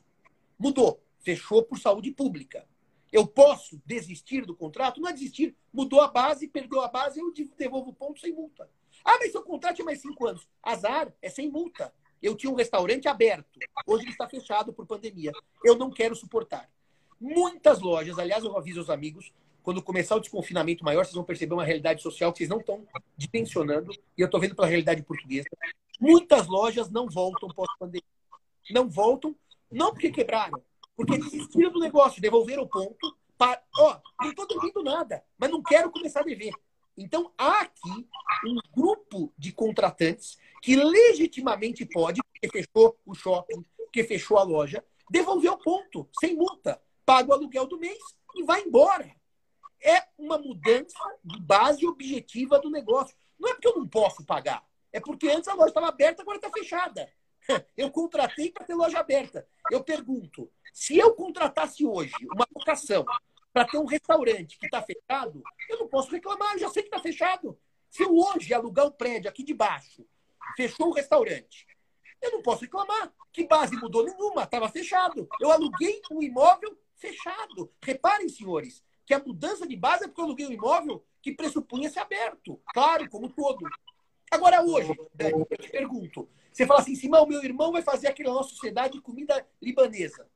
Mudou, 0.58 1.04
fechou 1.20 1.62
por 1.64 1.78
saúde 1.78 2.12
pública. 2.12 2.66
Eu 3.12 3.28
posso 3.28 3.82
desistir 3.86 4.46
do 4.46 4.56
contrato? 4.56 5.02
Não 5.02 5.10
é 5.10 5.14
desistir. 5.14 5.58
Mudou 5.74 6.00
a 6.00 6.08
base, 6.08 6.48
perdeu 6.48 6.80
a 6.82 6.88
base, 6.88 7.20
eu 7.20 7.34
devolvo 7.58 7.90
o 7.90 7.94
ponto 7.94 8.22
sem 8.22 8.32
multa. 8.32 8.70
Ah, 9.04 9.18
mas 9.20 9.34
seu 9.34 9.44
contrato 9.44 9.82
é 9.82 9.86
mais 9.86 10.00
cinco 10.00 10.26
anos. 10.26 10.48
Azar, 10.64 11.14
é 11.22 11.30
sem 11.30 11.50
multa. 11.50 11.94
Eu 12.22 12.36
tinha 12.36 12.52
um 12.52 12.56
restaurante 12.56 13.08
aberto. 13.08 13.60
Hoje 13.86 14.04
ele 14.04 14.12
está 14.12 14.28
fechado 14.28 14.74
por 14.74 14.86
pandemia. 14.86 15.32
Eu 15.64 15.76
não 15.76 15.90
quero 15.90 16.16
suportar. 16.16 16.70
Muitas 17.20 17.80
lojas, 17.80 18.18
aliás, 18.18 18.44
eu 18.44 18.58
aviso 18.58 18.82
os 18.82 18.90
amigos, 18.90 19.34
quando 19.62 19.84
começar 19.84 20.16
o 20.16 20.20
desconfinamento 20.20 20.84
maior, 20.84 21.04
vocês 21.04 21.16
vão 21.16 21.24
perceber 21.24 21.54
uma 21.54 21.66
realidade 21.66 22.02
social 22.02 22.32
que 22.32 22.40
vocês 22.40 22.50
não 22.50 22.60
estão 22.60 22.88
dimensionando, 23.18 23.92
e 24.18 24.22
eu 24.22 24.26
estou 24.26 24.40
vendo 24.40 24.56
pela 24.56 24.68
realidade 24.68 25.04
portuguesa. 25.04 25.48
Muitas 26.00 26.48
lojas 26.48 26.90
não 26.90 27.08
voltam 27.08 27.50
pós-pandemia. 27.50 28.02
Não 28.72 28.90
voltam, 28.90 29.36
não 29.70 29.92
porque 29.92 30.12
quebraram, 30.12 30.62
porque 30.96 31.18
desistiram 31.18 31.72
do 31.72 31.80
negócio, 31.80 32.22
devolveram 32.22 32.64
o 32.64 32.68
ponto. 32.68 33.18
Para... 33.38 33.62
Ó, 33.78 34.00
não 34.22 34.30
estou 34.30 34.48
devendo 34.48 34.84
nada, 34.84 35.24
mas 35.38 35.50
não 35.50 35.62
quero 35.62 35.92
começar 35.92 36.22
a 36.22 36.24
dever. 36.24 36.54
Então, 36.98 37.32
há 37.38 37.62
aqui 37.62 38.08
um 38.46 38.58
grupo 38.76 39.34
de 39.38 39.52
contratantes 39.52 40.38
que 40.62 40.76
legitimamente 40.76 41.86
pode, 41.86 42.22
porque 42.22 42.50
fechou 42.50 42.98
o 43.06 43.14
shopping, 43.14 43.66
porque 43.78 44.04
fechou 44.04 44.38
a 44.38 44.44
loja, 44.44 44.84
devolver 45.10 45.52
o 45.52 45.58
ponto, 45.58 46.10
sem 46.20 46.36
multa 46.36 46.82
paga 47.10 47.32
o 47.32 47.34
aluguel 47.34 47.66
do 47.66 47.80
mês 47.80 47.98
e 48.36 48.44
vai 48.44 48.62
embora. 48.62 49.12
É 49.84 50.04
uma 50.16 50.38
mudança 50.38 51.00
de 51.24 51.42
base 51.42 51.84
objetiva 51.88 52.60
do 52.60 52.70
negócio. 52.70 53.16
Não 53.40 53.50
é 53.50 53.54
porque 53.54 53.68
eu 53.68 53.78
não 53.78 53.88
posso 53.88 54.24
pagar, 54.24 54.64
é 54.94 55.00
porque 55.00 55.28
antes 55.28 55.48
a 55.48 55.56
loja 55.56 55.70
estava 55.70 55.88
aberta, 55.88 56.22
agora 56.22 56.38
está 56.38 56.52
fechada. 56.52 57.12
Eu 57.76 57.90
contratei 57.90 58.52
para 58.52 58.64
ter 58.64 58.76
loja 58.76 59.00
aberta. 59.00 59.48
Eu 59.72 59.84
pergunto, 59.84 60.52
se 60.72 61.00
eu 61.00 61.16
contratasse 61.16 61.84
hoje 61.84 62.14
uma 62.32 62.46
locação 62.56 63.04
para 63.52 63.66
ter 63.66 63.80
um 63.80 63.86
restaurante 63.86 64.60
que 64.60 64.68
está 64.68 64.84
fechado, 64.84 65.42
eu 65.68 65.80
não 65.80 65.88
posso 65.88 66.12
reclamar, 66.12 66.54
eu 66.54 66.60
já 66.60 66.70
sei 66.70 66.84
que 66.84 66.90
está 66.90 67.00
fechado. 67.00 67.58
Se 67.90 68.04
eu 68.04 68.16
hoje 68.16 68.54
alugar 68.54 68.86
um 68.86 68.92
prédio 68.92 69.30
aqui 69.30 69.44
de 69.44 69.54
baixo, 69.54 70.06
fechou 70.56 70.90
o 70.90 70.94
restaurante, 70.94 71.68
eu 72.22 72.32
não 72.32 72.42
posso 72.42 72.62
reclamar. 72.62 73.14
Que 73.32 73.46
base 73.46 73.76
mudou 73.76 74.04
nenhuma, 74.04 74.44
estava 74.44 74.70
fechado. 74.70 75.28
Eu 75.40 75.52
aluguei 75.52 76.02
um 76.12 76.22
imóvel 76.22 76.78
fechado. 76.96 77.72
Reparem, 77.84 78.28
senhores, 78.28 78.84
que 79.06 79.14
a 79.14 79.20
mudança 79.20 79.68
de 79.68 79.76
base 79.76 80.04
é 80.04 80.08
porque 80.08 80.22
eu 80.22 80.26
aluguei 80.26 80.48
um 80.48 80.52
imóvel 80.52 81.06
que 81.22 81.34
pressupunha 81.34 81.90
ser 81.90 82.00
aberto. 82.00 82.62
Claro, 82.74 83.10
como 83.10 83.30
todo. 83.30 83.66
Agora, 84.32 84.62
hoje, 84.64 84.94
Dani, 85.14 85.46
eu 85.50 85.58
te 85.58 85.70
pergunto. 85.70 86.30
Você 86.52 86.66
fala 86.66 86.82
assim, 86.82 86.96
Simão, 86.96 87.26
meu 87.26 87.44
irmão 87.44 87.72
vai 87.72 87.82
fazer 87.82 88.08
aqui 88.08 88.24
na 88.24 88.32
nossa 88.32 88.50
sociedade 88.50 88.94
de 88.94 89.02
comida 89.02 89.48
libanesa. 89.62 90.30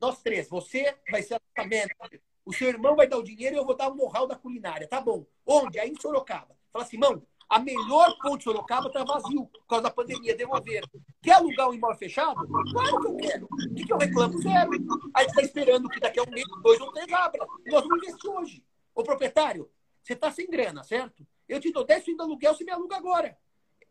Nós 0.00 0.22
três. 0.22 0.48
Você 0.48 0.96
vai 1.10 1.22
ser 1.22 1.34
a 1.34 1.62
manager. 1.62 2.20
O 2.44 2.52
seu 2.52 2.68
irmão 2.68 2.96
vai 2.96 3.06
dar 3.06 3.18
o 3.18 3.22
dinheiro 3.22 3.54
e 3.54 3.58
eu 3.58 3.64
vou 3.64 3.76
dar 3.76 3.88
o 3.90 3.94
know-how 3.94 4.26
da 4.26 4.36
culinária. 4.36 4.88
Tá 4.88 5.00
bom. 5.00 5.26
Onde? 5.46 5.78
Aí 5.78 5.90
em 5.90 6.00
Sorocaba. 6.00 6.56
Fala, 6.72 6.84
Simão, 6.84 7.22
a 7.52 7.58
melhor 7.58 8.16
ponte 8.22 8.38
de 8.38 8.44
Sorocaba 8.44 8.86
está 8.86 9.04
vazio 9.04 9.44
por 9.44 9.66
causa 9.66 9.82
da 9.82 9.90
pandemia. 9.90 10.34
Devolver. 10.34 10.82
Quer 11.22 11.32
alugar 11.32 11.68
um 11.68 11.74
imóvel 11.74 11.98
fechado? 11.98 12.48
Claro 12.72 12.98
que 12.98 13.06
eu 13.06 13.16
quero. 13.16 13.44
O 13.44 13.74
que, 13.74 13.84
que 13.84 13.92
eu 13.92 13.98
reclamo? 13.98 14.38
Zero. 14.40 14.70
Aí 15.12 15.26
está 15.26 15.42
esperando 15.42 15.86
que 15.90 16.00
daqui 16.00 16.18
a 16.18 16.22
um 16.22 16.30
mês, 16.30 16.46
dois 16.62 16.80
ou 16.80 16.90
três 16.92 17.12
abra. 17.12 17.46
Nós 17.66 17.82
vamos 17.82 17.98
investir 17.98 18.30
hoje. 18.30 18.64
Ô 18.94 19.02
proprietário, 19.02 19.70
você 20.02 20.14
está 20.14 20.32
sem 20.32 20.48
grana, 20.48 20.82
certo? 20.82 21.26
Eu 21.46 21.60
te 21.60 21.70
dou 21.70 21.84
10 21.84 22.16
do 22.16 22.22
aluguel, 22.22 22.54
você 22.54 22.64
me 22.64 22.72
aluga 22.72 22.96
agora. 22.96 23.36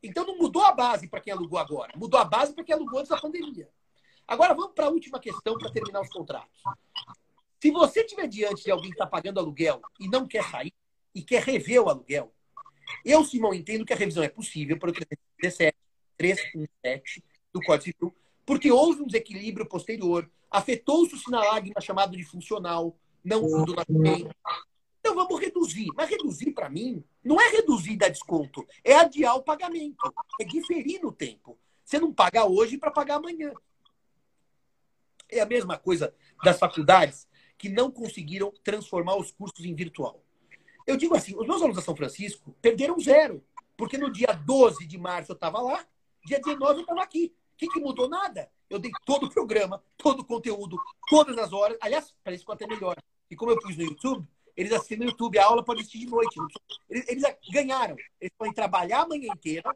Então 0.02 0.26
não 0.26 0.40
mudou 0.40 0.64
a 0.64 0.72
base 0.72 1.08
para 1.08 1.22
quem 1.22 1.32
alugou 1.32 1.60
agora. 1.60 1.94
Mudou 1.96 2.20
a 2.20 2.26
base 2.26 2.56
para 2.56 2.64
quem 2.64 2.74
alugou 2.74 2.98
antes 2.98 3.12
da 3.12 3.22
pandemia. 3.22 3.70
Agora 4.28 4.56
vamos 4.56 4.74
para 4.74 4.88
a 4.88 4.90
última 4.90 5.20
questão 5.20 5.56
para 5.56 5.72
terminar 5.72 6.02
os 6.02 6.10
contratos. 6.10 6.64
Se 7.60 7.70
você 7.70 8.02
estiver 8.02 8.28
diante 8.28 8.64
de 8.64 8.72
alguém 8.72 8.90
que 8.90 8.96
está 8.96 9.06
pagando 9.06 9.40
aluguel 9.40 9.80
e 10.00 10.08
não 10.08 10.28
quer 10.28 10.44
sair 10.50 10.74
e 11.14 11.22
quer 11.22 11.44
rever 11.44 11.84
o 11.84 11.90
aluguel, 11.90 12.34
eu, 13.06 13.24
Simão, 13.24 13.54
entendo 13.54 13.86
que 13.86 13.94
a 13.94 13.96
revisão 13.96 14.24
é 14.24 14.30
possível 14.30 14.78
para 14.78 14.90
o 14.90 14.94
317, 14.94 15.76
317 16.18 17.24
do 17.54 17.62
Código 17.62 17.84
Civil, 17.84 18.16
porque 18.46 18.72
houve 18.72 19.02
um 19.02 19.08
desequilíbrio 19.08 19.66
posterior, 19.66 20.30
afetou-se 20.50 21.14
o 21.14 21.18
sinalagma 21.18 21.80
chamado 21.82 22.16
de 22.16 22.24
funcional, 22.24 22.98
não 23.24 23.66
do 23.66 23.76
nascimento. 23.76 24.36
Então 25.00 25.16
vamos 25.16 25.40
reduzir. 25.40 25.88
Mas 25.96 26.10
reduzir, 26.10 26.52
para 26.52 26.70
mim, 26.70 27.04
não 27.24 27.40
é 27.40 27.50
reduzir 27.50 27.98
da 27.98 28.08
desconto, 28.08 28.66
é 28.84 28.94
adiar 28.94 29.36
o 29.36 29.44
pagamento, 29.44 30.14
é 30.40 30.44
diferir 30.44 31.02
no 31.02 31.12
tempo. 31.12 31.58
Você 31.84 32.00
não 32.00 32.14
paga 32.14 32.46
hoje 32.46 32.78
para 32.78 32.92
pagar 32.92 33.16
amanhã. 33.16 33.54
É 35.30 35.40
a 35.40 35.46
mesma 35.46 35.78
coisa 35.78 36.14
das 36.44 36.60
faculdades 36.60 37.28
que 37.58 37.70
não 37.70 37.92
conseguiram 37.92 38.52
transformar 38.64 39.16
os 39.18 39.32
cursos 39.32 39.66
em 39.66 39.76
virtual. 39.76 40.24
Eu 40.86 40.98
digo 40.98 41.16
assim, 41.16 41.36
os 41.36 41.46
meus 41.46 41.58
alunos 41.58 41.76
da 41.76 41.82
São 41.82 41.96
Francisco 41.96 42.56
perderam 42.62 43.00
zero. 43.00 43.44
Porque 43.78 43.98
no 43.98 44.12
dia 44.12 44.28
12 44.28 44.86
de 44.86 44.98
março 44.98 45.32
eu 45.32 45.36
estava 45.36 45.60
lá, 45.60 45.86
dia 46.26 46.40
19 46.40 46.74
eu 46.74 46.82
estava 46.82 47.02
aqui. 47.02 47.34
O 47.54 47.58
que, 47.58 47.68
que 47.68 47.80
mudou? 47.80 48.08
Nada. 48.08 48.50
Eu 48.70 48.80
dei 48.80 48.92
todo 49.06 49.26
o 49.26 49.30
programa, 49.30 49.84
todo 49.98 50.22
o 50.22 50.26
conteúdo, 50.26 50.78
todas 51.10 51.38
as 51.38 51.52
horas. 51.52 51.78
Aliás, 51.82 52.14
parece 52.24 52.46
que 52.46 52.52
até 52.52 52.68
melhor. 52.68 52.96
E 53.30 53.36
como 53.36 53.52
eu 53.52 53.60
pus 53.60 53.76
no 53.76 53.84
YouTube, 53.84 54.28
eles 54.56 54.72
assistem 54.72 55.00
no 55.00 55.06
YouTube, 55.06 55.38
a 55.40 55.46
aula 55.46 55.64
pode 55.64 55.82
assistir 55.82 56.00
de 56.00 56.08
noite. 56.08 56.40
Eles, 56.90 57.08
eles 57.08 57.24
ganharam. 57.52 57.96
Eles 58.20 58.34
podem 58.38 58.54
trabalhar 58.54 59.02
a 59.02 59.08
manhã 59.08 59.32
inteira 59.34 59.76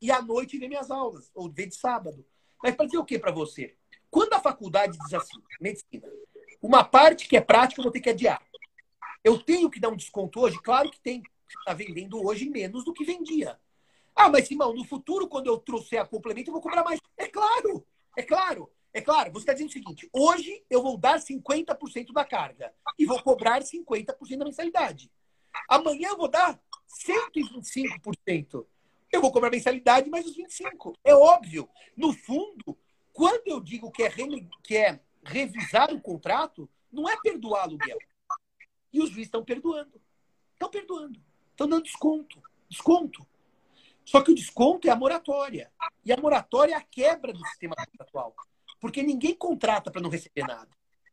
e 0.00 0.10
à 0.10 0.20
noite 0.22 0.58
ver 0.58 0.68
minhas 0.68 0.90
aulas, 0.90 1.30
ou 1.34 1.50
ver 1.50 1.66
de 1.66 1.76
sábado. 1.76 2.24
Mas 2.62 2.74
para 2.74 2.86
dizer 2.86 2.98
o 2.98 3.04
que 3.04 3.18
para 3.18 3.32
você? 3.32 3.74
Quando 4.10 4.32
a 4.34 4.40
faculdade 4.40 4.98
diz 4.98 5.14
assim, 5.14 5.40
medicina, 5.60 6.08
uma 6.60 6.84
parte 6.84 7.28
que 7.28 7.36
é 7.36 7.40
prática 7.40 7.80
eu 7.80 7.84
vou 7.84 7.92
ter 7.92 8.00
que 8.00 8.10
adiar. 8.10 8.42
Eu 9.22 9.38
tenho 9.38 9.70
que 9.70 9.80
dar 9.80 9.90
um 9.90 9.96
desconto 9.96 10.40
hoje? 10.40 10.60
Claro 10.60 10.90
que 10.90 11.00
tem. 11.00 11.22
Está 11.48 11.74
vendendo 11.74 12.24
hoje 12.24 12.48
menos 12.48 12.84
do 12.84 12.92
que 12.92 13.04
vendia. 13.04 13.58
Ah, 14.14 14.28
mas 14.28 14.46
Simão, 14.46 14.72
no 14.72 14.84
futuro, 14.84 15.28
quando 15.28 15.46
eu 15.46 15.58
trouxer 15.58 16.00
a 16.00 16.06
complemento, 16.06 16.50
eu 16.50 16.52
vou 16.52 16.62
cobrar 16.62 16.84
mais. 16.84 17.00
É 17.16 17.26
claro, 17.26 17.84
é 18.16 18.22
claro. 18.22 18.70
É 18.92 19.00
claro, 19.00 19.32
você 19.32 19.40
está 19.40 19.52
dizendo 19.52 19.68
o 19.68 19.72
seguinte: 19.72 20.08
hoje 20.12 20.64
eu 20.68 20.82
vou 20.82 20.96
dar 20.96 21.20
50% 21.20 22.12
da 22.12 22.24
carga 22.24 22.72
e 22.98 23.06
vou 23.06 23.22
cobrar 23.22 23.62
50% 23.62 24.36
da 24.36 24.44
mensalidade. 24.44 25.10
Amanhã 25.68 26.08
eu 26.08 26.16
vou 26.16 26.28
dar 26.28 26.60
125%. 27.06 28.66
Eu 29.12 29.20
vou 29.20 29.32
cobrar 29.32 29.50
mensalidade 29.50 30.10
mais 30.10 30.26
os 30.26 30.36
25%. 30.36 30.94
É 31.04 31.14
óbvio. 31.14 31.68
No 31.96 32.12
fundo, 32.12 32.76
quando 33.12 33.46
eu 33.46 33.60
digo 33.60 33.90
que 33.90 34.02
é, 34.02 34.10
que 34.62 34.76
é 34.76 35.00
revisar 35.24 35.92
o 35.92 36.00
contrato, 36.00 36.68
não 36.92 37.08
é 37.08 37.16
perdoar 37.20 37.64
aluguel. 37.64 37.98
E 38.92 39.00
os 39.00 39.08
juízes 39.10 39.26
estão 39.26 39.44
perdoando. 39.44 40.00
Estão 40.52 40.68
perdoando. 40.68 41.20
Estão 41.50 41.68
dando 41.68 41.84
desconto. 41.84 42.42
Desconto. 42.68 43.26
Só 44.04 44.22
que 44.22 44.32
o 44.32 44.34
desconto 44.34 44.88
é 44.88 44.90
a 44.90 44.96
moratória. 44.96 45.72
E 46.04 46.12
a 46.12 46.16
moratória 46.16 46.74
é 46.74 46.76
a 46.76 46.82
quebra 46.82 47.32
do 47.32 47.46
sistema 47.46 47.76
contratual. 47.76 48.34
Porque 48.80 49.02
ninguém 49.02 49.34
contrata 49.34 49.90
para 49.90 50.00
não 50.00 50.10
receber 50.10 50.46
nada. 50.46 50.68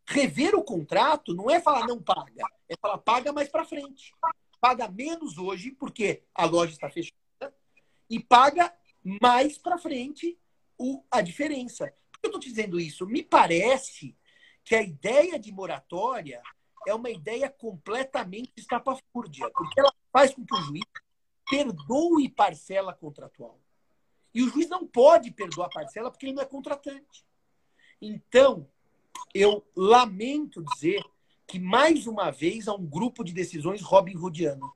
Rever 0.07 0.55
o 0.55 0.63
contrato 0.63 1.34
não 1.34 1.49
é 1.51 1.59
falar 1.59 1.86
não 1.86 2.01
paga, 2.01 2.45
é 2.69 2.78
falar 2.78 2.97
paga 2.97 3.34
mais 3.34 3.49
para 3.49 3.65
frente. 3.65 4.13
Paga 4.59 4.88
menos 4.88 5.38
hoje, 5.38 5.71
porque 5.71 6.23
a 6.34 6.45
loja 6.45 6.71
está 6.71 6.89
fechada, 6.89 7.53
e 8.09 8.17
paga 8.17 8.73
mais 9.03 9.57
para 9.57 9.78
frente 9.78 10.39
o, 10.78 11.03
a 11.11 11.21
diferença. 11.21 11.93
Por 12.09 12.19
que 12.19 12.25
eu 12.28 12.30
estou 12.30 12.39
dizendo 12.39 12.80
isso? 12.80 13.05
Me 13.05 13.21
parece 13.21 14.15
que 14.63 14.75
a 14.75 14.82
ideia 14.82 15.38
de 15.38 15.51
moratória 15.51 16.41
é 16.88 16.94
uma 16.94 17.10
ideia 17.10 17.50
completamente 17.50 18.54
estapafúrdia, 18.56 19.50
porque 19.54 19.80
ela 19.80 19.94
faz 20.12 20.34
com 20.34 20.46
que 20.46 20.56
o 20.56 20.62
juiz 20.62 20.86
perdoe 21.50 22.30
parcela 22.30 22.94
contratual. 22.94 23.60
E 24.34 24.42
o 24.42 24.50
juiz 24.50 24.70
não 24.70 24.88
pode 24.88 25.32
perdoar 25.32 25.70
parcela 25.70 26.10
porque 26.10 26.28
ele 26.28 26.34
não 26.34 26.44
é 26.44 26.46
contratante. 26.46 27.26
Então, 28.02 28.68
eu 29.34 29.66
lamento 29.76 30.64
dizer 30.64 31.04
que, 31.46 31.60
mais 31.60 32.08
uma 32.08 32.32
vez, 32.32 32.70
há 32.70 32.74
um 32.74 32.86
grupo 32.86 33.22
de 33.22 33.34
decisões 33.34 33.82
Robin 33.82 34.16
Hoodiano. 34.16 34.72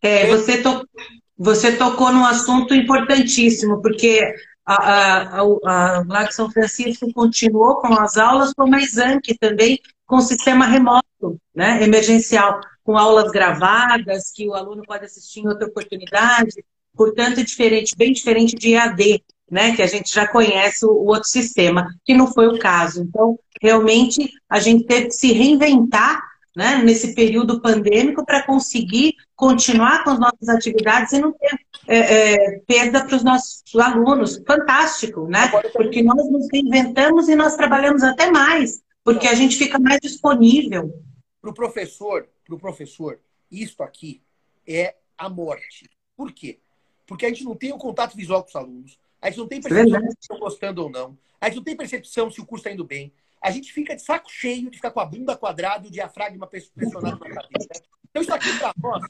É, 0.00 0.28
você, 0.28 0.62
to... 0.62 0.88
você 1.36 1.76
tocou 1.76 2.12
num 2.12 2.24
assunto 2.24 2.74
importantíssimo, 2.74 3.82
porque 3.82 4.20
a, 4.64 4.74
a, 4.74 5.40
a, 5.40 5.98
a 6.00 6.30
São 6.30 6.50
Francisco 6.50 7.12
continuou 7.12 7.80
com 7.80 7.92
as 7.94 8.16
aulas, 8.16 8.52
como 8.54 8.74
a 8.76 8.80
Exanc 8.80 9.22
também, 9.40 9.80
com 10.12 10.20
sistema 10.20 10.66
remoto, 10.66 11.40
né, 11.54 11.82
emergencial, 11.82 12.60
com 12.84 12.98
aulas 12.98 13.32
gravadas, 13.32 14.30
que 14.30 14.46
o 14.46 14.52
aluno 14.52 14.82
pode 14.86 15.06
assistir 15.06 15.40
em 15.40 15.48
outra 15.48 15.66
oportunidade, 15.66 16.62
portanto, 16.94 17.40
é 17.40 17.42
diferente, 17.42 17.96
bem 17.96 18.12
diferente 18.12 18.54
de 18.54 18.74
EAD 18.74 19.24
né, 19.50 19.74
que 19.74 19.80
a 19.80 19.86
gente 19.86 20.12
já 20.14 20.28
conhece 20.28 20.84
o, 20.84 20.92
outro 21.06 21.30
sistema, 21.30 21.88
que 22.04 22.12
não 22.12 22.26
foi 22.26 22.46
o 22.46 22.58
caso. 22.58 23.02
Então, 23.02 23.38
realmente, 23.58 24.30
a 24.50 24.60
gente 24.60 24.84
teve 24.84 25.06
que 25.06 25.14
se 25.14 25.32
reinventar 25.32 26.22
né, 26.54 26.82
nesse 26.84 27.14
período 27.14 27.62
pandêmico 27.62 28.22
para 28.22 28.42
conseguir 28.42 29.14
continuar 29.34 30.04
com 30.04 30.10
as 30.10 30.20
nossas 30.20 30.48
atividades 30.50 31.14
e 31.14 31.20
não 31.20 31.32
ter 31.32 31.58
é, 31.88 31.96
é, 32.34 32.58
perda 32.66 33.02
para 33.06 33.16
os 33.16 33.24
nossos 33.24 33.62
alunos. 33.74 34.42
Fantástico, 34.46 35.26
né? 35.26 35.50
Porque 35.72 36.02
nós 36.02 36.30
nos 36.30 36.48
reinventamos 36.52 37.30
e 37.30 37.34
nós 37.34 37.56
trabalhamos 37.56 38.02
até 38.02 38.30
mais, 38.30 38.81
porque 39.04 39.26
a 39.26 39.34
gente 39.34 39.56
fica 39.56 39.78
mais 39.78 40.00
disponível. 40.00 41.02
Para 41.40 41.50
o 41.50 41.54
professor, 41.54 42.28
para 42.44 42.54
o 42.54 42.58
professor, 42.58 43.20
isto 43.50 43.82
aqui 43.82 44.22
é 44.66 44.96
a 45.18 45.28
morte. 45.28 45.90
Por 46.16 46.32
quê? 46.32 46.60
Porque 47.06 47.26
a 47.26 47.28
gente 47.28 47.44
não 47.44 47.56
tem 47.56 47.72
o 47.72 47.78
contato 47.78 48.16
visual 48.16 48.42
com 48.42 48.48
os 48.48 48.56
alunos, 48.56 48.98
a 49.20 49.28
gente 49.28 49.38
não 49.38 49.48
tem 49.48 49.60
percepção 49.60 50.00
se 50.00 50.16
estão 50.20 50.38
gostando 50.38 50.82
ou 50.82 50.90
não. 50.90 51.18
A 51.40 51.46
gente 51.46 51.56
não 51.56 51.64
tem 51.64 51.76
percepção 51.76 52.30
se 52.30 52.40
o 52.40 52.46
curso 52.46 52.62
está 52.62 52.72
indo 52.72 52.84
bem. 52.84 53.12
A 53.40 53.50
gente 53.50 53.72
fica 53.72 53.96
de 53.96 54.02
saco 54.02 54.30
cheio 54.30 54.70
de 54.70 54.76
ficar 54.76 54.92
com 54.92 55.00
a 55.00 55.04
bunda 55.04 55.36
quadrada 55.36 55.84
e 55.84 55.88
o 55.88 55.92
diafragma 55.92 56.46
pressionado 56.46 57.18
na 57.18 57.34
cabeça. 57.34 57.82
Então, 58.08 58.22
isso 58.22 58.32
aqui 58.32 58.56
para 58.58 58.72
nós, 58.80 59.02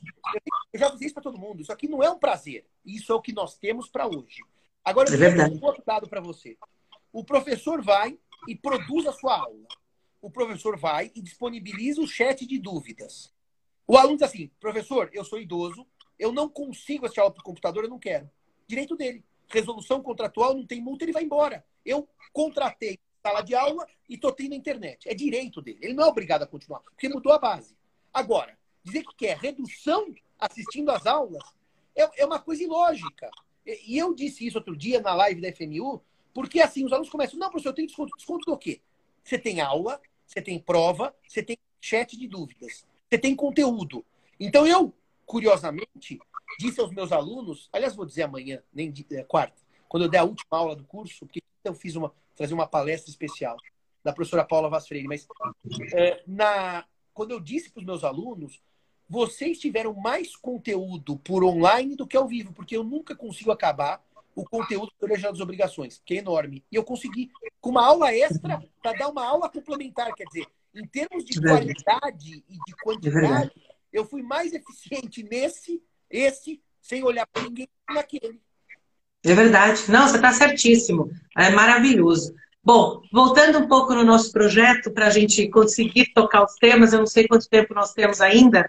eu 0.72 0.80
já 0.80 0.88
disse 0.90 1.06
isso 1.06 1.14
para 1.14 1.22
todo 1.22 1.38
mundo, 1.38 1.60
isso 1.60 1.72
aqui 1.72 1.88
não 1.88 2.02
é 2.02 2.10
um 2.10 2.18
prazer. 2.18 2.66
Isso 2.84 3.12
é 3.12 3.14
o 3.14 3.20
que 3.20 3.32
nós 3.32 3.58
temos 3.58 3.88
para 3.88 4.06
hoje. 4.06 4.42
Agora, 4.84 5.10
eu 5.10 5.22
é 5.22 5.34
tenho 5.34 5.60
um 5.60 5.64
outro 5.64 5.82
dado 5.84 6.08
para 6.08 6.20
você. 6.20 6.56
O 7.12 7.24
professor 7.24 7.82
vai 7.82 8.18
e 8.48 8.54
produz 8.54 9.06
a 9.06 9.12
sua 9.12 9.38
aula. 9.38 9.66
O 10.22 10.30
professor 10.30 10.78
vai 10.78 11.12
e 11.14 11.20
disponibiliza 11.20 12.00
o 12.00 12.06
chat 12.06 12.46
de 12.46 12.58
dúvidas. 12.58 13.34
O 13.86 13.98
aluno 13.98 14.16
diz 14.16 14.22
assim: 14.22 14.50
professor, 14.58 15.10
eu 15.12 15.24
sou 15.24 15.38
idoso, 15.38 15.86
eu 16.18 16.32
não 16.32 16.48
consigo 16.48 17.04
assistir 17.04 17.20
aula 17.20 17.34
por 17.34 17.42
computador, 17.42 17.84
eu 17.84 17.90
não 17.90 17.98
quero. 17.98 18.30
Direito 18.66 18.96
dele 18.96 19.22
resolução 19.52 20.02
contratual, 20.02 20.54
não 20.54 20.66
tem 20.66 20.80
multa, 20.80 21.04
ele 21.04 21.12
vai 21.12 21.22
embora. 21.22 21.64
Eu 21.84 22.08
contratei 22.32 22.98
sala 23.22 23.42
de 23.42 23.54
aula 23.54 23.86
e 24.08 24.14
estou 24.14 24.32
tendo 24.32 24.54
internet. 24.54 25.08
É 25.08 25.14
direito 25.14 25.60
dele. 25.60 25.78
Ele 25.82 25.94
não 25.94 26.04
é 26.04 26.06
obrigado 26.06 26.42
a 26.42 26.46
continuar, 26.46 26.80
porque 26.80 27.08
mudou 27.08 27.32
a 27.32 27.38
base. 27.38 27.76
Agora, 28.12 28.58
dizer 28.82 29.04
que 29.04 29.14
quer 29.14 29.36
redução 29.36 30.12
assistindo 30.38 30.90
às 30.90 31.06
aulas 31.06 31.42
é, 31.94 32.22
é 32.22 32.26
uma 32.26 32.40
coisa 32.40 32.62
ilógica. 32.62 33.30
E 33.64 33.96
eu 33.96 34.12
disse 34.14 34.46
isso 34.46 34.58
outro 34.58 34.76
dia 34.76 35.00
na 35.00 35.14
live 35.14 35.40
da 35.40 35.52
FMU, 35.52 36.02
porque 36.34 36.60
assim, 36.60 36.84
os 36.84 36.92
alunos 36.92 37.10
começam, 37.10 37.38
não, 37.38 37.48
professor, 37.48 37.70
eu 37.70 37.74
tenho 37.74 37.86
desconto. 37.86 38.16
Desconto 38.16 38.50
do 38.50 38.58
quê? 38.58 38.80
Você 39.22 39.38
tem 39.38 39.60
aula, 39.60 40.00
você 40.32 40.40
tem 40.40 40.58
prova, 40.58 41.14
você 41.28 41.42
tem 41.42 41.58
chat 41.80 42.16
de 42.16 42.26
dúvidas, 42.26 42.86
você 43.08 43.18
tem 43.18 43.36
conteúdo. 43.36 44.04
Então 44.40 44.66
eu, 44.66 44.92
curiosamente, 45.26 46.18
disse 46.58 46.80
aos 46.80 46.90
meus 46.90 47.12
alunos, 47.12 47.68
aliás, 47.72 47.94
vou 47.94 48.06
dizer 48.06 48.22
amanhã, 48.22 48.62
nem 48.72 48.92
é, 49.10 49.22
quarta, 49.24 49.60
quando 49.88 50.04
eu 50.04 50.08
der 50.08 50.18
a 50.18 50.24
última 50.24 50.56
aula 50.56 50.74
do 50.74 50.84
curso, 50.84 51.26
porque 51.26 51.42
eu 51.64 51.74
fiz 51.74 51.96
uma, 51.96 52.12
trazer 52.34 52.54
uma 52.54 52.66
palestra 52.66 53.10
especial 53.10 53.56
da 54.02 54.12
professora 54.12 54.44
Paula 54.44 54.68
Vaz 54.68 54.88
Freire, 54.88 55.06
mas 55.06 55.26
é, 55.94 56.22
na, 56.26 56.84
quando 57.12 57.32
eu 57.32 57.40
disse 57.40 57.70
para 57.70 57.80
os 57.80 57.86
meus 57.86 58.02
alunos, 58.02 58.60
vocês 59.08 59.58
tiveram 59.58 59.92
mais 59.94 60.34
conteúdo 60.34 61.18
por 61.18 61.44
online 61.44 61.94
do 61.94 62.06
que 62.06 62.16
ao 62.16 62.26
vivo, 62.26 62.52
porque 62.52 62.76
eu 62.76 62.82
nunca 62.82 63.14
consigo 63.14 63.52
acabar 63.52 64.02
o 64.34 64.44
conteúdo 64.44 64.86
do 64.86 64.98
Colegiado 64.98 65.34
das 65.34 65.42
Obrigações, 65.42 66.00
que 66.04 66.14
é 66.14 66.18
enorme. 66.18 66.64
E 66.70 66.76
eu 66.76 66.84
consegui, 66.84 67.30
com 67.60 67.70
uma 67.70 67.84
aula 67.84 68.14
extra, 68.14 68.62
para 68.82 68.98
dar 68.98 69.08
uma 69.08 69.24
aula 69.24 69.50
complementar. 69.50 70.12
Quer 70.14 70.24
dizer, 70.24 70.46
em 70.74 70.86
termos 70.86 71.24
de 71.24 71.40
qualidade 71.40 72.44
e 72.48 72.54
de 72.54 72.74
quantidade, 72.82 73.52
eu 73.92 74.04
fui 74.04 74.22
mais 74.22 74.52
eficiente 74.52 75.22
nesse 75.22 75.82
esse, 76.12 76.60
sem 76.80 77.02
olhar 77.02 77.26
para 77.26 77.42
ninguém, 77.42 77.68
naquele. 77.88 78.40
É 79.24 79.34
verdade. 79.34 79.90
Não, 79.90 80.06
você 80.06 80.16
está 80.16 80.32
certíssimo. 80.32 81.10
É 81.36 81.50
maravilhoso. 81.50 82.34
Bom, 82.62 83.02
voltando 83.12 83.58
um 83.58 83.66
pouco 83.66 83.94
no 83.94 84.04
nosso 84.04 84.30
projeto, 84.30 84.92
para 84.92 85.06
a 85.06 85.10
gente 85.10 85.48
conseguir 85.48 86.12
tocar 86.12 86.44
os 86.44 86.54
temas, 86.54 86.92
eu 86.92 87.00
não 87.00 87.06
sei 87.06 87.26
quanto 87.26 87.48
tempo 87.48 87.74
nós 87.74 87.92
temos 87.92 88.20
ainda, 88.20 88.68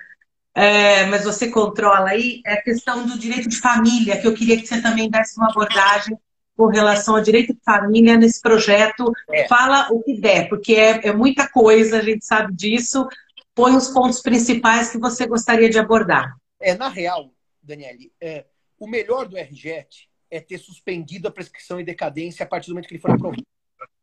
é, 0.56 1.06
mas 1.08 1.24
você 1.24 1.50
controla 1.50 2.10
aí, 2.10 2.42
é 2.46 2.54
a 2.54 2.62
questão 2.62 3.06
do 3.06 3.18
direito 3.18 3.50
de 3.50 3.60
família, 3.60 4.20
que 4.20 4.28
eu 4.28 4.34
queria 4.34 4.60
que 4.60 4.68
você 4.68 4.82
também 4.82 5.10
desse 5.10 5.38
uma 5.38 5.50
abordagem 5.50 6.18
com 6.56 6.68
relação 6.68 7.16
ao 7.16 7.22
direito 7.22 7.54
de 7.54 7.60
família 7.64 8.18
nesse 8.18 8.40
projeto. 8.40 9.12
É. 9.32 9.48
Fala 9.48 9.92
o 9.92 10.04
que 10.04 10.20
der, 10.20 10.48
porque 10.50 10.76
é, 10.76 11.08
é 11.08 11.14
muita 11.14 11.50
coisa, 11.50 11.98
a 11.98 12.04
gente 12.04 12.24
sabe 12.24 12.54
disso. 12.54 13.08
Põe 13.56 13.76
os 13.76 13.90
pontos 13.90 14.22
principais 14.22 14.92
que 14.92 15.00
você 15.00 15.26
gostaria 15.26 15.70
de 15.70 15.80
abordar. 15.80 16.36
É, 16.60 16.76
na 16.76 16.88
real, 16.88 17.34
Daniele, 17.62 18.12
é, 18.22 18.46
o 18.80 18.88
melhor 18.88 19.28
do 19.28 19.38
RJET 19.38 20.08
é 20.30 20.40
ter 20.40 20.58
suspendido 20.58 21.28
a 21.28 21.32
prescrição 21.32 21.80
e 21.80 21.84
decadência 21.84 22.44
a 22.44 22.48
partir 22.48 22.68
do 22.68 22.74
momento 22.74 22.88
que 22.88 22.94
ele 22.96 23.02
for 23.02 23.12
aprovado. 23.12 23.44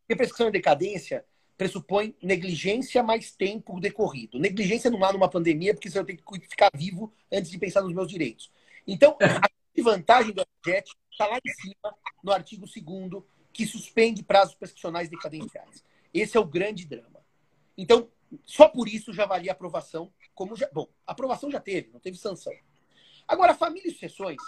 Porque 0.01 0.17
prescrição 0.17 0.49
e 0.49 0.53
decadência 0.53 1.25
pressupõe 1.61 2.17
negligência 2.23 3.03
mais 3.03 3.33
tempo 3.33 3.79
decorrido. 3.79 4.39
Negligência 4.39 4.91
não 4.91 5.05
há 5.05 5.13
numa 5.13 5.29
pandemia, 5.29 5.75
porque 5.75 5.91
você 5.91 5.99
vai 6.03 6.07
ter 6.07 6.17
que 6.17 6.49
ficar 6.49 6.71
vivo 6.75 7.13
antes 7.31 7.51
de 7.51 7.59
pensar 7.59 7.83
nos 7.83 7.93
meus 7.93 8.09
direitos. 8.09 8.51
Então, 8.87 9.15
a 9.21 9.83
vantagem 9.83 10.33
do 10.33 10.43
RJET 10.65 10.91
está 11.13 11.27
lá 11.27 11.37
em 11.37 11.53
cima, 11.53 11.95
no 12.25 12.33
artigo 12.33 12.65
2 12.65 13.23
que 13.53 13.67
suspende 13.67 14.23
prazos 14.23 14.55
prescricionais 14.55 15.11
decadenciais. 15.11 15.85
Esse 16.15 16.35
é 16.35 16.41
o 16.41 16.47
grande 16.47 16.87
drama. 16.87 17.21
Então, 17.77 18.09
só 18.47 18.67
por 18.67 18.89
isso 18.89 19.13
já 19.13 19.27
valia 19.27 19.53
aprovação 19.53 20.11
como 20.35 20.57
já, 20.57 20.67
bom, 20.73 20.89
aprovação 21.07 21.51
já 21.51 21.61
teve, 21.61 21.91
não 21.93 22.01
teve 22.01 22.17
sanção. 22.17 22.55
Agora, 23.29 23.55
família 23.55 23.91
e 23.91 23.93
sucessões, 23.93 24.39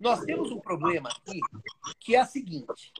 nós 0.00 0.24
temos 0.24 0.50
um 0.50 0.60
problema 0.60 1.10
aqui 1.10 1.38
que 2.00 2.16
é 2.16 2.20
a 2.20 2.24
seguinte: 2.24 2.94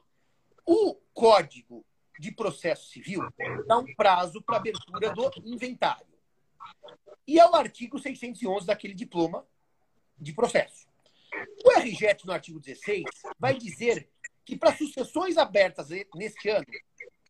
o 0.67 0.95
Código 1.15 1.87
de 2.19 2.33
Processo 2.33 2.89
Civil 2.89 3.21
dá 3.67 3.79
um 3.79 3.95
prazo 3.95 4.41
para 4.43 4.57
abertura 4.57 5.11
do 5.11 5.31
inventário. 5.45 6.07
E 7.27 7.39
é 7.39 7.47
o 7.49 7.55
artigo 7.55 7.99
611 7.99 8.67
daquele 8.67 8.95
diploma 8.95 9.47
de 10.19 10.33
processo. 10.33 10.87
O 11.65 11.71
RGET, 11.79 12.27
no 12.27 12.33
artigo 12.33 12.61
16, 12.61 13.05
vai 13.39 13.55
dizer 13.55 14.09
que 14.45 14.57
para 14.57 14.77
sucessões 14.77 15.37
abertas 15.37 15.89
neste 16.15 16.49
ano, 16.49 16.67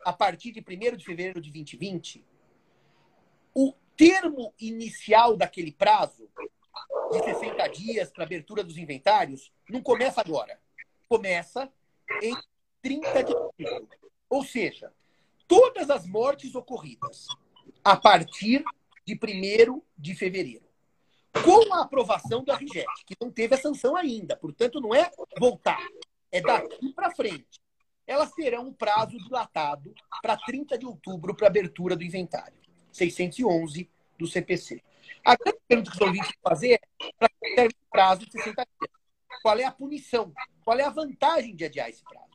a 0.05 0.13
partir 0.13 0.53
de 0.53 0.61
1 0.61 0.97
de 0.97 1.05
fevereiro 1.05 1.41
de 1.41 1.51
2020, 1.51 2.25
o 3.55 3.73
termo 3.97 4.55
inicial 4.61 5.37
daquele 5.37 5.73
prazo, 5.73 6.29
de 7.11 7.25
60 7.25 7.69
dias 7.69 8.11
para 8.11 8.25
abertura 8.25 8.63
dos 8.63 8.77
inventários, 8.77 9.51
não 9.69 9.81
começa 9.83 10.21
agora. 10.21 10.61
Começa 11.09 11.73
em 12.23 12.37
30 12.83 13.25
de 13.25 13.33
outubro. 13.33 14.06
Ou 14.29 14.45
seja, 14.45 14.93
todas 15.47 15.91
as 15.91 16.07
mortes 16.07 16.55
ocorridas 16.55 17.27
a 17.85 17.97
partir 17.97 18.65
de 19.07 19.15
1 19.15 19.83
de 19.97 20.15
fevereiro. 20.15 20.67
Com 21.45 21.73
a 21.75 21.83
aprovação 21.83 22.43
do 22.43 22.53
RGET, 22.53 22.87
que 23.07 23.15
não 23.21 23.31
teve 23.31 23.55
a 23.55 23.59
sanção 23.59 23.95
ainda, 23.95 24.37
portanto, 24.37 24.81
não 24.81 24.95
é 24.95 25.11
voltar, 25.39 25.87
é 26.33 26.41
daqui 26.41 26.93
para 26.93 27.15
frente. 27.15 27.61
Elas 28.07 28.33
terão 28.33 28.69
um 28.69 28.73
prazo 28.73 29.19
dilatado 29.19 29.95
para 30.23 30.37
30 30.37 30.79
de 30.79 30.87
outubro 30.87 31.35
para 31.35 31.49
abertura 31.49 31.97
do 31.97 32.05
inventário. 32.05 32.57
611 32.93 33.91
do 34.19 34.27
CPC. 34.27 34.83
A 35.25 35.37
grande 35.37 35.59
pergunta 35.69 35.91
que 35.91 35.97
os 35.97 36.01
ouvintes 36.01 36.33
fazer 36.43 36.73
é 36.73 36.81
para 37.19 37.29
ter 37.41 37.77
prazo 37.91 38.25
de 38.25 38.33
60 38.33 38.55
dias. 38.65 38.91
Qual 39.43 39.59
é 39.59 39.65
a 39.65 39.73
punição? 39.73 40.33
Qual 40.65 40.79
é 40.79 40.85
a 40.85 40.91
vantagem 40.91 41.55
de 41.55 41.65
adiar 41.65 41.89
esse 41.89 42.03
prazo? 42.05 42.26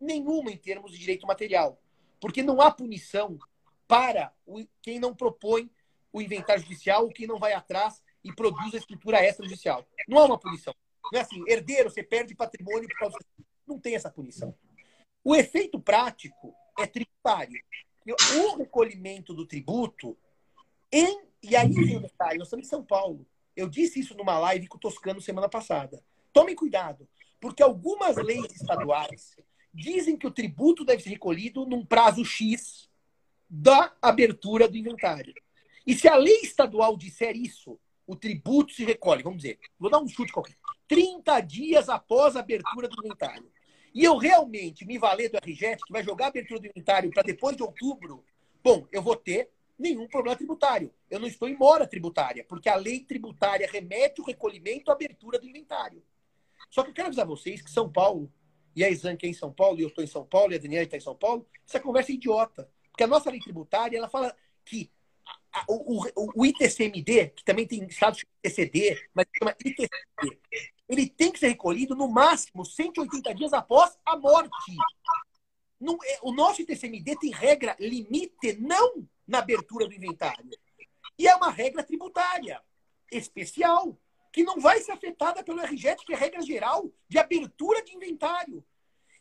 Nenhuma 0.00 0.50
em 0.50 0.56
termos 0.56 0.92
de 0.92 0.98
direito 0.98 1.26
material. 1.26 1.80
Porque 2.20 2.42
não 2.42 2.60
há 2.60 2.70
punição 2.70 3.38
para 3.86 4.32
quem 4.82 4.98
não 4.98 5.14
propõe 5.14 5.70
o 6.12 6.20
inventário 6.20 6.62
judicial 6.62 7.04
ou 7.04 7.10
quem 7.10 7.26
não 7.26 7.38
vai 7.38 7.52
atrás 7.52 8.02
e 8.24 8.32
produz 8.32 8.74
a 8.74 8.78
escritura 8.78 9.24
extrajudicial. 9.24 9.86
Não 10.06 10.18
há 10.18 10.24
uma 10.26 10.38
punição. 10.38 10.74
Não 11.12 11.18
é 11.18 11.22
assim, 11.22 11.42
herdeiro, 11.48 11.90
você 11.90 12.02
perde 12.02 12.34
patrimônio 12.34 12.88
por 12.88 12.98
causa. 12.98 13.18
Não 13.66 13.78
tem 13.78 13.94
essa 13.94 14.10
punição. 14.10 14.54
O 15.24 15.34
efeito 15.34 15.80
prático 15.80 16.54
é 16.78 16.86
tributário. 16.86 17.60
O 18.40 18.56
recolhimento 18.56 19.34
do 19.34 19.46
tributo 19.46 20.16
em, 20.90 21.22
e 21.42 21.54
aí 21.54 21.68
detalhe, 22.00 22.38
nós 22.38 22.48
estamos 22.48 22.66
em 22.66 22.68
São 22.68 22.82
Paulo. 22.82 23.26
Eu 23.54 23.68
disse 23.68 24.00
isso 24.00 24.16
numa 24.16 24.38
live 24.38 24.68
com 24.68 24.76
o 24.76 24.80
Toscano 24.80 25.20
semana 25.20 25.48
passada. 25.48 26.02
Tomem 26.32 26.54
cuidado, 26.54 27.08
porque 27.40 27.62
algumas 27.62 28.16
leis 28.16 28.52
estaduais 28.52 29.36
dizem 29.78 30.16
que 30.16 30.26
o 30.26 30.30
tributo 30.30 30.84
deve 30.84 31.02
ser 31.02 31.10
recolhido 31.10 31.64
num 31.64 31.84
prazo 31.84 32.24
X 32.24 32.88
da 33.48 33.94
abertura 34.02 34.68
do 34.68 34.76
inventário. 34.76 35.32
E 35.86 35.94
se 35.94 36.08
a 36.08 36.16
lei 36.16 36.40
estadual 36.42 36.96
disser 36.96 37.36
isso, 37.36 37.78
o 38.06 38.16
tributo 38.16 38.72
se 38.72 38.84
recolhe, 38.84 39.22
vamos 39.22 39.42
dizer, 39.42 39.58
vou 39.78 39.90
dar 39.90 40.00
um 40.00 40.08
chute 40.08 40.32
qualquer, 40.32 40.56
30 40.88 41.40
dias 41.40 41.88
após 41.88 42.36
a 42.36 42.40
abertura 42.40 42.88
do 42.88 42.96
inventário. 43.04 43.50
E 43.94 44.04
eu 44.04 44.16
realmente 44.16 44.84
me 44.84 44.98
valer 44.98 45.30
do 45.30 45.38
RGET, 45.38 45.82
que 45.84 45.92
vai 45.92 46.02
jogar 46.02 46.26
a 46.26 46.28
abertura 46.28 46.60
do 46.60 46.66
inventário 46.66 47.10
para 47.10 47.22
depois 47.22 47.56
de 47.56 47.62
outubro, 47.62 48.24
bom, 48.62 48.86
eu 48.92 49.02
vou 49.02 49.16
ter 49.16 49.50
nenhum 49.78 50.08
problema 50.08 50.36
tributário. 50.36 50.92
Eu 51.08 51.20
não 51.20 51.28
estou 51.28 51.48
em 51.48 51.56
mora 51.56 51.86
tributária, 51.86 52.44
porque 52.44 52.68
a 52.68 52.74
lei 52.74 53.00
tributária 53.00 53.68
remete 53.70 54.20
o 54.20 54.24
recolhimento 54.24 54.90
à 54.90 54.94
abertura 54.94 55.38
do 55.38 55.48
inventário. 55.48 56.02
Só 56.70 56.82
que 56.82 56.90
eu 56.90 56.94
quero 56.94 57.08
avisar 57.08 57.26
vocês 57.26 57.62
que 57.62 57.70
São 57.70 57.90
Paulo, 57.90 58.30
e 58.78 58.84
a 58.84 58.88
Exan 58.88 59.16
que 59.16 59.26
é 59.26 59.28
em 59.28 59.34
São 59.34 59.52
Paulo, 59.52 59.80
e 59.80 59.82
eu 59.82 59.88
estou 59.88 60.04
em 60.04 60.06
São 60.06 60.24
Paulo, 60.24 60.52
e 60.52 60.54
a 60.54 60.58
Daniela 60.58 60.84
está 60.84 60.96
em 60.96 61.00
São 61.00 61.16
Paulo, 61.16 61.44
essa 61.66 61.80
conversa 61.80 62.12
é 62.12 62.14
idiota. 62.14 62.70
Porque 62.92 63.02
a 63.02 63.08
nossa 63.08 63.28
lei 63.28 63.40
tributária, 63.40 63.98
ela 63.98 64.08
fala 64.08 64.32
que 64.64 64.88
o, 65.66 66.04
o, 66.04 66.32
o 66.36 66.46
ITCMD, 66.46 67.30
que 67.30 67.44
também 67.44 67.66
tem 67.66 67.84
estado 67.86 68.16
de 68.16 68.26
ITCD, 68.44 69.08
mas 69.12 69.26
chama 69.36 69.50
ITCMD, 69.50 70.38
ele 70.88 71.08
tem 71.08 71.32
que 71.32 71.40
ser 71.40 71.48
recolhido 71.48 71.96
no 71.96 72.06
máximo 72.06 72.64
180 72.64 73.34
dias 73.34 73.52
após 73.52 73.98
a 74.06 74.16
morte. 74.16 74.76
É, 76.04 76.18
o 76.22 76.30
nosso 76.30 76.62
ITCMD 76.62 77.16
tem 77.16 77.32
regra 77.32 77.76
limite 77.80 78.52
não 78.60 79.04
na 79.26 79.38
abertura 79.38 79.88
do 79.88 79.94
inventário. 79.94 80.48
E 81.18 81.26
é 81.26 81.34
uma 81.34 81.50
regra 81.50 81.82
tributária 81.82 82.62
especial, 83.10 83.98
que 84.38 84.44
não 84.44 84.60
vai 84.60 84.80
ser 84.80 84.92
afetada 84.92 85.42
pelo 85.42 85.60
RGET, 85.60 86.06
que 86.06 86.12
é 86.12 86.16
regra 86.16 86.40
geral 86.42 86.88
de 87.08 87.18
abertura 87.18 87.82
de 87.82 87.92
inventário. 87.96 88.64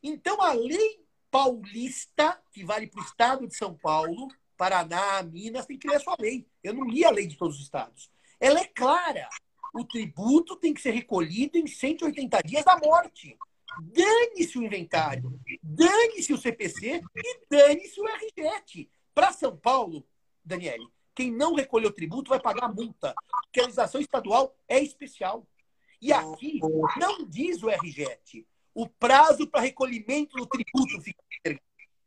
Então, 0.03 0.39
a 0.43 0.53
lei 0.53 1.03
paulista, 1.31 2.39
que 2.51 2.63
vale 2.63 2.85
para 2.85 3.01
o 3.01 3.03
estado 3.03 3.47
de 3.47 3.55
São 3.55 3.75
Paulo, 3.75 4.27
Paraná, 4.55 5.23
Minas, 5.23 5.65
tem 5.65 5.75
que 5.75 5.87
ler 5.87 5.95
a 5.95 5.99
sua 5.99 6.15
lei. 6.19 6.47
Eu 6.63 6.75
não 6.75 6.85
li 6.85 7.03
a 7.03 7.09
lei 7.09 7.25
de 7.25 7.35
todos 7.35 7.55
os 7.55 7.63
estados. 7.63 8.11
Ela 8.39 8.59
é 8.59 8.65
clara. 8.65 9.27
O 9.73 9.83
tributo 9.83 10.55
tem 10.55 10.71
que 10.71 10.81
ser 10.81 10.91
recolhido 10.91 11.57
em 11.57 11.65
180 11.65 12.39
dias 12.43 12.63
da 12.63 12.77
morte. 12.77 13.35
Dane-se 13.81 14.55
o 14.59 14.63
inventário, 14.63 15.39
dane-se 15.63 16.31
o 16.31 16.37
CPC 16.37 17.01
e 17.15 17.39
dane-se 17.49 17.99
o 17.99 18.05
RGET. 18.05 18.87
Para 19.15 19.33
São 19.33 19.57
Paulo, 19.57 20.07
Daniele, 20.45 20.87
quem 21.17 21.31
não 21.31 21.55
recolheu 21.55 21.91
tributo 21.91 22.29
vai 22.29 22.39
pagar 22.39 22.71
multa, 22.71 23.15
porque 23.45 23.59
a 23.59 23.63
legislação 23.63 23.99
estadual 23.99 24.55
é 24.67 24.79
especial. 24.79 25.47
E 25.99 26.13
aqui 26.13 26.59
não 26.95 27.25
diz 27.25 27.63
o 27.63 27.69
RGET. 27.69 28.47
O 28.71 28.87
prazo 28.87 29.47
para 29.47 29.61
recolhimento 29.61 30.37
do 30.37 30.45
tributo 30.45 31.01
fica. 31.01 31.19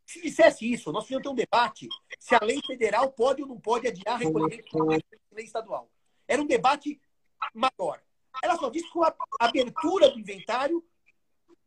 Se 0.07 0.23
dissesse 0.23 0.73
isso, 0.73 0.93
nós 0.93 1.07
tínhamos 1.07 1.25
ter 1.25 1.29
um 1.29 1.35
debate 1.35 1.89
se 2.21 2.37
a 2.37 2.41
lei 2.45 2.61
federal 2.65 3.11
pode 3.11 3.43
ou 3.43 3.49
não 3.49 3.61
pode 3.61 3.89
adiar 3.89 4.17
recolhimento 4.17 4.79
da 4.79 4.85
lei 5.33 5.45
estadual. 5.45 5.91
Era 6.29 6.41
um 6.41 6.47
debate 6.47 7.01
maior. 7.53 8.01
Ela 8.45 8.57
só 8.57 8.71
disse 8.71 8.93
que 8.93 8.99
a 9.01 9.15
abertura 9.41 10.09
do 10.09 10.21
inventário 10.21 10.85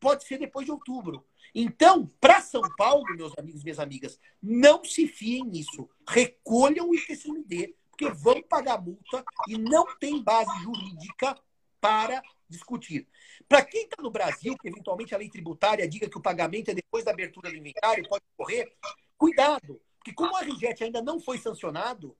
pode 0.03 0.25
ser 0.25 0.37
depois 0.37 0.65
de 0.65 0.71
outubro. 0.71 1.25
Então, 1.55 2.11
para 2.19 2.41
São 2.41 2.61
Paulo, 2.77 3.05
meus 3.15 3.31
amigos 3.37 3.61
e 3.61 3.63
minhas 3.63 3.79
amigas, 3.79 4.19
não 4.41 4.83
se 4.83 5.07
fiem 5.07 5.45
nisso. 5.45 5.89
Recolham 6.05 6.89
o 6.89 6.95
IPCMD, 6.95 7.73
porque 7.89 8.09
vão 8.09 8.41
pagar 8.43 8.81
multa 8.81 9.23
e 9.47 9.57
não 9.57 9.85
tem 9.97 10.21
base 10.21 10.51
jurídica 10.61 11.39
para 11.79 12.21
discutir. 12.49 13.07
Para 13.47 13.63
quem 13.63 13.85
está 13.85 14.01
no 14.03 14.11
Brasil, 14.11 14.57
que 14.57 14.67
eventualmente 14.67 15.15
a 15.15 15.17
lei 15.17 15.29
tributária 15.29 15.87
diga 15.87 16.09
que 16.09 16.17
o 16.17 16.21
pagamento 16.21 16.69
é 16.69 16.73
depois 16.73 17.05
da 17.05 17.11
abertura 17.11 17.49
do 17.49 17.55
inventário, 17.55 18.07
pode 18.09 18.25
correr, 18.35 18.75
cuidado, 19.17 19.79
porque 19.97 20.13
como 20.13 20.33
o 20.33 20.37
RGET 20.37 20.83
ainda 20.83 21.01
não 21.01 21.17
foi 21.17 21.37
sancionado, 21.37 22.13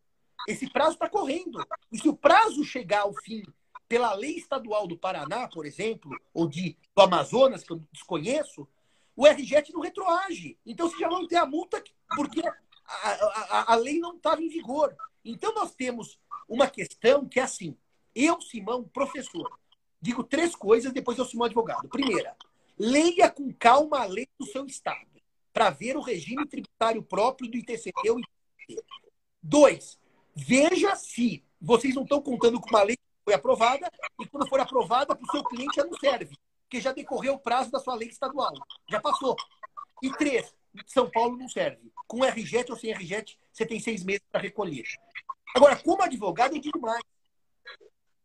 esse 0.48 0.70
prazo 0.72 0.94
está 0.94 1.10
correndo. 1.10 1.60
E 1.92 1.98
se 1.98 2.08
o 2.08 2.16
prazo 2.16 2.64
chegar 2.64 3.02
ao 3.02 3.14
fim 3.14 3.44
pela 3.88 4.14
lei 4.14 4.38
estadual 4.38 4.88
do 4.88 4.98
Paraná, 4.98 5.48
por 5.48 5.66
exemplo, 5.66 6.12
ou 6.34 6.48
de, 6.48 6.78
do 6.96 7.02
Amazonas, 7.02 7.64
que 7.64 7.72
eu 7.72 7.82
desconheço, 7.92 8.68
o 9.16 9.28
RGET 9.28 9.72
não 9.72 9.82
retroage. 9.82 10.58
Então 10.66 10.90
você 10.90 10.98
já 10.98 11.10
não 11.10 11.28
tem 11.28 11.38
a 11.38 11.46
multa 11.46 11.84
porque 12.16 12.42
a, 12.42 12.54
a, 12.88 13.74
a 13.74 13.76
lei 13.76 14.00
não 14.00 14.16
estava 14.16 14.42
em 14.42 14.50
vigor. 14.50 14.96
Então 15.24 15.54
nós 15.54 15.74
temos 15.74 16.20
uma 16.48 16.68
questão 16.68 17.28
que 17.28 17.40
é 17.40 17.44
assim. 17.44 17.78
Eu, 18.16 18.42
Simão, 18.42 18.84
professor, 18.84 19.60
digo 20.02 20.24
três 20.24 20.56
coisas, 20.56 20.92
depois 20.92 21.18
eu, 21.18 21.26
Simão, 21.26 21.46
advogado. 21.46 21.88
Primeira, 21.88 22.36
leia 22.78 23.30
com 23.30 23.54
calma 23.54 24.00
a 24.00 24.06
lei 24.06 24.28
do 24.40 24.46
seu 24.46 24.66
estado 24.66 25.08
para 25.52 25.70
ver 25.70 25.96
o 25.96 26.02
regime 26.02 26.48
tributário 26.48 27.04
próprio 27.04 27.50
do 27.50 27.58
ITCD 27.58 28.10
ou 28.10 28.20
ITCD. 28.20 28.84
Dois, 29.42 30.00
veja 30.36 30.96
se 30.96 31.44
vocês 31.62 31.96
não 31.96 32.04
estão 32.04 32.22
contando 32.22 32.60
com 32.60 32.70
uma 32.70 32.84
lei 32.84 32.98
foi 33.24 33.34
aprovada 33.34 33.90
e 34.20 34.28
quando 34.28 34.48
for 34.48 34.60
aprovada 34.60 35.16
para 35.16 35.26
o 35.26 35.32
seu 35.32 35.44
cliente 35.44 35.76
já 35.76 35.84
não 35.84 35.98
serve 35.98 36.36
porque 36.74 36.82
já 36.82 36.92
decorreu 36.92 37.36
o 37.36 37.40
prazo 37.40 37.70
da 37.70 37.80
sua 37.80 37.94
lei 37.94 38.10
estadual. 38.10 38.52
Já 38.90 39.00
passou. 39.00 39.36
E 40.02 40.10
três, 40.14 40.52
São 40.88 41.08
Paulo 41.08 41.38
não 41.38 41.48
serve. 41.48 41.94
Com 42.08 42.24
RJET 42.24 42.72
ou 42.72 42.76
sem 42.76 42.92
RJET, 42.92 43.38
você 43.52 43.64
tem 43.64 43.80
seis 43.80 44.04
meses 44.04 44.24
para 44.32 44.42
recolher. 44.42 44.84
Agora, 45.56 45.76
como 45.76 46.02
advogado, 46.02 46.56
eu 46.56 46.60
digo 46.60 46.82
mais. 46.82 47.04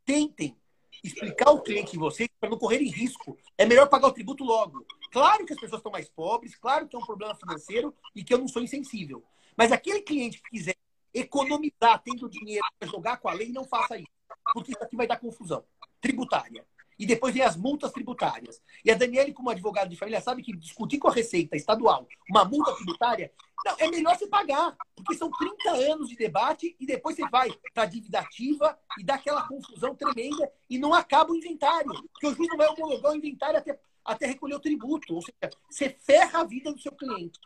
Tentem 0.03 0.57
explicar 1.05 1.49
ao 1.49 1.63
cliente 1.63 1.93
de 1.93 1.99
vocês 1.99 2.31
para 2.41 2.49
não 2.49 2.57
correrem 2.57 2.89
risco. 2.89 3.37
É 3.59 3.67
melhor 3.67 3.87
pagar 3.87 4.09
o 4.09 4.13
tributo 4.13 4.43
logo. 4.43 4.87
Claro 5.13 5.45
que 5.45 5.53
as 5.53 5.61
pessoas 5.61 5.81
estão 5.81 5.93
mais 5.93 6.09
pobres, 6.09 6.57
claro 6.57 6.89
que 6.89 6.97
é 6.97 6.99
um 6.99 7.05
problema 7.05 7.35
financeiro 7.35 7.95
e 8.17 8.25
que 8.25 8.33
eu 8.33 8.39
não 8.39 8.49
sou 8.49 8.63
insensível. 8.63 9.23
Mas 9.59 9.73
aquele 9.73 10.01
cliente 10.01 10.41
que 10.41 10.49
quiser 10.49 10.77
economizar 11.13 12.03
tendo 12.03 12.31
dinheiro 12.31 12.65
para 12.79 12.89
jogar 12.89 13.19
com 13.19 13.29
a 13.29 13.35
lei, 13.35 13.53
não 13.53 13.65
faça 13.65 13.99
isso. 13.99 14.18
Porque 14.53 14.73
isso 14.73 14.83
aqui 14.83 14.97
vai 14.97 15.07
dar 15.07 15.19
confusão 15.19 15.65
tributária 16.01 16.65
e 16.99 17.07
depois 17.07 17.33
vem 17.33 17.45
as 17.45 17.57
multas 17.57 17.93
tributárias. 17.93 18.61
E 18.85 18.91
a 18.91 18.95
Daniele, 18.95 19.33
como 19.33 19.51
advogada 19.51 19.89
de 19.89 19.97
família, 19.97 20.21
sabe 20.21 20.43
que 20.43 20.57
discutir 20.57 20.99
com 20.99 21.09
a 21.09 21.13
Receita 21.13 21.57
Estadual 21.57 22.09
uma 22.29 22.45
multa 22.45 22.75
tributária, 22.75 23.33
não, 23.65 23.77
é 23.79 23.89
melhor 23.89 24.17
você 24.17 24.27
pagar, 24.27 24.77
porque 24.97 25.15
são 25.15 25.31
30 25.31 25.71
anos 25.93 26.09
de 26.09 26.17
debate 26.17 26.77
e 26.79 26.87
depois 26.87 27.17
você 27.17 27.29
vai 27.29 27.51
para 27.73 27.85
a 27.85 27.87
dívida 27.87 28.21
ativa 28.21 28.79
e 28.99 29.05
dá 29.05 29.15
aquela 29.15 29.47
confusão 29.47 29.95
tremenda 29.95 30.51
e 30.69 30.79
não 30.79 30.93
acaba 30.93 31.33
o 31.33 31.37
inventário, 31.37 31.91
porque 32.13 32.27
o 32.27 32.35
juiz 32.35 32.49
não 32.49 32.57
vai 32.57 32.69
homologar 32.69 33.13
o 33.13 33.17
inventário 33.17 33.59
até, 33.59 33.79
até 34.05 34.27
recolher 34.27 34.55
o 34.55 34.61
tributo. 34.61 35.15
Ou 35.15 35.23
seja, 35.23 35.51
você 35.69 35.91
ferra 35.91 36.41
a 36.41 36.45
vida 36.45 36.73
do 36.73 36.81
seu 36.81 36.93
cliente. 36.93 37.39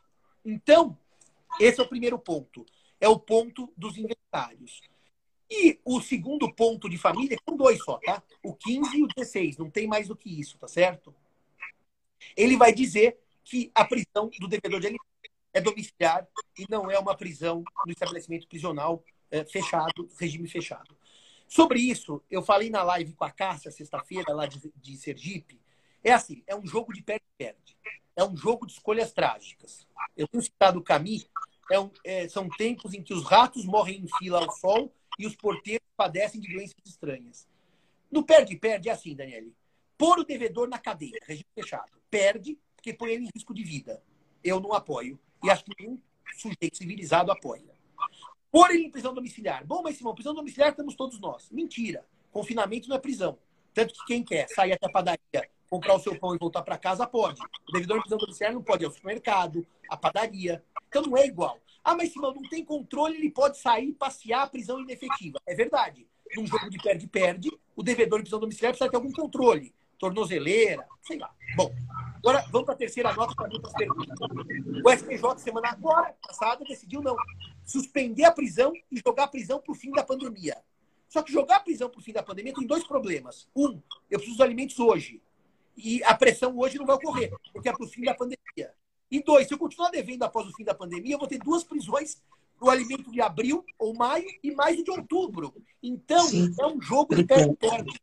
Então, 0.44 0.96
esse 1.60 1.80
é 1.80 1.82
o 1.82 1.88
primeiro 1.88 2.18
ponto. 2.18 2.64
É 3.00 3.08
o 3.08 3.18
ponto 3.18 3.72
dos 3.76 3.96
inventários. 3.96 4.80
E 5.54 5.78
o 5.84 6.00
segundo 6.00 6.50
ponto 6.50 6.88
de 6.88 6.96
família, 6.96 7.36
com 7.44 7.54
dois 7.54 7.84
só, 7.84 7.98
tá? 7.98 8.22
O 8.42 8.54
15 8.54 8.96
e 8.96 9.02
o 9.02 9.06
16, 9.06 9.58
não 9.58 9.68
tem 9.68 9.86
mais 9.86 10.08
do 10.08 10.16
que 10.16 10.40
isso, 10.40 10.56
tá 10.56 10.66
certo? 10.66 11.14
Ele 12.34 12.56
vai 12.56 12.72
dizer 12.72 13.18
que 13.44 13.70
a 13.74 13.84
prisão 13.84 14.30
do 14.40 14.48
devedor 14.48 14.80
de 14.80 14.86
alimentos 14.86 15.06
é 15.52 15.60
domiciliar 15.60 16.26
e 16.58 16.64
não 16.70 16.90
é 16.90 16.98
uma 16.98 17.14
prisão 17.14 17.62
no 17.84 17.92
estabelecimento 17.92 18.48
prisional 18.48 19.04
é, 19.30 19.44
fechado, 19.44 20.08
regime 20.18 20.48
fechado. 20.48 20.96
Sobre 21.46 21.80
isso, 21.80 22.22
eu 22.30 22.42
falei 22.42 22.70
na 22.70 22.82
live 22.82 23.12
com 23.12 23.24
a 23.24 23.30
Cássia, 23.30 23.70
sexta-feira, 23.70 24.32
lá 24.32 24.46
de, 24.46 24.72
de 24.74 24.96
Sergipe. 24.96 25.60
É 26.02 26.14
assim, 26.14 26.42
é 26.46 26.56
um 26.56 26.66
jogo 26.66 26.94
de 26.94 27.02
perde-perde. 27.02 27.76
É 28.16 28.24
um 28.24 28.34
jogo 28.34 28.66
de 28.66 28.72
escolhas 28.72 29.12
trágicas. 29.12 29.86
Eu 30.16 30.26
tenho 30.28 30.42
citado 30.42 30.78
o 30.78 30.82
Camus, 30.82 31.28
é 31.70 31.78
um, 31.78 31.90
é, 32.04 32.26
são 32.26 32.48
tempos 32.48 32.94
em 32.94 33.02
que 33.02 33.12
os 33.12 33.24
ratos 33.24 33.66
morrem 33.66 34.00
em 34.00 34.18
fila 34.18 34.42
ao 34.42 34.50
sol 34.52 34.90
e 35.18 35.26
os 35.26 35.36
porteiros 35.36 35.86
padecem 35.96 36.40
de 36.40 36.52
doenças 36.52 36.74
estranhas. 36.86 37.46
No 38.10 38.24
perde-perde 38.24 38.88
é 38.88 38.92
assim, 38.92 39.14
Daniele. 39.14 39.54
Pôr 39.96 40.18
o 40.18 40.24
devedor 40.24 40.68
na 40.68 40.78
cadeia, 40.78 41.18
regime 41.22 41.46
fechado. 41.54 41.90
Perde, 42.10 42.58
porque 42.74 42.92
põe 42.92 43.12
ele 43.12 43.24
em 43.24 43.30
risco 43.34 43.54
de 43.54 43.62
vida. 43.62 44.02
Eu 44.42 44.60
não 44.60 44.72
apoio. 44.72 45.18
E 45.42 45.50
acho 45.50 45.64
que 45.64 45.72
nenhum 45.78 45.98
sujeito 46.36 46.76
civilizado 46.76 47.30
apoia. 47.30 47.72
Pôr 48.50 48.70
ele 48.70 48.84
em 48.84 48.90
prisão 48.90 49.14
domiciliar. 49.14 49.64
Bom, 49.64 49.82
mas 49.82 49.96
Simão, 49.96 50.14
prisão 50.14 50.34
domiciliar 50.34 50.74
temos 50.74 50.94
todos 50.94 51.18
nós. 51.20 51.50
Mentira. 51.50 52.04
Confinamento 52.30 52.88
não 52.88 52.96
é 52.96 52.98
prisão. 52.98 53.38
Tanto 53.72 53.94
que 53.94 54.04
quem 54.06 54.22
quer 54.22 54.46
sair 54.48 54.72
até 54.72 54.86
a 54.86 54.90
padaria, 54.90 55.50
comprar 55.70 55.94
o 55.94 56.00
seu 56.00 56.18
pão 56.18 56.34
e 56.34 56.38
voltar 56.38 56.62
para 56.62 56.76
casa, 56.76 57.06
pode. 57.06 57.40
O 57.40 57.72
devedor 57.72 57.96
em 57.98 58.00
prisão 58.00 58.18
domiciliar 58.18 58.52
não 58.52 58.62
pode 58.62 58.84
ir 58.84 58.86
ao 58.86 58.92
supermercado, 58.92 59.66
à 59.88 59.96
padaria. 59.96 60.62
Então 60.88 61.02
não 61.02 61.16
é 61.16 61.26
igual. 61.26 61.58
Ah, 61.84 61.94
mas 61.96 62.12
Simão, 62.12 62.32
não 62.32 62.42
tem 62.42 62.64
controle, 62.64 63.16
ele 63.16 63.30
pode 63.30 63.58
sair, 63.58 63.92
passear, 63.92 64.50
prisão 64.50 64.80
inefetiva. 64.80 65.40
É 65.46 65.54
verdade. 65.54 66.06
Num 66.36 66.46
jogo 66.46 66.70
de 66.70 66.78
perde-perde, 66.78 67.50
o 67.76 67.82
devedor 67.82 68.20
em 68.20 68.22
prisão 68.22 68.40
domiciliar 68.40 68.72
precisa 68.72 68.90
ter 68.90 68.96
algum 68.96 69.12
controle. 69.12 69.74
Tornozeleira, 69.98 70.86
sei 71.02 71.18
lá. 71.18 71.32
Bom, 71.56 71.72
agora 72.16 72.44
vamos 72.50 72.64
para 72.64 72.74
a 72.74 72.78
terceira 72.78 73.12
nota 73.12 73.34
para 73.34 73.48
muitas 73.48 73.72
perguntas. 73.72 74.18
O 74.84 74.90
STJ, 74.90 75.38
semana 75.38 75.68
agora 75.70 76.14
passada, 76.26 76.64
decidiu 76.64 77.02
não 77.02 77.16
suspender 77.64 78.24
a 78.24 78.32
prisão 78.32 78.72
e 78.90 79.00
jogar 79.04 79.24
a 79.24 79.28
prisão 79.28 79.60
para 79.60 79.72
o 79.72 79.74
fim 79.74 79.90
da 79.90 80.02
pandemia. 80.02 80.56
Só 81.08 81.22
que 81.22 81.30
jogar 81.30 81.56
a 81.56 81.60
prisão 81.60 81.90
para 81.90 82.00
o 82.00 82.02
fim 82.02 82.12
da 82.12 82.22
pandemia 82.22 82.54
tem 82.54 82.66
dois 82.66 82.84
problemas. 82.84 83.48
Um, 83.54 83.80
eu 84.10 84.18
preciso 84.18 84.38
dos 84.38 84.40
alimentos 84.40 84.78
hoje. 84.80 85.22
E 85.76 86.02
a 86.04 86.14
pressão 86.14 86.58
hoje 86.58 86.78
não 86.78 86.86
vai 86.86 86.96
ocorrer, 86.96 87.32
porque 87.52 87.68
é 87.68 87.72
para 87.72 87.84
o 87.84 87.88
fim 87.88 88.02
da 88.02 88.14
pandemia. 88.14 88.74
E 89.12 89.22
dois, 89.22 89.46
se 89.46 89.52
eu 89.52 89.58
continuar 89.58 89.90
devendo 89.90 90.22
após 90.22 90.48
o 90.48 90.52
fim 90.54 90.64
da 90.64 90.74
pandemia, 90.74 91.14
eu 91.14 91.18
vou 91.18 91.28
ter 91.28 91.38
duas 91.38 91.62
prisões 91.62 92.22
para 92.58 92.66
o 92.66 92.70
alimento 92.70 93.12
de 93.12 93.20
abril 93.20 93.62
ou 93.78 93.92
maio 93.92 94.26
e 94.42 94.50
mais 94.52 94.82
de 94.82 94.90
outubro. 94.90 95.54
Então, 95.82 96.26
Sim. 96.26 96.54
é 96.58 96.66
um 96.66 96.80
jogo 96.80 97.14
de 97.14 97.22
pé 97.22 97.46
perde 97.54 98.00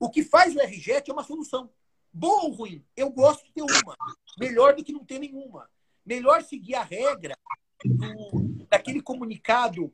O 0.00 0.10
que 0.10 0.24
faz 0.24 0.56
o 0.56 0.58
RJET 0.58 1.08
é 1.08 1.12
uma 1.12 1.22
solução. 1.22 1.70
Boa 2.12 2.42
ou 2.42 2.50
ruim? 2.50 2.84
Eu 2.96 3.08
gosto 3.08 3.44
de 3.44 3.52
ter 3.52 3.62
uma. 3.62 3.96
Melhor 4.36 4.74
do 4.74 4.82
que 4.82 4.92
não 4.92 5.04
ter 5.04 5.20
nenhuma. 5.20 5.70
Melhor 6.04 6.42
seguir 6.42 6.74
a 6.74 6.82
regra 6.82 7.38
do, 7.84 8.66
daquele 8.68 9.00
comunicado 9.00 9.92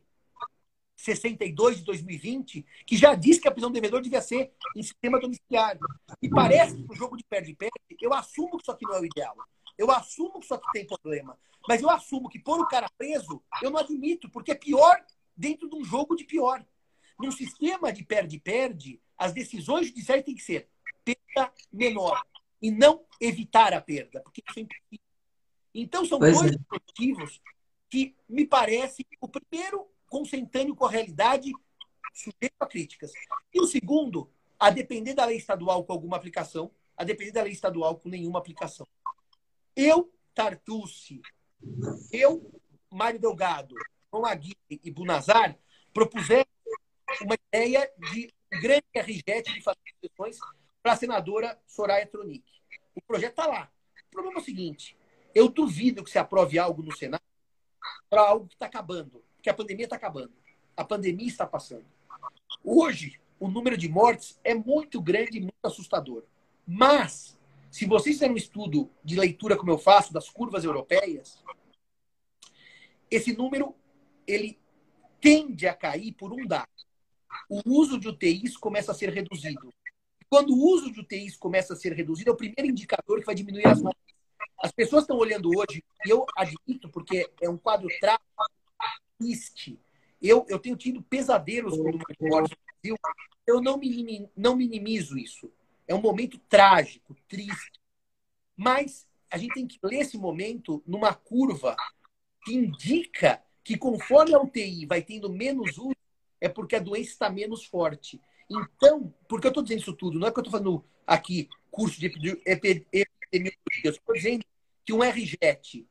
62 0.96 1.80
de 1.80 1.84
2020, 1.84 2.64
que 2.86 2.96
já 2.96 3.14
diz 3.14 3.38
que 3.38 3.48
a 3.48 3.50
prisão 3.50 3.68
do 3.68 3.74
devedor 3.74 4.00
devia 4.00 4.22
ser 4.22 4.50
em 4.74 4.82
sistema 4.82 5.20
domiciliar. 5.20 5.76
E 6.22 6.28
parece 6.30 6.82
que 6.82 6.90
o 6.90 6.94
jogo 6.94 7.18
de 7.18 7.24
perde-perde, 7.24 7.74
eu 8.00 8.14
assumo 8.14 8.56
que 8.56 8.62
isso 8.62 8.72
aqui 8.72 8.86
não 8.86 8.94
é 8.94 9.00
o 9.00 9.04
ideal. 9.04 9.36
Eu 9.76 9.90
assumo 9.90 10.38
que 10.38 10.44
isso 10.44 10.54
aqui 10.54 10.66
tem 10.72 10.86
problema. 10.86 11.38
Mas 11.68 11.82
eu 11.82 11.90
assumo 11.90 12.28
que 12.28 12.38
pôr 12.38 12.60
o 12.60 12.68
cara 12.68 12.90
preso, 12.96 13.42
eu 13.62 13.70
não 13.70 13.78
admito, 13.78 14.28
porque 14.28 14.52
é 14.52 14.54
pior 14.54 15.04
dentro 15.36 15.68
de 15.68 15.76
um 15.76 15.84
jogo 15.84 16.14
de 16.14 16.24
pior. 16.24 16.64
Num 17.18 17.30
sistema 17.30 17.92
de 17.92 18.04
perde-perde, 18.04 19.00
as 19.16 19.32
decisões 19.32 19.86
judiciais 19.86 20.22
têm 20.24 20.34
que 20.34 20.42
ser 20.42 20.68
perda 21.04 21.52
menor 21.72 22.22
e 22.60 22.70
não 22.70 23.04
evitar 23.20 23.72
a 23.72 23.80
perda, 23.80 24.20
porque 24.22 24.42
isso 24.48 24.58
é 24.58 24.62
impossível. 24.62 25.04
Então, 25.74 26.04
são 26.04 26.18
pois 26.18 26.38
dois 26.38 26.52
é. 26.52 26.58
motivos 26.70 27.40
que 27.90 28.14
me 28.28 28.46
parece 28.46 29.06
o 29.20 29.28
primeiro 29.28 29.86
consentâneo 30.08 30.74
com 30.74 30.84
a 30.84 30.90
realidade, 30.90 31.52
sujeito 32.12 32.54
a 32.60 32.66
críticas. 32.66 33.12
E 33.52 33.60
o 33.60 33.66
segundo, 33.66 34.30
a 34.58 34.70
depender 34.70 35.14
da 35.14 35.24
lei 35.24 35.36
estadual 35.36 35.84
com 35.84 35.92
alguma 35.92 36.16
aplicação, 36.16 36.70
a 36.96 37.04
depender 37.04 37.32
da 37.32 37.42
lei 37.42 37.52
estadual 37.52 37.96
com 37.96 38.08
nenhuma 38.08 38.38
aplicação. 38.38 38.86
Eu, 39.76 40.12
Tartucci, 40.34 41.20
eu, 42.12 42.60
Mário 42.90 43.18
Delgado, 43.18 43.74
João 44.10 44.24
Aguirre 44.24 44.56
e 44.70 44.90
Bunazar 44.90 45.58
propusemos 45.92 46.46
uma 47.22 47.36
ideia 47.52 47.90
de 48.10 48.32
grande 48.60 48.84
RJET 48.94 49.52
de 49.52 49.62
fazer 49.62 49.78
sessões 50.00 50.38
para 50.82 50.92
a 50.92 50.96
senadora 50.96 51.58
Soraya 51.66 52.06
Tronic. 52.06 52.44
O 52.94 53.00
projeto 53.00 53.30
está 53.30 53.46
lá. 53.46 53.70
O 54.08 54.10
problema 54.10 54.38
é 54.38 54.42
o 54.42 54.44
seguinte: 54.44 54.96
eu 55.34 55.48
duvido 55.48 56.04
que 56.04 56.10
se 56.10 56.18
aprove 56.18 56.58
algo 56.58 56.82
no 56.82 56.96
Senado 56.96 57.22
para 58.08 58.22
algo 58.22 58.46
que 58.46 58.54
está 58.54 58.66
acabando, 58.66 59.24
porque 59.34 59.50
a 59.50 59.54
pandemia 59.54 59.86
está 59.86 59.96
acabando. 59.96 60.32
A 60.76 60.84
pandemia 60.84 61.26
está 61.26 61.46
passando. 61.46 61.86
Hoje, 62.62 63.20
o 63.40 63.48
número 63.48 63.76
de 63.76 63.88
mortes 63.88 64.38
é 64.44 64.54
muito 64.54 65.00
grande 65.00 65.38
e 65.38 65.40
muito 65.40 65.54
assustador. 65.64 66.24
Mas 66.66 67.38
se 67.74 67.86
vocês 67.86 68.14
fizerem 68.14 68.32
um 68.32 68.38
estudo 68.38 68.88
de 69.02 69.16
leitura, 69.16 69.56
como 69.56 69.72
eu 69.72 69.78
faço, 69.78 70.12
das 70.12 70.30
curvas 70.30 70.62
europeias, 70.62 71.42
esse 73.10 73.36
número 73.36 73.74
ele 74.28 74.60
tende 75.20 75.66
a 75.66 75.74
cair 75.74 76.12
por 76.12 76.32
um 76.32 76.46
dado. 76.46 76.68
O 77.50 77.60
uso 77.66 77.98
de 77.98 78.06
UTIs 78.06 78.56
começa 78.56 78.92
a 78.92 78.94
ser 78.94 79.12
reduzido. 79.12 79.74
Quando 80.30 80.50
o 80.50 80.64
uso 80.64 80.92
de 80.92 81.00
UTIs 81.00 81.36
começa 81.36 81.72
a 81.72 81.76
ser 81.76 81.92
reduzido, 81.94 82.30
é 82.30 82.32
o 82.32 82.36
primeiro 82.36 82.66
indicador 82.70 83.18
que 83.18 83.26
vai 83.26 83.34
diminuir 83.34 83.66
as 83.66 83.82
mortes. 83.82 84.14
As 84.62 84.70
pessoas 84.70 85.02
estão 85.02 85.16
olhando 85.16 85.48
hoje, 85.48 85.82
e 86.06 86.10
eu 86.10 86.24
admito, 86.36 86.88
porque 86.90 87.28
é 87.40 87.50
um 87.50 87.58
quadro 87.58 87.88
trágico, 87.98 88.24
triste. 89.18 89.80
Eu, 90.22 90.46
eu 90.48 90.60
tenho 90.60 90.76
tido 90.76 91.02
pesadelos 91.02 91.76
com 91.76 91.88
o 91.88 91.90
de 91.90 91.98
Brasil. 92.20 92.96
Eu 93.44 93.60
não, 93.60 93.76
minim, 93.76 94.30
não 94.36 94.54
minimizo 94.54 95.18
isso. 95.18 95.50
É 95.86 95.94
um 95.94 96.00
momento 96.00 96.38
trágico, 96.48 97.16
triste. 97.28 97.80
Mas 98.56 99.06
a 99.30 99.36
gente 99.36 99.54
tem 99.54 99.66
que 99.66 99.78
ler 99.82 100.00
esse 100.00 100.16
momento 100.16 100.82
numa 100.86 101.12
curva 101.12 101.76
que 102.44 102.54
indica 102.54 103.42
que 103.62 103.76
conforme 103.76 104.34
a 104.34 104.40
UTI 104.40 104.86
vai 104.86 105.02
tendo 105.02 105.32
menos 105.32 105.78
uso, 105.78 105.96
é 106.40 106.48
porque 106.48 106.76
a 106.76 106.80
doença 106.80 107.10
está 107.10 107.30
menos 107.30 107.64
forte. 107.64 108.20
Então, 108.50 109.12
por 109.28 109.40
que 109.40 109.46
eu 109.46 109.50
estou 109.50 109.62
dizendo 109.62 109.80
isso 109.80 109.92
tudo? 109.94 110.18
Não 110.18 110.28
é 110.28 110.30
que 110.30 110.38
eu 110.38 110.42
estou 110.42 110.52
fazendo 110.52 110.84
aqui 111.06 111.48
curso 111.70 111.98
de 111.98 112.06
epidemiologia. 112.06 113.56
Eu 113.82 113.90
estou 113.90 114.14
dizendo 114.14 114.44
que 114.84 114.92
um 114.92 115.02
RJET 115.02 115.86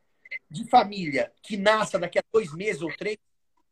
de 0.49 0.69
família 0.69 1.31
que 1.41 1.57
nasça 1.57 1.99
daqui 1.99 2.19
a 2.19 2.23
dois 2.31 2.53
meses 2.53 2.81
ou 2.81 2.95
três. 2.95 3.17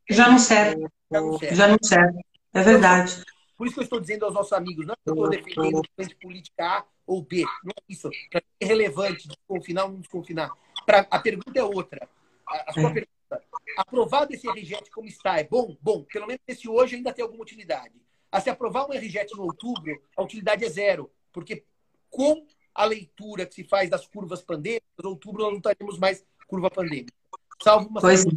Já 0.09 0.30
não 0.30 0.39
serve. 0.39 0.88
Já 1.11 1.22
não 1.22 1.38
serve. 1.38 1.55
Já 1.55 1.67
não 1.67 1.78
serve. 1.82 2.22
É 2.53 2.61
verdade. 2.63 3.24
Por 3.62 3.68
isso 3.68 3.76
que 3.76 3.82
eu 3.82 3.84
estou 3.84 3.99
dizendo 3.99 4.26
aos 4.26 4.34
nossos 4.34 4.53
amigos, 4.53 4.88
não 4.88 4.93
é 4.93 4.97
que 4.97 5.07
eu 5.07 5.14
estou 5.14 5.30
defendendo 5.30 5.82
de 5.99 6.16
política 6.16 6.66
A 6.66 6.86
ou 7.05 7.22
B. 7.22 7.43
Não 7.64 7.70
é 7.70 7.84
isso. 7.88 8.09
Para 8.32 8.41
é 8.59 8.66
relevante 8.66 9.28
desconfinar 9.28 9.84
ou 9.84 9.91
não 9.91 9.99
desconfinar. 9.99 10.51
Pra, 10.84 11.05
a 11.12 11.20
pergunta 11.20 11.59
é 11.59 11.64
outra. 11.64 12.09
A, 12.47 12.72
a 12.72 12.74
sua 12.74 12.89
é. 12.89 12.93
pergunta. 12.93 13.45
Aprovado 13.78 14.34
esse 14.34 14.49
RJET 14.49 14.89
como 14.89 15.07
está 15.07 15.38
é 15.38 15.43
bom? 15.43 15.78
Bom, 15.80 16.03
pelo 16.05 16.26
menos 16.26 16.41
esse 16.47 16.68
hoje 16.68 16.95
ainda 16.95 17.14
tem 17.14 17.22
alguma 17.22 17.43
utilidade. 17.43 17.93
A 18.32 18.41
se 18.41 18.49
aprovar 18.49 18.89
um 18.89 18.93
RJET 18.93 19.32
em 19.32 19.39
outubro, 19.39 20.01
a 20.18 20.24
utilidade 20.24 20.66
é 20.66 20.70
zero. 20.70 21.12
Porque 21.32 21.64
com 22.09 22.43
a 22.74 22.84
leitura 22.84 23.45
que 23.45 23.53
se 23.53 23.64
faz 23.64 23.91
das 23.91 24.07
curvas 24.07 24.41
pandêmicas, 24.41 24.89
em 25.03 25.07
outubro 25.07 25.43
nós 25.43 25.53
não 25.53 25.62
teremos 25.62 25.99
mais 25.99 26.26
curva 26.47 26.72
pandêmica. 26.72 27.14
Salvo 27.62 27.89
uma 27.89 28.01
pois 28.01 28.26
é. 28.26 28.30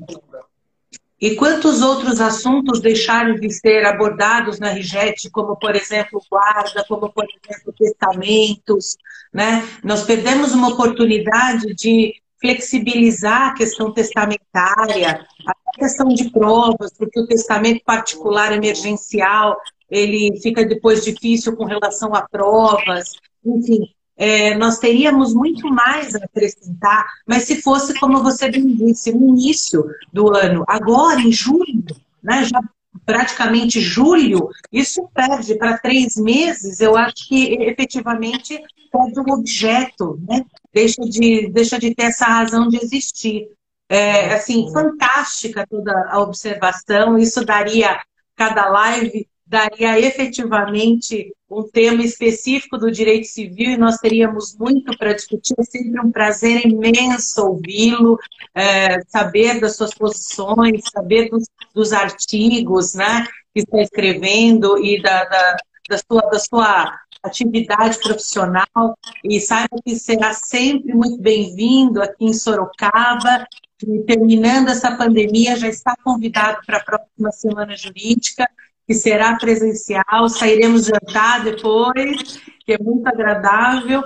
E 1.25 1.37
quantos 1.37 1.81
outros 1.81 2.21
assuntos 2.21 2.83
deixaram 2.83 3.35
de 3.37 3.51
ser 3.51 3.87
abordados 3.87 4.59
na 4.61 4.69
RIGET, 4.69 5.31
como, 5.31 5.57
por 5.57 5.75
exemplo, 5.75 6.23
guarda, 6.31 6.85
como, 6.87 7.11
por 7.11 7.25
exemplo, 7.25 7.73
testamentos, 7.73 8.99
né? 9.33 9.67
Nós 9.83 10.03
perdemos 10.03 10.53
uma 10.53 10.69
oportunidade 10.75 11.75
de 11.75 12.13
flexibilizar 12.39 13.49
a 13.49 13.55
questão 13.55 13.91
testamentária, 13.91 15.27
a 15.47 15.79
questão 15.79 16.09
de 16.09 16.31
provas, 16.31 16.93
porque 16.93 17.19
o 17.19 17.27
testamento 17.27 17.83
particular 17.87 18.53
emergencial, 18.53 19.57
ele 19.91 20.39
fica 20.43 20.63
depois 20.67 21.03
difícil 21.03 21.57
com 21.57 21.65
relação 21.65 22.15
a 22.15 22.29
provas, 22.29 23.13
enfim, 23.43 23.89
é, 24.17 24.57
nós 24.57 24.79
teríamos 24.79 25.35
muito 25.35 25.69
mais 25.69 26.15
a 26.15 26.19
acrescentar, 26.19 27.07
mas 27.27 27.45
se 27.45 27.61
fosse, 27.61 27.99
como 27.99 28.23
você 28.23 28.51
bem 28.51 28.75
disse, 28.75 29.13
no 29.13 29.29
início 29.29 29.85
do 30.13 30.35
ano, 30.35 30.65
agora 30.69 31.21
em 31.21 31.33
julho, 31.33 31.85
né, 32.23 32.45
já 32.45 32.61
praticamente 33.05 33.81
julho, 33.81 34.49
isso 34.73 35.09
perde 35.13 35.57
para 35.57 35.79
três 35.79 36.17
meses, 36.17 36.81
eu 36.81 36.97
acho 36.97 37.29
que 37.29 37.55
efetivamente 37.63 38.61
perde 38.91 39.21
o 39.21 39.35
objeto, 39.35 40.19
né? 40.27 40.45
deixa, 40.73 41.03
de, 41.03 41.49
deixa 41.51 41.79
de 41.79 41.95
ter 41.95 42.05
essa 42.05 42.27
razão 42.27 42.69
de 42.69 42.77
existir. 42.77 43.49
É, 43.89 44.35
assim, 44.35 44.73
fantástica 44.73 45.67
toda 45.69 45.93
a 46.11 46.19
observação, 46.21 47.19
isso 47.19 47.45
daria 47.45 48.01
cada 48.35 48.69
live 48.69 49.29
daria 49.55 50.01
efetivamente 50.01 51.33
um 51.49 51.63
tema 51.63 52.03
específico 52.03 52.77
do 52.77 52.91
direito 52.91 53.29
civil 53.29 53.71
e 53.71 53.77
nós 53.77 53.99
teríamos 53.99 54.57
muito 54.59 54.99
para 54.99 55.13
discutir. 55.13 55.55
É 55.57 55.63
sempre 55.63 56.01
um 56.01 56.11
prazer 56.11 56.67
imenso 56.67 57.47
ouvi-lo, 57.47 58.19
é, 58.53 59.01
saber 59.07 59.61
das 59.61 59.77
suas 59.77 59.95
posições, 59.95 60.83
saber 60.93 61.31
dos, 61.31 61.45
dos 61.73 61.93
artigos 61.93 62.95
né, 62.95 63.25
que 63.55 63.61
está 63.61 63.81
escrevendo 63.81 64.77
e 64.85 65.01
da, 65.01 65.25
da, 65.25 65.57
da, 65.89 65.99
sua, 65.99 66.23
da 66.23 66.39
sua 66.41 66.99
atividade 67.23 67.97
profissional. 68.01 68.99
E 69.23 69.41
saiba 69.41 69.77
que 69.85 69.95
será 69.95 70.35
sempre 70.35 70.93
muito 70.93 71.19
bem-vindo 71.19 72.03
aqui 72.03 72.25
em 72.25 72.35
Sorocaba. 72.35 73.47
E 73.87 74.03
terminando 74.03 74.71
essa 74.71 74.97
pandemia, 74.97 75.55
já 75.55 75.69
está 75.69 75.95
convidado 76.03 76.59
para 76.67 76.79
a 76.79 76.85
próxima 76.85 77.31
Semana 77.31 77.77
Jurídica, 77.77 78.49
que 78.87 78.95
será 78.95 79.37
presencial. 79.37 80.29
Sairemos 80.29 80.87
jantar 80.87 81.45
depois, 81.45 82.41
que 82.65 82.73
é 82.73 82.79
muito 82.79 83.07
agradável. 83.07 84.03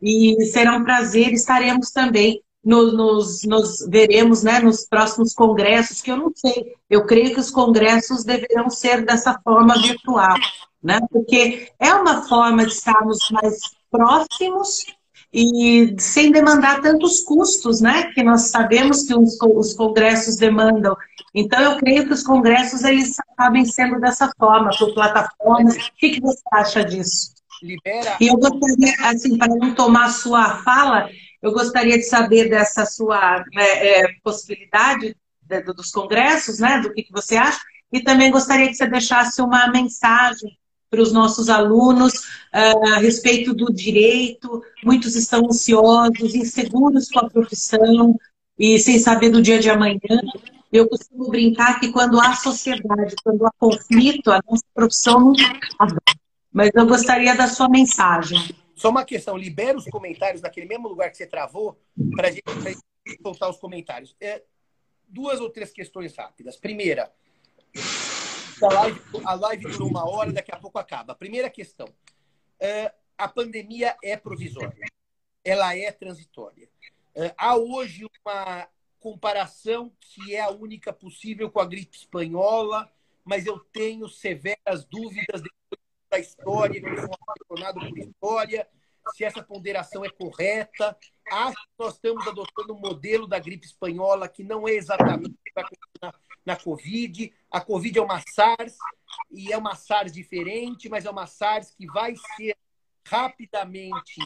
E 0.00 0.44
será 0.46 0.76
um 0.76 0.84
prazer. 0.84 1.32
Estaremos 1.32 1.90
também 1.90 2.42
nos, 2.64 2.92
nos, 2.92 3.44
nos, 3.44 3.86
veremos 3.88 4.42
né, 4.42 4.58
nos 4.58 4.84
próximos 4.86 5.32
congressos, 5.32 6.02
que 6.02 6.10
eu 6.10 6.16
não 6.16 6.32
sei. 6.34 6.74
Eu 6.90 7.06
creio 7.06 7.32
que 7.32 7.40
os 7.40 7.50
congressos 7.50 8.24
deverão 8.24 8.68
ser 8.68 9.04
dessa 9.04 9.38
forma 9.44 9.80
virtual, 9.80 10.34
né? 10.82 11.00
Porque 11.10 11.70
é 11.78 11.94
uma 11.94 12.26
forma 12.26 12.66
de 12.66 12.72
estarmos 12.72 13.30
mais 13.30 13.60
próximos 13.90 14.84
e 15.32 15.94
sem 15.98 16.30
demandar 16.30 16.80
tantos 16.80 17.20
custos, 17.20 17.80
né? 17.80 18.10
Que 18.12 18.22
nós 18.22 18.42
sabemos 18.42 19.02
que 19.02 19.14
os, 19.14 19.36
os 19.42 19.74
congressos 19.74 20.36
demandam. 20.36 20.96
Então, 21.34 21.60
eu 21.60 21.76
creio 21.78 22.06
que 22.06 22.12
os 22.12 22.22
congressos 22.22 22.84
eles 22.84 23.16
acabem 23.32 23.64
sendo 23.64 24.00
dessa 24.00 24.30
forma, 24.38 24.70
por 24.78 24.94
plataformas. 24.94 25.76
O 25.76 25.92
que, 25.98 26.10
que 26.10 26.20
você 26.20 26.42
acha 26.52 26.84
disso? 26.84 27.34
Libera. 27.62 28.16
E 28.20 28.28
eu 28.28 28.36
gostaria, 28.36 28.94
assim, 29.02 29.36
para 29.36 29.54
não 29.54 29.74
tomar 29.74 30.06
a 30.06 30.10
sua 30.10 30.62
fala, 30.62 31.08
eu 31.42 31.52
gostaria 31.52 31.98
de 31.98 32.04
saber 32.04 32.48
dessa 32.48 32.86
sua 32.86 33.44
é, 33.54 34.00
é, 34.00 34.08
possibilidade 34.22 35.16
de, 35.42 35.62
dos 35.62 35.90
congressos, 35.90 36.58
né? 36.58 36.80
Do 36.80 36.92
que, 36.92 37.02
que 37.02 37.12
você 37.12 37.36
acha. 37.36 37.60
E 37.92 38.00
também 38.00 38.30
gostaria 38.30 38.68
que 38.68 38.74
você 38.74 38.86
deixasse 38.86 39.40
uma 39.42 39.70
mensagem 39.70 40.50
para 40.96 41.02
os 41.02 41.12
nossos 41.12 41.50
alunos 41.50 42.14
uh, 42.14 42.94
a 42.94 42.98
respeito 42.98 43.52
do 43.52 43.70
direito. 43.70 44.62
Muitos 44.82 45.14
estão 45.14 45.44
ansiosos, 45.44 46.34
inseguros 46.34 47.10
com 47.10 47.20
a 47.20 47.28
profissão 47.28 48.18
e 48.58 48.78
sem 48.78 48.98
saber 48.98 49.28
do 49.28 49.42
dia 49.42 49.58
de 49.58 49.68
amanhã. 49.68 50.00
Eu 50.72 50.88
costumo 50.88 51.28
brincar 51.28 51.78
que 51.78 51.92
quando 51.92 52.18
há 52.18 52.34
sociedade, 52.34 53.14
quando 53.22 53.46
há 53.46 53.50
conflito, 53.58 54.30
a 54.32 54.40
nossa 54.48 54.64
profissão 54.74 55.20
não 55.20 55.32
acaba. 55.32 56.00
Mas 56.50 56.70
eu 56.74 56.86
gostaria 56.86 57.36
da 57.36 57.46
sua 57.46 57.68
mensagem. 57.68 58.38
Só 58.74 58.88
uma 58.88 59.04
questão, 59.04 59.36
libera 59.36 59.76
os 59.76 59.84
comentários 59.84 60.40
naquele 60.40 60.66
mesmo 60.66 60.88
lugar 60.88 61.10
que 61.10 61.18
você 61.18 61.26
travou 61.26 61.78
para 62.14 62.28
a 62.28 62.30
gente 62.30 62.42
soltar 63.22 63.50
os 63.50 63.58
comentários. 63.58 64.16
É, 64.18 64.42
duas 65.06 65.40
ou 65.40 65.50
três 65.50 65.70
questões 65.70 66.16
rápidas. 66.16 66.56
Primeira, 66.56 67.10
a 68.62 68.72
live, 68.72 69.00
a 69.24 69.34
live 69.34 69.62
durou 69.70 69.88
uma 69.88 70.08
hora, 70.08 70.32
daqui 70.32 70.52
a 70.52 70.58
pouco 70.58 70.78
acaba. 70.78 71.14
Primeira 71.14 71.50
questão, 71.50 71.88
é, 72.58 72.92
a 73.16 73.28
pandemia 73.28 73.96
é 74.02 74.16
provisória, 74.16 74.86
ela 75.44 75.76
é 75.76 75.90
transitória. 75.92 76.68
É, 77.14 77.34
há 77.36 77.56
hoje 77.56 78.06
uma 78.24 78.68
comparação 78.98 79.92
que 80.00 80.34
é 80.34 80.40
a 80.40 80.50
única 80.50 80.92
possível 80.92 81.50
com 81.50 81.60
a 81.60 81.66
gripe 81.66 81.96
espanhola, 81.96 82.90
mas 83.24 83.46
eu 83.46 83.58
tenho 83.58 84.08
severas 84.08 84.84
dúvidas 84.84 85.42
da 86.10 86.18
história, 86.18 86.80
que 86.80 86.90
por 87.48 87.58
história, 87.98 88.68
se 89.14 89.24
essa 89.24 89.42
ponderação 89.42 90.04
é 90.04 90.10
correta. 90.10 90.96
Acho 91.30 91.56
que 91.56 91.72
nós 91.78 91.94
estamos 91.94 92.26
adotando 92.26 92.74
um 92.74 92.80
modelo 92.80 93.26
da 93.26 93.38
gripe 93.38 93.66
espanhola 93.66 94.28
que 94.28 94.42
não 94.42 94.66
é 94.66 94.72
exatamente 94.72 95.36
na, 96.02 96.12
na 96.46 96.56
Covid. 96.56 97.32
A 97.50 97.60
Covid 97.60 97.98
é 97.98 98.02
uma 98.02 98.22
SARS, 98.32 98.78
e 99.30 99.52
é 99.52 99.58
uma 99.58 99.74
SARS 99.74 100.12
diferente, 100.12 100.88
mas 100.88 101.04
é 101.04 101.10
uma 101.10 101.26
SARS 101.26 101.74
que 101.74 101.86
vai 101.86 102.14
ser 102.36 102.56
rapidamente, 103.06 104.22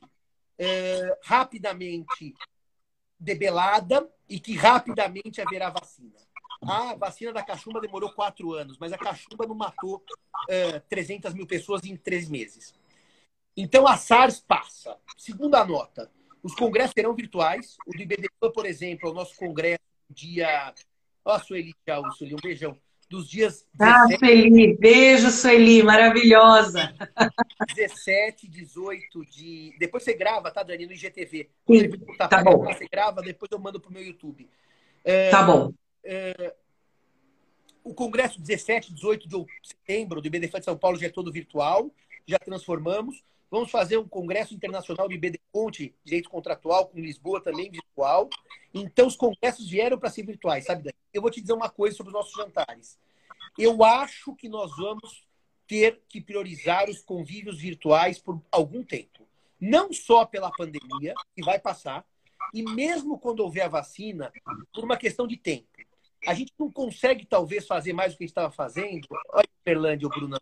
é, 0.59 1.19
rapidamente 1.25 2.35
debelada 3.19 4.09
e 4.29 4.39
que 4.39 4.55
rapidamente 4.55 5.41
haverá 5.41 5.71
vacina. 5.71 6.17
A 6.63 6.95
vacina 6.95 7.33
da 7.33 7.43
cachumba 7.43 7.81
demorou 7.81 8.13
quatro 8.13 8.53
anos, 8.53 8.77
mas 8.79 8.93
a 8.93 8.99
cachumba 8.99 9.47
não 9.47 9.55
matou 9.55 10.05
é, 10.49 10.79
300 10.81 11.33
mil 11.33 11.47
pessoas 11.47 11.85
em 11.85 11.97
três 11.97 12.29
meses. 12.29 12.75
Então 13.57 13.87
a 13.87 13.97
SARS 13.97 14.41
passa. 14.41 14.97
Segunda 15.17 15.65
nota: 15.65 16.11
os 16.43 16.55
congressos 16.55 16.93
serão 16.95 17.15
virtuais. 17.15 17.77
O 17.87 17.93
do 17.93 18.03
IBDPAN, 18.03 18.53
por 18.53 18.67
exemplo, 18.67 19.09
é 19.09 19.13
o 19.13 19.15
nosso 19.15 19.37
congresso 19.37 19.81
dia. 20.09 20.75
Ó, 21.25 21.37
oh, 21.37 21.39
Sueli, 21.41 21.75
tchau, 21.87 22.11
Sueli, 22.13 22.35
um 22.35 22.39
beijão. 22.43 22.77
Dos 23.09 23.29
dias. 23.29 23.67
17... 23.75 23.81
Ah, 23.81 24.19
Sueli, 24.19 24.77
beijo, 24.77 25.31
Sueli, 25.31 25.83
maravilhosa. 25.83 26.95
17, 27.75 28.49
18 28.49 29.25
de. 29.27 29.75
Depois 29.79 30.05
você 30.05 30.15
grava, 30.15 30.51
tá, 30.51 30.63
Dani, 30.63 30.87
no 30.87 30.93
IGTV. 30.93 31.51
Sim, 31.67 31.91
tá 32.17 32.43
bom. 32.43 32.65
Você 32.65 32.87
grava, 32.87 33.21
depois 33.21 33.51
eu 33.51 33.59
mando 33.59 33.81
pro 33.81 33.93
meu 33.93 34.03
YouTube. 34.03 34.49
É... 35.05 35.31
Tá 35.31 35.43
bom 35.43 35.73
é, 36.05 36.55
o 37.85 37.95
Congresso 37.95 38.41
17, 38.41 38.93
18 38.93 39.29
de 39.29 39.47
setembro 39.63 40.21
do 40.21 40.27
IBDF 40.27 40.59
de 40.59 40.65
São 40.65 40.77
Paulo 40.77 40.99
já 40.99 41.07
é 41.07 41.11
todo 41.11 41.33
virtual, 41.33 41.91
já 42.27 42.39
transformamos. 42.39 43.23
Vamos 43.51 43.71
fazer 43.71 43.97
um 43.97 44.07
congresso 44.07 44.55
internacional 44.55 45.09
do 45.09 45.15
IBD 45.15 45.41
Conte, 45.51 45.95
direito 46.05 46.31
contratual, 46.31 46.87
com 46.87 47.01
Lisboa 47.01 47.43
também 47.43 47.71
virtual. 47.71 48.29
Então, 48.73 49.07
os 49.07 49.17
congressos 49.17 49.69
vieram 49.69 49.99
para 49.99 50.11
ser 50.11 50.25
virtuais, 50.25 50.65
sabe? 50.65 50.85
Daí? 50.85 50.93
Eu 51.13 51.21
vou 51.21 51.31
te 51.31 51.41
dizer 51.41 51.53
uma 51.53 51.69
coisa 51.69 51.97
sobre 51.97 52.11
os 52.11 52.15
nossos 52.15 52.33
jantares. 52.33 52.99
Eu 53.59 53.83
acho 53.83 54.35
que 54.37 54.49
nós 54.49 54.71
vamos 54.77 55.27
ter 55.67 56.01
que 56.09 56.21
priorizar 56.21 56.89
os 56.89 57.03
convívios 57.03 57.59
virtuais 57.59 58.19
por 58.19 58.41
algum 58.51 58.85
tempo. 58.85 59.27
Não 59.61 59.93
só 59.93 60.25
pela 60.25 60.51
pandemia, 60.53 61.15
que 61.35 61.45
vai 61.45 61.59
passar, 61.59 62.07
e 62.55 62.63
mesmo 62.63 63.19
quando 63.19 63.41
houver 63.41 63.63
a 63.63 63.69
vacina, 63.69 64.33
por 64.73 64.85
uma 64.85 64.97
questão 64.97 65.27
de 65.27 65.37
tempo 65.37 65.69
a 66.27 66.35
gente 66.35 66.53
não 66.59 66.71
consegue, 66.71 67.25
talvez, 67.25 67.67
fazer 67.67 67.93
mais 67.93 68.13
do 68.13 68.19
que 68.19 68.25
a 68.25 68.27
gente 68.27 68.33
estava 68.33 68.51
fazendo. 68.51 69.07
Olha, 69.33 69.49
Perlândia, 69.65 70.09
Bruno. 70.09 70.39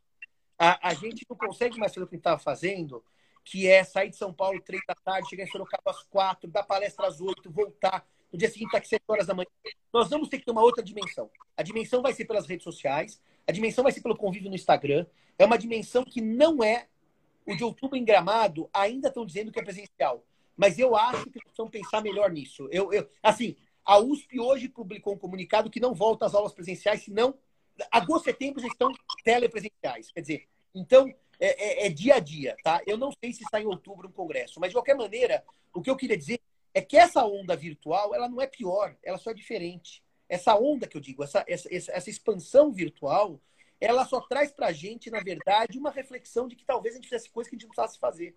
A, 0.59 0.89
a 0.89 0.95
gente 0.95 1.25
não 1.29 1.37
consegue 1.37 1.79
mais 1.79 1.95
fazer 1.95 2.05
o 2.05 2.09
que 2.09 2.17
estava 2.17 2.39
fazendo, 2.39 3.05
que 3.45 3.67
é 3.67 3.85
sair 3.85 4.11
de 4.11 4.17
São 4.17 4.33
Paulo 4.33 4.61
três 4.61 4.83
da 4.87 4.95
tarde, 4.95 5.29
chegar 5.29 5.45
em 5.45 5.47
Sorocaba 5.47 5.91
às 5.91 6.03
quatro, 6.03 6.51
dar 6.51 6.65
palestra 6.65 7.07
às 7.07 7.21
oito, 7.21 7.51
voltar. 7.51 8.07
No 8.33 8.39
dia 8.39 8.49
seguinte, 8.49 8.67
estar 8.67 8.73
tá 8.73 8.79
aqui 8.79 8.89
sete 8.89 9.05
horas 9.09 9.27
da 9.27 9.35
manhã. 9.35 9.49
Nós 9.93 10.11
vamos 10.11 10.29
ter 10.29 10.39
que 10.39 10.45
ter 10.45 10.51
uma 10.51 10.63
outra 10.63 10.83
dimensão. 10.83 11.31
A 11.57 11.63
dimensão 11.63 12.03
vai 12.03 12.13
ser 12.13 12.27
pelas 12.27 12.47
redes 12.47 12.65
sociais, 12.65 13.21
a 13.47 13.53
dimensão 13.53 13.83
vai 13.83 13.93
ser 13.93 14.03
pelo 14.03 14.17
convívio 14.17 14.51
no 14.51 14.55
Instagram. 14.55 15.07
É 15.39 15.47
uma 15.47 15.57
dimensão 15.57 16.05
que 16.05 16.21
não 16.21 16.63
é 16.63 16.89
o 17.47 17.57
de 17.57 17.65
outubro 17.65 17.97
em 17.97 18.05
Gramado, 18.05 18.69
ainda 18.73 19.09
estão 19.09 19.25
dizendo 19.25 19.51
que 19.51 19.59
é 19.59 19.63
presencial. 19.63 20.23
Mas 20.55 20.79
eu 20.79 20.95
acho 20.95 21.25
que 21.25 21.41
precisamos 21.41 21.73
pensar 21.73 22.03
melhor 22.03 22.31
nisso. 22.31 22.69
Eu, 22.71 22.93
eu, 22.93 23.09
assim, 23.23 23.57
a 23.85 23.99
USP 23.99 24.39
hoje 24.39 24.69
publicou 24.69 25.15
um 25.15 25.19
comunicado 25.19 25.71
que 25.71 25.81
não 25.81 25.95
volta 25.95 26.27
às 26.27 26.35
aulas 26.35 26.53
presenciais, 26.53 27.03
senão 27.03 27.35
agosto 27.91 28.25
setembro 28.25 28.61
já 28.61 28.69
estão 28.69 28.93
telepresenciais. 29.25 30.11
Quer 30.13 30.21
dizer, 30.21 30.49
então 30.75 31.09
é, 31.41 31.85
é, 31.85 31.87
é, 31.87 31.91
dia 31.91 32.17
a 32.17 32.19
dia, 32.19 32.57
tá? 32.63 32.83
Eu 32.87 32.97
não 32.97 33.13
sei 33.13 33.33
se 33.33 33.43
está 33.43 33.61
em 33.61 33.67
outubro 33.67 34.09
um 34.09 34.13
congresso, 34.13 34.59
mas 34.59 34.71
de 34.71 34.77
qualquer 34.77 34.95
maneira, 34.95 35.45
o 35.73 35.81
que 35.81 35.91
eu 35.91 35.97
queria 35.97 36.17
dizer 36.17 36.41
é 36.75 36.81
que 36.81 36.97
essa 36.97 37.25
onda 37.25 37.57
virtual, 37.57 38.15
ela 38.15 38.29
não 38.29 38.41
é 38.41 38.47
pior, 38.47 38.97
ela 39.03 39.19
só 39.19 39.31
é 39.31 39.35
diferente. 39.35 40.03
Essa 40.29 40.55
onda 40.57 40.87
que 40.87 40.97
eu 40.97 41.01
digo, 41.01 41.23
essa, 41.23 41.45
essa, 41.49 41.69
essa 41.71 42.11
expansão 42.11 42.73
virtual, 42.73 43.41
ela 43.81 44.05
só 44.05 44.21
traz 44.21 44.51
para 44.51 44.67
a 44.67 44.73
gente, 44.73 45.11
na 45.11 45.21
verdade, 45.21 45.79
uma 45.79 45.91
reflexão 45.91 46.49
de 46.49 46.57
que 46.57 46.65
talvez 46.65 46.95
a 46.95 46.99
gente 46.99 47.09
fizesse 47.09 47.31
coisas 47.31 47.49
que 47.49 47.57
a 47.57 47.59
gente 47.59 47.69
não 47.69 47.75
precisasse 47.75 47.99
fazer. 47.99 48.37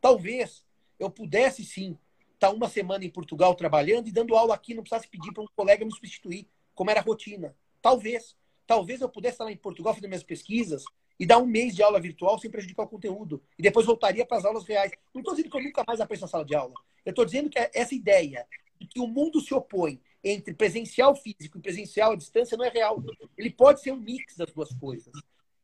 Talvez 0.00 0.64
eu 0.98 1.10
pudesse 1.10 1.64
sim 1.64 1.98
estar 2.34 2.48
tá 2.48 2.50
uma 2.50 2.68
semana 2.68 3.04
em 3.04 3.10
Portugal 3.10 3.54
trabalhando 3.54 4.08
e 4.08 4.12
dando 4.12 4.36
aula 4.36 4.54
aqui, 4.54 4.74
não 4.74 4.82
precisasse 4.82 5.08
pedir 5.08 5.32
para 5.32 5.42
um 5.42 5.48
colega 5.56 5.84
me 5.84 5.92
substituir, 5.92 6.48
como 6.74 6.90
era 6.90 7.00
a 7.00 7.02
rotina. 7.02 7.56
Talvez. 7.82 8.36
Talvez 8.66 9.00
eu 9.00 9.08
pudesse 9.08 9.34
estar 9.34 9.44
lá 9.44 9.52
em 9.52 9.56
Portugal 9.56 9.92
fazendo 9.92 10.08
minhas 10.08 10.22
pesquisas 10.22 10.84
e 11.18 11.26
dar 11.26 11.38
um 11.38 11.46
mês 11.46 11.74
de 11.74 11.82
aula 11.82 12.00
virtual 12.00 12.38
sem 12.38 12.50
prejudicar 12.50 12.84
o 12.84 12.88
conteúdo. 12.88 13.42
E 13.58 13.62
depois 13.62 13.84
voltaria 13.84 14.24
para 14.24 14.38
as 14.38 14.44
aulas 14.44 14.64
reais. 14.64 14.92
Não 15.12 15.20
estou 15.20 15.34
dizendo 15.34 15.50
que 15.50 15.56
eu 15.58 15.62
nunca 15.62 15.84
mais 15.86 16.00
apareço 16.00 16.22
na 16.22 16.28
sala 16.28 16.44
de 16.44 16.54
aula. 16.54 16.74
Eu 17.04 17.10
estou 17.10 17.24
dizendo 17.24 17.50
que 17.50 17.58
essa 17.74 17.94
ideia 17.94 18.46
de 18.80 18.86
que 18.86 19.00
o 19.00 19.06
mundo 19.06 19.40
se 19.40 19.52
opõe 19.52 20.00
entre 20.24 20.54
presencial 20.54 21.14
físico 21.16 21.58
e 21.58 21.60
presencial 21.60 22.12
à 22.12 22.16
distância 22.16 22.56
não 22.56 22.64
é 22.64 22.68
real. 22.68 23.02
Ele 23.36 23.50
pode 23.50 23.82
ser 23.82 23.92
um 23.92 23.96
mix 23.96 24.36
das 24.36 24.52
duas 24.52 24.72
coisas. 24.74 25.12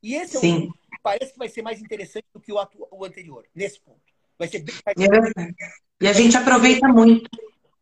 E 0.02 0.14
esse 0.14 0.36
é 0.36 0.40
um 0.40 0.70
que 0.70 0.78
parece 1.02 1.32
que 1.32 1.38
vai 1.38 1.48
ser 1.48 1.62
mais 1.62 1.80
interessante 1.80 2.26
do 2.32 2.40
que 2.40 2.52
o, 2.52 2.58
o 2.90 3.04
anterior, 3.04 3.44
nesse 3.54 3.80
ponto. 3.80 4.00
Vai 4.38 4.48
ser 4.48 4.60
bem 4.60 4.74
mais... 4.84 4.96
É 4.98 5.54
e 6.00 6.06
a 6.06 6.12
gente 6.12 6.36
aproveita 6.36 6.88
muito. 6.88 7.28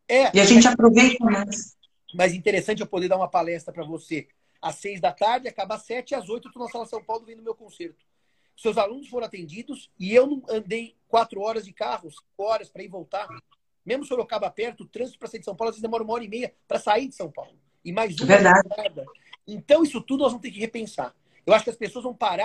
É, 0.07 0.35
e 0.35 0.39
a 0.39 0.45
gente 0.45 0.67
aproveita 0.67 1.23
mais. 1.23 1.76
Mas 2.17 2.33
interessante 2.33 2.81
eu 2.81 2.87
poder 2.87 3.07
dar 3.07 3.15
uma 3.15 3.27
palestra 3.27 3.71
para 3.71 3.83
você 3.83 4.27
às 4.59 4.73
seis 4.77 4.99
da 4.99 5.13
tarde, 5.13 5.47
acaba 5.47 5.75
às 5.75 5.83
sete, 5.83 6.15
às 6.15 6.27
oito 6.29 6.47
eu 6.47 6.49
estou 6.49 6.63
na 6.63 6.71
Sala 6.71 6.87
São 6.87 7.03
Paulo 7.03 7.23
vendo 7.23 7.43
meu 7.43 7.53
concerto. 7.53 8.03
Seus 8.55 8.75
alunos 8.75 9.07
foram 9.07 9.27
atendidos 9.27 9.91
e 9.99 10.15
eu 10.15 10.25
não 10.25 10.41
andei 10.49 10.95
quatro 11.07 11.41
horas 11.41 11.63
de 11.63 11.71
carro, 11.71 12.09
cinco 12.09 12.25
horas 12.39 12.69
para 12.69 12.81
ir 12.81 12.87
voltar. 12.87 13.27
Mesmo 13.85 14.03
Sorocaba 14.03 14.49
perto, 14.49 14.81
o 14.81 14.87
trânsito 14.87 15.19
para 15.19 15.27
sair 15.27 15.41
de 15.41 15.45
São 15.45 15.55
Paulo 15.55 15.69
às 15.69 15.75
vezes 15.75 15.83
demora 15.83 16.03
uma 16.03 16.13
hora 16.13 16.23
e 16.23 16.27
meia 16.27 16.51
para 16.67 16.79
sair 16.79 17.07
de 17.07 17.13
São 17.13 17.31
Paulo. 17.31 17.55
E 17.85 17.91
mais 17.91 18.17
uma 18.17 18.25
Verdade. 18.25 19.05
Então, 19.45 19.83
isso 19.83 20.01
tudo 20.01 20.23
nós 20.23 20.31
vamos 20.31 20.41
ter 20.41 20.49
que 20.49 20.59
repensar. 20.59 21.15
Eu 21.45 21.53
acho 21.53 21.63
que 21.63 21.69
as 21.69 21.77
pessoas 21.77 22.03
vão 22.03 22.15
parar 22.15 22.35